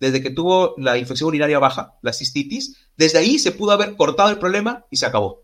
desde 0.01 0.22
que 0.22 0.30
tuvo 0.30 0.74
la 0.78 0.99
infección 0.99 1.28
urinaria 1.28 1.59
baja, 1.59 1.95
la 2.03 2.12
cistitis, 2.12 2.76
desde 2.97 3.18
ahí 3.18 3.38
se 3.38 3.53
pudo 3.53 3.72
haber 3.72 3.97
cortado 3.97 4.30
el 4.30 4.38
problema 4.38 4.84
y 4.90 4.97
se 4.97 5.07
acabó. 5.07 5.43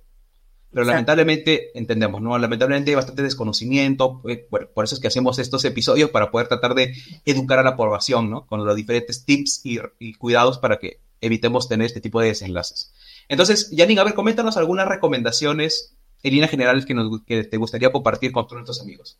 Pero 0.70 0.84
lamentablemente, 0.84 1.70
entendemos, 1.78 2.20
¿no? 2.20 2.36
Lamentablemente 2.36 2.90
hay 2.90 2.94
bastante 2.94 3.22
desconocimiento, 3.22 4.20
eh, 4.28 4.46
por 4.74 4.84
eso 4.84 4.94
es 4.94 5.01
que 5.01 5.09
hacemos 5.09 5.38
estos 5.38 5.64
episodios 5.64 6.11
para 6.11 6.30
poder 6.30 6.49
tratar 6.49 6.74
de 6.74 6.94
educar 7.24 7.59
a 7.59 7.62
la 7.62 7.74
población, 7.74 8.28
¿no? 8.28 8.46
Con 8.46 8.64
los 8.66 8.76
diferentes 8.76 9.24
tips 9.24 9.62
y, 9.64 10.14
cuidados 10.14 10.59
para 10.59 10.78
que 10.78 11.01
evitemos 11.22 11.68
tener 11.68 11.86
este 11.86 12.03
tipo 12.03 12.20
de 12.20 12.28
desenlaces. 12.28 12.92
Entonces, 13.28 13.72
Janine, 13.74 14.01
a 14.01 14.05
ver, 14.05 14.14
coméntanos 14.14 14.59
algunas 14.59 14.86
recomendaciones 14.86 15.94
en 16.22 16.32
líneas 16.32 16.51
generales 16.51 16.84
que, 16.84 16.94
nos, 16.94 17.22
que 17.22 17.44
te 17.44 17.57
gustaría 17.57 17.90
compartir 17.90 18.32
con 18.32 18.44
todos 18.44 18.57
nuestros 18.57 18.82
amigos. 18.82 19.18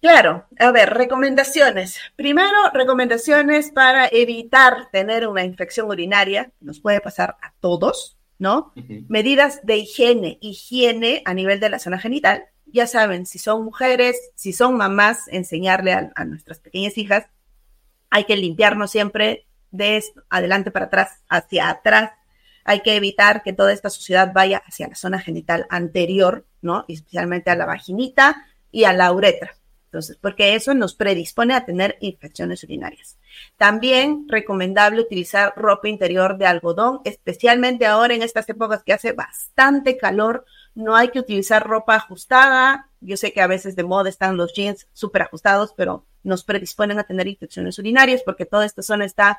Claro, 0.00 0.46
a 0.58 0.70
ver, 0.70 0.90
recomendaciones. 0.90 1.98
Primero, 2.16 2.56
recomendaciones 2.72 3.70
para 3.70 4.06
evitar 4.06 4.90
tener 4.92 5.26
una 5.26 5.44
infección 5.44 5.88
urinaria, 5.88 6.52
nos 6.60 6.80
puede 6.80 7.00
pasar 7.00 7.36
a 7.42 7.52
todos, 7.60 8.16
¿no? 8.38 8.72
Medidas 9.08 9.60
de 9.64 9.78
higiene, 9.78 10.38
higiene 10.40 11.22
a 11.24 11.34
nivel 11.34 11.60
de 11.60 11.70
la 11.70 11.78
zona 11.78 11.98
genital. 11.98 12.44
Ya 12.66 12.86
saben, 12.86 13.26
si 13.26 13.38
son 13.38 13.64
mujeres, 13.64 14.16
si 14.34 14.52
son 14.52 14.76
mamás, 14.76 15.28
enseñarle 15.28 15.92
a, 15.92 16.24
nuestras 16.24 16.60
pequeñas 16.60 16.98
hijas, 16.98 17.26
hay 18.10 18.24
que 18.24 18.36
limpiarnos 18.36 18.90
siempre 18.90 19.46
de 19.70 20.02
adelante 20.28 20.70
para 20.70 20.86
atrás, 20.86 21.22
hacia 21.28 21.70
atrás. 21.70 22.10
Hay 22.64 22.80
que 22.80 22.96
evitar 22.96 23.42
que 23.42 23.52
toda 23.52 23.72
esta 23.72 23.90
suciedad 23.90 24.32
vaya 24.34 24.62
hacia 24.66 24.88
la 24.88 24.94
zona 24.94 25.20
genital 25.20 25.66
anterior, 25.70 26.46
¿no? 26.60 26.84
especialmente 26.88 27.50
a 27.50 27.56
la 27.56 27.66
vaginita 27.66 28.44
y 28.70 28.84
a 28.84 28.92
la 28.92 29.12
uretra. 29.12 29.56
Entonces, 29.96 30.18
porque 30.20 30.54
eso 30.54 30.74
nos 30.74 30.94
predispone 30.94 31.54
a 31.54 31.64
tener 31.64 31.96
infecciones 32.00 32.62
urinarias. 32.62 33.16
También 33.56 34.26
recomendable 34.28 35.00
utilizar 35.00 35.54
ropa 35.56 35.88
interior 35.88 36.36
de 36.36 36.44
algodón, 36.44 37.00
especialmente 37.06 37.86
ahora 37.86 38.12
en 38.12 38.20
estas 38.20 38.46
épocas 38.50 38.82
que 38.84 38.92
hace 38.92 39.12
bastante 39.12 39.96
calor. 39.96 40.44
No 40.74 40.94
hay 40.96 41.08
que 41.08 41.18
utilizar 41.18 41.66
ropa 41.66 41.94
ajustada. 41.94 42.90
Yo 43.00 43.16
sé 43.16 43.32
que 43.32 43.40
a 43.40 43.46
veces 43.46 43.74
de 43.74 43.84
moda 43.84 44.10
están 44.10 44.36
los 44.36 44.52
jeans 44.52 44.86
súper 44.92 45.22
ajustados, 45.22 45.72
pero 45.74 46.04
nos 46.22 46.44
predisponen 46.44 46.98
a 46.98 47.04
tener 47.04 47.26
infecciones 47.26 47.78
urinarias 47.78 48.20
porque 48.22 48.44
toda 48.44 48.66
esta 48.66 48.82
zona 48.82 49.06
está 49.06 49.38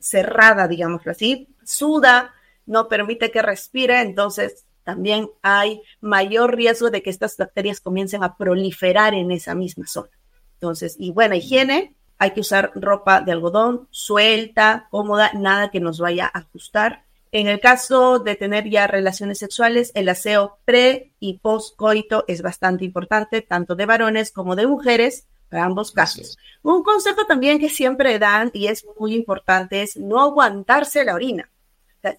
cerrada, 0.00 0.68
digámoslo 0.68 1.12
así, 1.12 1.54
suda, 1.64 2.32
no 2.64 2.88
permite 2.88 3.30
que 3.30 3.42
respire, 3.42 4.00
entonces 4.00 4.64
también 4.88 5.28
hay 5.42 5.82
mayor 6.00 6.56
riesgo 6.56 6.88
de 6.88 7.02
que 7.02 7.10
estas 7.10 7.36
bacterias 7.36 7.78
comiencen 7.78 8.24
a 8.24 8.38
proliferar 8.38 9.12
en 9.12 9.30
esa 9.30 9.54
misma 9.54 9.86
zona. 9.86 10.08
Entonces, 10.54 10.96
y 10.98 11.10
buena 11.10 11.36
higiene, 11.36 11.94
hay 12.16 12.30
que 12.30 12.40
usar 12.40 12.72
ropa 12.74 13.20
de 13.20 13.32
algodón 13.32 13.86
suelta, 13.90 14.88
cómoda, 14.90 15.30
nada 15.34 15.70
que 15.70 15.78
nos 15.78 15.98
vaya 15.98 16.24
a 16.24 16.38
ajustar. 16.38 17.04
En 17.32 17.48
el 17.48 17.60
caso 17.60 18.18
de 18.18 18.34
tener 18.34 18.70
ya 18.70 18.86
relaciones 18.86 19.40
sexuales, 19.40 19.92
el 19.94 20.08
aseo 20.08 20.56
pre 20.64 21.12
y 21.20 21.36
post 21.36 21.76
coito 21.76 22.24
es 22.26 22.40
bastante 22.40 22.86
importante, 22.86 23.42
tanto 23.42 23.74
de 23.74 23.84
varones 23.84 24.32
como 24.32 24.56
de 24.56 24.66
mujeres, 24.66 25.26
para 25.50 25.66
ambos 25.66 25.92
casos. 25.92 26.38
Un 26.62 26.82
consejo 26.82 27.26
también 27.26 27.58
que 27.58 27.68
siempre 27.68 28.18
dan 28.18 28.50
y 28.54 28.68
es 28.68 28.86
muy 28.98 29.14
importante 29.14 29.82
es 29.82 29.98
no 29.98 30.18
aguantarse 30.18 31.04
la 31.04 31.14
orina. 31.14 31.50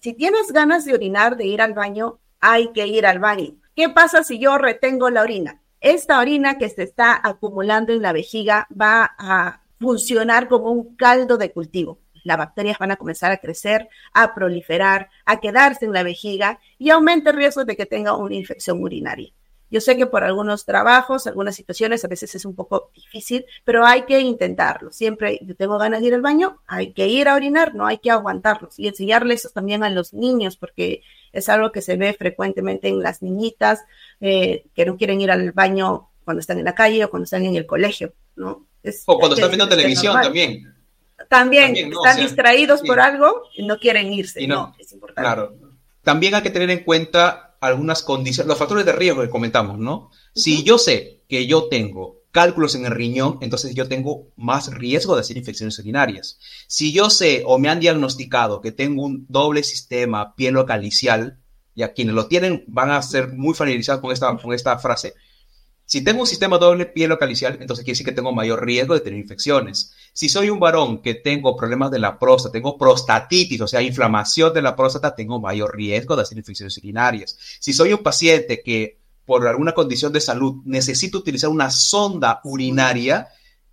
si 0.00 0.14
tienes 0.14 0.52
ganas 0.52 0.84
de 0.84 0.94
orinar, 0.94 1.36
de 1.36 1.46
ir 1.46 1.60
al 1.60 1.72
baño, 1.72 2.20
hay 2.40 2.72
que 2.72 2.86
ir 2.86 3.06
al 3.06 3.18
baño. 3.18 3.54
¿Qué 3.74 3.88
pasa 3.88 4.24
si 4.24 4.38
yo 4.38 4.58
retengo 4.58 5.10
la 5.10 5.22
orina? 5.22 5.60
Esta 5.80 6.18
orina 6.18 6.58
que 6.58 6.68
se 6.68 6.82
está 6.82 7.18
acumulando 7.22 7.92
en 7.92 8.02
la 8.02 8.12
vejiga 8.12 8.68
va 8.78 9.14
a 9.18 9.62
funcionar 9.78 10.48
como 10.48 10.70
un 10.70 10.94
caldo 10.96 11.38
de 11.38 11.52
cultivo. 11.52 12.00
Las 12.24 12.36
bacterias 12.36 12.78
van 12.78 12.90
a 12.90 12.96
comenzar 12.96 13.32
a 13.32 13.38
crecer, 13.38 13.88
a 14.12 14.34
proliferar, 14.34 15.08
a 15.24 15.40
quedarse 15.40 15.86
en 15.86 15.92
la 15.92 16.02
vejiga 16.02 16.60
y 16.78 16.90
aumenta 16.90 17.30
el 17.30 17.36
riesgo 17.36 17.64
de 17.64 17.76
que 17.76 17.86
tenga 17.86 18.14
una 18.16 18.34
infección 18.34 18.82
urinaria. 18.82 19.32
Yo 19.70 19.80
sé 19.80 19.96
que 19.96 20.06
por 20.06 20.24
algunos 20.24 20.64
trabajos, 20.64 21.26
algunas 21.26 21.54
situaciones, 21.54 22.04
a 22.04 22.08
veces 22.08 22.34
es 22.34 22.44
un 22.44 22.54
poco 22.54 22.90
difícil, 22.94 23.44
pero 23.64 23.86
hay 23.86 24.02
que 24.02 24.20
intentarlo. 24.20 24.90
Siempre 24.90 25.38
yo 25.42 25.54
tengo 25.54 25.78
ganas 25.78 26.00
de 26.00 26.08
ir 26.08 26.14
al 26.14 26.22
baño, 26.22 26.60
hay 26.66 26.92
que 26.92 27.06
ir 27.06 27.28
a 27.28 27.34
orinar, 27.34 27.74
no 27.74 27.86
hay 27.86 27.98
que 27.98 28.10
aguantarlos 28.10 28.78
y 28.78 28.88
enseñarles 28.88 29.48
también 29.54 29.84
a 29.84 29.90
los 29.90 30.12
niños, 30.12 30.56
porque 30.56 31.02
es 31.32 31.48
algo 31.48 31.70
que 31.70 31.82
se 31.82 31.96
ve 31.96 32.12
frecuentemente 32.14 32.88
en 32.88 33.00
las 33.00 33.22
niñitas 33.22 33.84
eh, 34.20 34.64
que 34.74 34.84
no 34.84 34.96
quieren 34.96 35.20
ir 35.20 35.30
al 35.30 35.52
baño 35.52 36.08
cuando 36.24 36.40
están 36.40 36.58
en 36.58 36.64
la 36.64 36.74
calle 36.74 37.04
o 37.04 37.10
cuando 37.10 37.24
están 37.24 37.44
en 37.44 37.56
el 37.56 37.66
colegio, 37.66 38.12
¿no? 38.36 38.66
o 39.06 39.18
cuando 39.18 39.36
están 39.36 39.50
viendo 39.50 39.68
televisión 39.68 40.20
también. 40.20 40.74
También, 41.28 41.76
están 41.76 42.16
distraídos 42.16 42.80
por 42.80 42.98
algo 42.98 43.42
y 43.54 43.64
no 43.64 43.78
quieren 43.78 44.12
irse, 44.12 44.46
no, 44.46 44.74
es 44.78 44.90
importante. 44.92 45.20
Claro. 45.20 45.54
También 46.02 46.34
hay 46.34 46.42
que 46.42 46.50
tener 46.50 46.70
en 46.70 46.82
cuenta 46.82 47.49
algunas 47.60 48.02
condiciones, 48.02 48.48
los 48.48 48.58
factores 48.58 48.86
de 48.86 48.92
riesgo 48.92 49.22
que 49.22 49.30
comentamos, 49.30 49.78
¿no? 49.78 50.10
Si 50.34 50.62
yo 50.62 50.78
sé 50.78 51.22
que 51.28 51.46
yo 51.46 51.68
tengo 51.68 52.20
cálculos 52.32 52.74
en 52.74 52.86
el 52.86 52.92
riñón, 52.92 53.38
entonces 53.40 53.74
yo 53.74 53.88
tengo 53.88 54.28
más 54.36 54.72
riesgo 54.72 55.14
de 55.14 55.20
hacer 55.20 55.36
infecciones 55.36 55.78
urinarias. 55.78 56.38
Si 56.66 56.92
yo 56.92 57.10
sé 57.10 57.42
o 57.46 57.58
me 57.58 57.68
han 57.68 57.80
diagnosticado 57.80 58.60
que 58.60 58.72
tengo 58.72 59.04
un 59.04 59.26
doble 59.28 59.62
sistema 59.62 60.34
pielocalicial, 60.34 61.38
ya 61.74 61.92
quienes 61.92 62.14
lo 62.14 62.26
tienen 62.26 62.64
van 62.66 62.90
a 62.90 63.02
ser 63.02 63.32
muy 63.32 63.54
familiarizados 63.54 64.00
con 64.00 64.12
esta, 64.12 64.36
con 64.36 64.52
esta 64.52 64.78
frase. 64.78 65.14
Si 65.90 66.02
tengo 66.02 66.20
un 66.20 66.26
sistema 66.28 66.56
doble 66.56 66.86
pielocalicial, 66.86 67.58
entonces 67.60 67.84
quiere 67.84 67.94
decir 67.94 68.06
que 68.06 68.12
tengo 68.12 68.30
mayor 68.30 68.64
riesgo 68.64 68.94
de 68.94 69.00
tener 69.00 69.18
infecciones. 69.18 69.92
Si 70.12 70.28
soy 70.28 70.48
un 70.48 70.60
varón 70.60 71.02
que 71.02 71.14
tengo 71.14 71.56
problemas 71.56 71.90
de 71.90 71.98
la 71.98 72.16
próstata, 72.16 72.52
tengo 72.52 72.78
prostatitis, 72.78 73.60
o 73.60 73.66
sea, 73.66 73.82
inflamación 73.82 74.54
de 74.54 74.62
la 74.62 74.76
próstata, 74.76 75.16
tengo 75.16 75.40
mayor 75.40 75.74
riesgo 75.74 76.14
de 76.14 76.22
hacer 76.22 76.38
infecciones 76.38 76.78
urinarias. 76.78 77.36
Si 77.58 77.72
soy 77.72 77.92
un 77.92 78.04
paciente 78.04 78.62
que 78.62 79.00
por 79.24 79.44
alguna 79.48 79.72
condición 79.72 80.12
de 80.12 80.20
salud 80.20 80.62
necesito 80.64 81.18
utilizar 81.18 81.50
una 81.50 81.72
sonda 81.72 82.40
urinaria, 82.44 83.26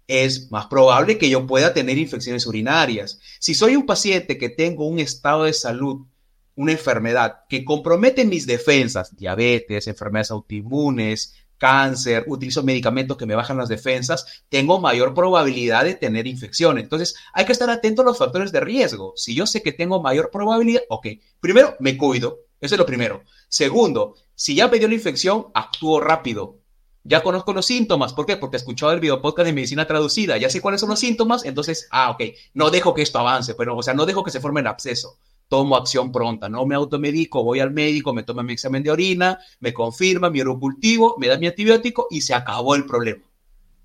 es 0.07 0.49
más 0.49 0.65
probable 0.65 1.20
que 1.20 1.30
yo 1.30 1.45
pueda 1.45 1.72
tener 1.72 1.99
infecciones 1.99 2.47
urinarias. 2.47 3.20
Si 3.38 3.53
soy 3.53 3.76
un 3.76 3.86
paciente 3.86 4.39
que 4.39 4.49
tengo 4.49 4.88
un 4.88 4.97
estado 4.97 5.43
de 5.43 5.53
salud, 5.53 6.07
una 6.55 6.72
enfermedad 6.72 7.41
que 7.47 7.63
compromete 7.63 8.26
mis 8.26 8.47
defensas, 8.47 9.15
diabetes, 9.15 9.86
enfermedades 9.86 10.32
autoinmunes, 10.32 11.36
cáncer, 11.58 12.24
utilizo 12.28 12.64
medicamentos 12.64 13.18
que 13.18 13.26
me 13.26 13.36
bajan 13.36 13.58
las 13.58 13.70
defensas, 13.70 14.43
tengo 14.49 14.80
mayor 14.80 15.14
probabilidad 15.14 15.84
de 15.84 15.95
tener 15.95 16.28
infecciones. 16.28 16.84
Entonces, 16.84 17.16
hay 17.34 17.45
que 17.45 17.51
estar 17.51 17.70
atento 17.70 18.01
a 18.01 18.05
los 18.05 18.18
factores 18.18 18.51
de 18.51 18.60
riesgo. 18.60 19.14
Si 19.16 19.36
yo 19.36 19.45
sé 19.45 19.62
que 19.62 19.72
tengo 19.72 20.01
mayor 20.01 20.30
probabilidad, 20.32 20.82
ok, 20.89 21.08
primero 21.39 21.76
me 21.80 21.97
cuido, 21.97 22.39
eso 22.60 22.76
es 22.76 22.80
lo 22.80 22.86
primero. 22.86 23.24
Segundo, 23.49 24.16
si 24.36 24.55
ya 24.55 24.68
me 24.68 24.80
dio 24.80 24.88
la 24.88 24.95
infección, 24.95 25.47
actúo 25.53 25.99
rápido. 25.99 26.60
Ya 27.03 27.24
conozco 27.24 27.53
los 27.53 27.66
síntomas. 27.66 28.14
¿Por 28.14 28.26
qué? 28.26 28.36
Porque 28.36 28.58
he 28.58 28.60
escuchado 28.60 28.91
el 28.91 28.99
video 28.99 29.22
podcast 29.22 29.45
de 29.45 29.53
medicina 29.53 29.88
traducida. 29.88 30.38
Ya 30.38 30.49
sé 30.49 30.60
cuáles 30.60 30.82
son 30.82 30.89
los 30.89 30.99
síntomas. 30.99 31.45
Entonces, 31.45 31.88
ah, 31.89 32.12
ok, 32.12 32.22
no 32.53 32.70
dejo 32.70 32.93
que 32.93 33.01
esto 33.01 33.20
avance. 33.20 33.55
Pero, 33.55 33.78
o 33.78 33.84
sea, 33.84 33.93
no 33.93 34.05
dejo 34.05 34.24
que 34.26 34.32
se 34.32 34.41
forme 34.41 34.60
el 34.60 34.68
absceso. 34.68 35.18
Tomo 35.47 35.77
acción 35.77 36.11
pronta. 36.11 36.49
No 36.49 36.65
me 36.65 36.75
automedico, 36.75 37.43
voy 37.43 37.59
al 37.59 37.71
médico, 37.71 38.13
me 38.13 38.23
toma 38.23 38.43
mi 38.43 38.53
examen 38.53 38.83
de 38.83 38.91
orina, 38.91 39.39
me 39.59 39.73
confirma 39.73 40.29
mi 40.29 40.41
cultivo, 40.43 41.15
me 41.17 41.27
da 41.27 41.37
mi 41.37 41.47
antibiótico 41.47 42.07
y 42.09 42.21
se 42.21 42.33
acabó 42.33 42.75
el 42.75 42.85
problema. 42.85 43.23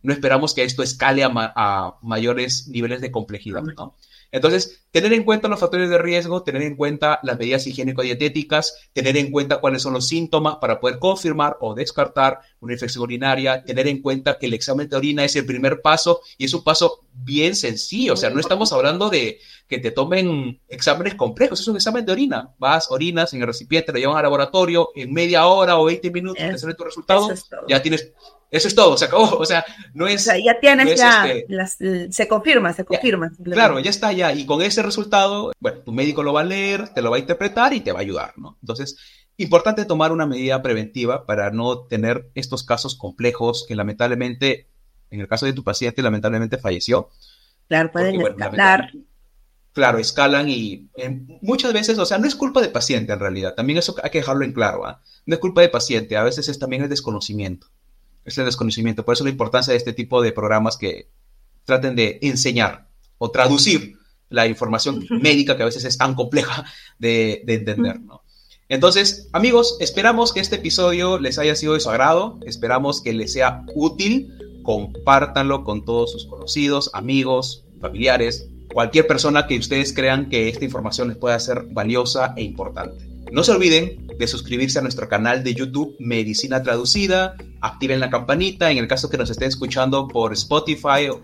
No 0.02 0.12
esperamos 0.12 0.54
que 0.54 0.64
esto 0.64 0.82
escale 0.82 1.22
a, 1.22 1.30
a 1.34 1.98
mayores 2.02 2.66
niveles 2.68 3.00
de 3.00 3.12
complejidad. 3.12 3.62
¿no? 3.62 3.94
Entonces, 4.33 4.83
tener 4.91 5.12
en 5.12 5.24
cuenta 5.24 5.47
los 5.47 5.61
factores 5.61 5.91
de 5.91 5.99
riesgo, 5.99 6.43
tener 6.43 6.62
en 6.62 6.74
cuenta 6.74 7.20
las 7.22 7.39
medidas 7.39 7.66
higiénico-dietéticas, 7.66 8.72
tener 8.95 9.18
en 9.18 9.30
cuenta 9.30 9.59
cuáles 9.59 9.83
son 9.83 9.93
los 9.93 10.09
síntomas 10.09 10.57
para 10.57 10.80
poder 10.80 10.99
confirmar 10.99 11.59
o 11.61 11.74
descartar 11.74 12.41
una 12.61 12.72
infección 12.72 13.05
urinaria, 13.05 13.62
tener 13.62 13.87
en 13.87 14.01
cuenta 14.01 14.39
que 14.39 14.47
el 14.47 14.55
examen 14.55 14.89
de 14.89 14.97
orina 14.97 15.22
es 15.22 15.37
el 15.37 15.45
primer 15.45 15.83
paso 15.83 16.22
y 16.39 16.47
es 16.47 16.55
un 16.55 16.64
paso 16.64 17.01
bien 17.12 17.55
sencillo. 17.55 18.14
O 18.14 18.16
sea, 18.16 18.30
no 18.30 18.41
estamos 18.41 18.72
hablando 18.72 19.11
de 19.11 19.39
que 19.68 19.78
te 19.78 19.91
tomen 19.91 20.61
exámenes 20.68 21.14
complejos, 21.14 21.61
es 21.61 21.68
un 21.68 21.76
examen 21.76 22.07
de 22.07 22.12
orina. 22.12 22.55
Vas, 22.59 22.91
orinas 22.91 23.35
en 23.35 23.43
el 23.43 23.47
recipiente, 23.47 23.93
lo 23.93 23.99
llevan 23.99 24.16
al 24.16 24.22
laboratorio, 24.22 24.89
en 24.95 25.12
media 25.12 25.47
hora 25.47 25.78
o 25.78 25.85
20 25.85 26.11
minutos 26.11 26.43
te 26.43 26.59
sale 26.59 26.74
tu 26.74 26.85
resultado, 26.85 27.28
ya 27.68 27.83
tienes 27.83 28.12
eso 28.53 28.68
es 28.68 28.74
todo, 28.74 28.98
se 28.98 29.07
acabó. 29.07 29.38
O 29.38 29.46
sea, 29.46 29.64
no 29.94 30.07
es. 30.07 30.28
O 30.28 30.30
sea, 30.30 30.38
ya 30.38 30.61
tienes 30.61 30.98
ya. 30.98 31.26
Este 31.26 32.12
se 32.12 32.28
confirma, 32.28 32.72
se 32.74 32.84
confirma. 32.84 33.32
claro, 33.42 33.80
ya 33.80 33.88
está 33.88 34.12
ya. 34.12 34.32
Y 34.34 34.44
con 34.44 34.61
ese 34.61 34.82
resultado, 34.82 35.53
bueno, 35.59 35.78
tu 35.78 35.90
médico 35.90 36.22
lo 36.22 36.34
va 36.34 36.42
a 36.42 36.44
leer, 36.44 36.90
te 36.90 37.00
lo 37.00 37.11
va 37.11 37.16
a 37.16 37.20
interpretar 37.20 37.72
y 37.72 37.80
te 37.80 37.92
va 37.92 38.00
a 38.00 38.03
ayudar, 38.03 38.34
¿no? 38.36 38.59
Entonces, 38.61 38.98
importante 39.38 39.86
tomar 39.86 40.12
una 40.12 40.26
medida 40.26 40.61
preventiva 40.61 41.24
para 41.24 41.50
no 41.50 41.86
tener 41.86 42.30
estos 42.34 42.62
casos 42.62 42.94
complejos 42.94 43.64
que 43.66 43.74
lamentablemente, 43.74 44.68
en 45.11 45.20
el 45.20 45.28
caso 45.28 45.46
de 45.46 45.55
tu 45.55 45.64
paciente, 45.64 46.03
lamentablemente 46.03 46.59
falleció. 46.59 47.09
Claro, 47.68 47.90
pueden 47.90 48.20
escalar. 48.20 48.92
Claro, 49.72 49.96
escalan 49.96 50.50
y 50.50 50.90
eh, 50.98 51.22
muchas 51.40 51.72
veces, 51.72 51.98
o 51.98 52.05
sea, 52.05 52.18
no 52.18 52.26
es 52.26 52.34
culpa 52.34 52.61
del 52.61 52.70
paciente 52.70 53.14
en 53.14 53.18
realidad, 53.18 53.55
también 53.55 53.78
eso 53.78 53.94
hay 54.03 54.11
que 54.11 54.18
dejarlo 54.18 54.44
en 54.44 54.53
claro, 54.53 54.84
¿ah? 54.84 55.00
no 55.24 55.34
es 55.34 55.40
culpa 55.40 55.62
del 55.62 55.70
paciente, 55.70 56.14
a 56.18 56.22
veces 56.22 56.50
es 56.50 56.59
también 56.59 56.82
el 56.82 56.90
desconocimiento 56.90 57.68
es 58.25 58.39
el 58.39 58.45
desconocimiento. 58.45 59.05
Por 59.05 59.14
eso 59.14 59.25
la 59.25 59.31
importancia 59.31 59.73
de 59.73 59.79
este 59.79 59.93
tipo 59.93 60.23
de 60.23 60.33
programas 60.33 60.77
que 60.77 61.09
traten 61.64 61.97
de 61.97 62.18
enseñar 62.23 62.89
o 63.18 63.31
traducir 63.31 63.97
la 64.29 64.47
información 64.47 65.07
médica 65.11 65.57
que 65.57 65.62
a 65.62 65.66
veces 65.66 65.85
es 65.85 65.99
tan 65.99 66.14
compleja 66.14 66.64
de, 66.99 67.45
entender, 67.47 68.01
¿no? 68.01 68.23
Entonces, 68.68 69.29
amigos, 69.33 69.77
esperamos 69.81 70.33
que 70.33 70.41
este 70.41 70.57
episodio 70.57 71.18
les 71.18 71.39
haya 71.39 71.55
sido 71.55 71.75
de 71.75 71.81
su 71.81 71.91
agrado, 71.91 72.39
esperamos 72.47 73.03
que 73.03 73.12
les 73.12 73.35
sea 73.35 73.66
útil, 73.75 74.33
compártanlo 74.62 75.62
con 75.62 75.85
todos 75.85 76.12
sus 76.12 76.27
conocidos, 76.27 76.91
amigos, 76.95 77.66
familiares, 77.81 78.49
cualquier 78.73 79.07
persona 79.07 79.47
que 79.47 79.59
ustedes 79.59 79.93
crean 79.93 80.31
que 80.31 80.49
esta 80.49 80.64
información 80.64 81.09
les 81.09 81.18
pueda 81.18 81.39
ser 81.39 81.64
valiosa 81.70 82.33
e 82.37 82.45
importante. 82.45 83.11
No 83.33 83.43
se 83.43 83.53
olviden 83.53 84.09
de 84.18 84.26
suscribirse 84.26 84.78
a 84.78 84.83
nuestro 84.83 85.09
canal 85.09 85.43
de 85.43 85.55
YouTube 85.55 85.97
Medicina 85.99 86.62
Traducida, 86.62 87.35
activen 87.62 87.99
la 87.99 88.11
campanita 88.11 88.70
en 88.70 88.76
el 88.76 88.87
caso 88.87 89.09
que 89.09 89.16
nos 89.16 89.30
estén 89.30 89.49
escuchando 89.49 90.07
por 90.07 90.35
Spotify 90.35 91.09
o 91.09 91.22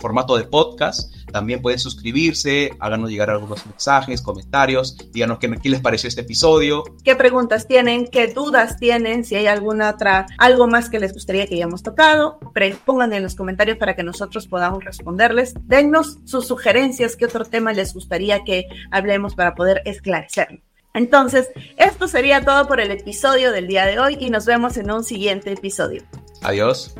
formato 0.00 0.38
de 0.38 0.44
podcast. 0.44 1.14
También 1.30 1.60
pueden 1.60 1.78
suscribirse, 1.78 2.70
háganos 2.80 3.10
llegar 3.10 3.28
algunos 3.28 3.66
mensajes, 3.66 4.22
comentarios, 4.22 4.96
díganos 5.12 5.38
qué, 5.38 5.48
les 5.62 5.80
pareció 5.82 6.08
este 6.08 6.22
episodio. 6.22 6.84
¿Qué 7.04 7.16
preguntas 7.16 7.68
tienen? 7.68 8.06
¿Qué 8.06 8.28
dudas 8.28 8.78
tienen? 8.78 9.22
Si 9.22 9.34
hay 9.34 9.46
alguna 9.46 9.90
otra, 9.90 10.24
algo 10.38 10.66
más 10.68 10.88
que 10.88 10.98
les 10.98 11.12
gustaría 11.12 11.46
que 11.46 11.56
hayamos 11.56 11.82
tocado, 11.82 12.40
pongan 12.86 13.12
en 13.12 13.22
los 13.22 13.34
comentarios 13.34 13.76
para 13.76 13.94
que 13.94 14.02
nosotros 14.02 14.46
podamos 14.46 14.82
responderles. 14.82 15.52
Dennos 15.64 16.16
sus 16.24 16.46
sugerencias, 16.46 17.14
qué 17.14 17.26
otro 17.26 17.44
tema 17.44 17.74
les 17.74 17.92
gustaría 17.92 18.42
que 18.42 18.64
hablemos 18.90 19.34
para 19.34 19.54
poder 19.54 19.82
esclarecerlo. 19.84 20.62
Entonces, 20.96 21.50
esto 21.76 22.08
sería 22.08 22.44
todo 22.44 22.66
por 22.66 22.80
el 22.80 22.90
episodio 22.90 23.52
del 23.52 23.66
día 23.68 23.84
de 23.84 23.98
hoy 23.98 24.16
y 24.18 24.30
nos 24.30 24.46
vemos 24.46 24.76
en 24.78 24.90
un 24.90 25.04
siguiente 25.04 25.52
episodio. 25.52 26.02
Adiós. 26.42 26.94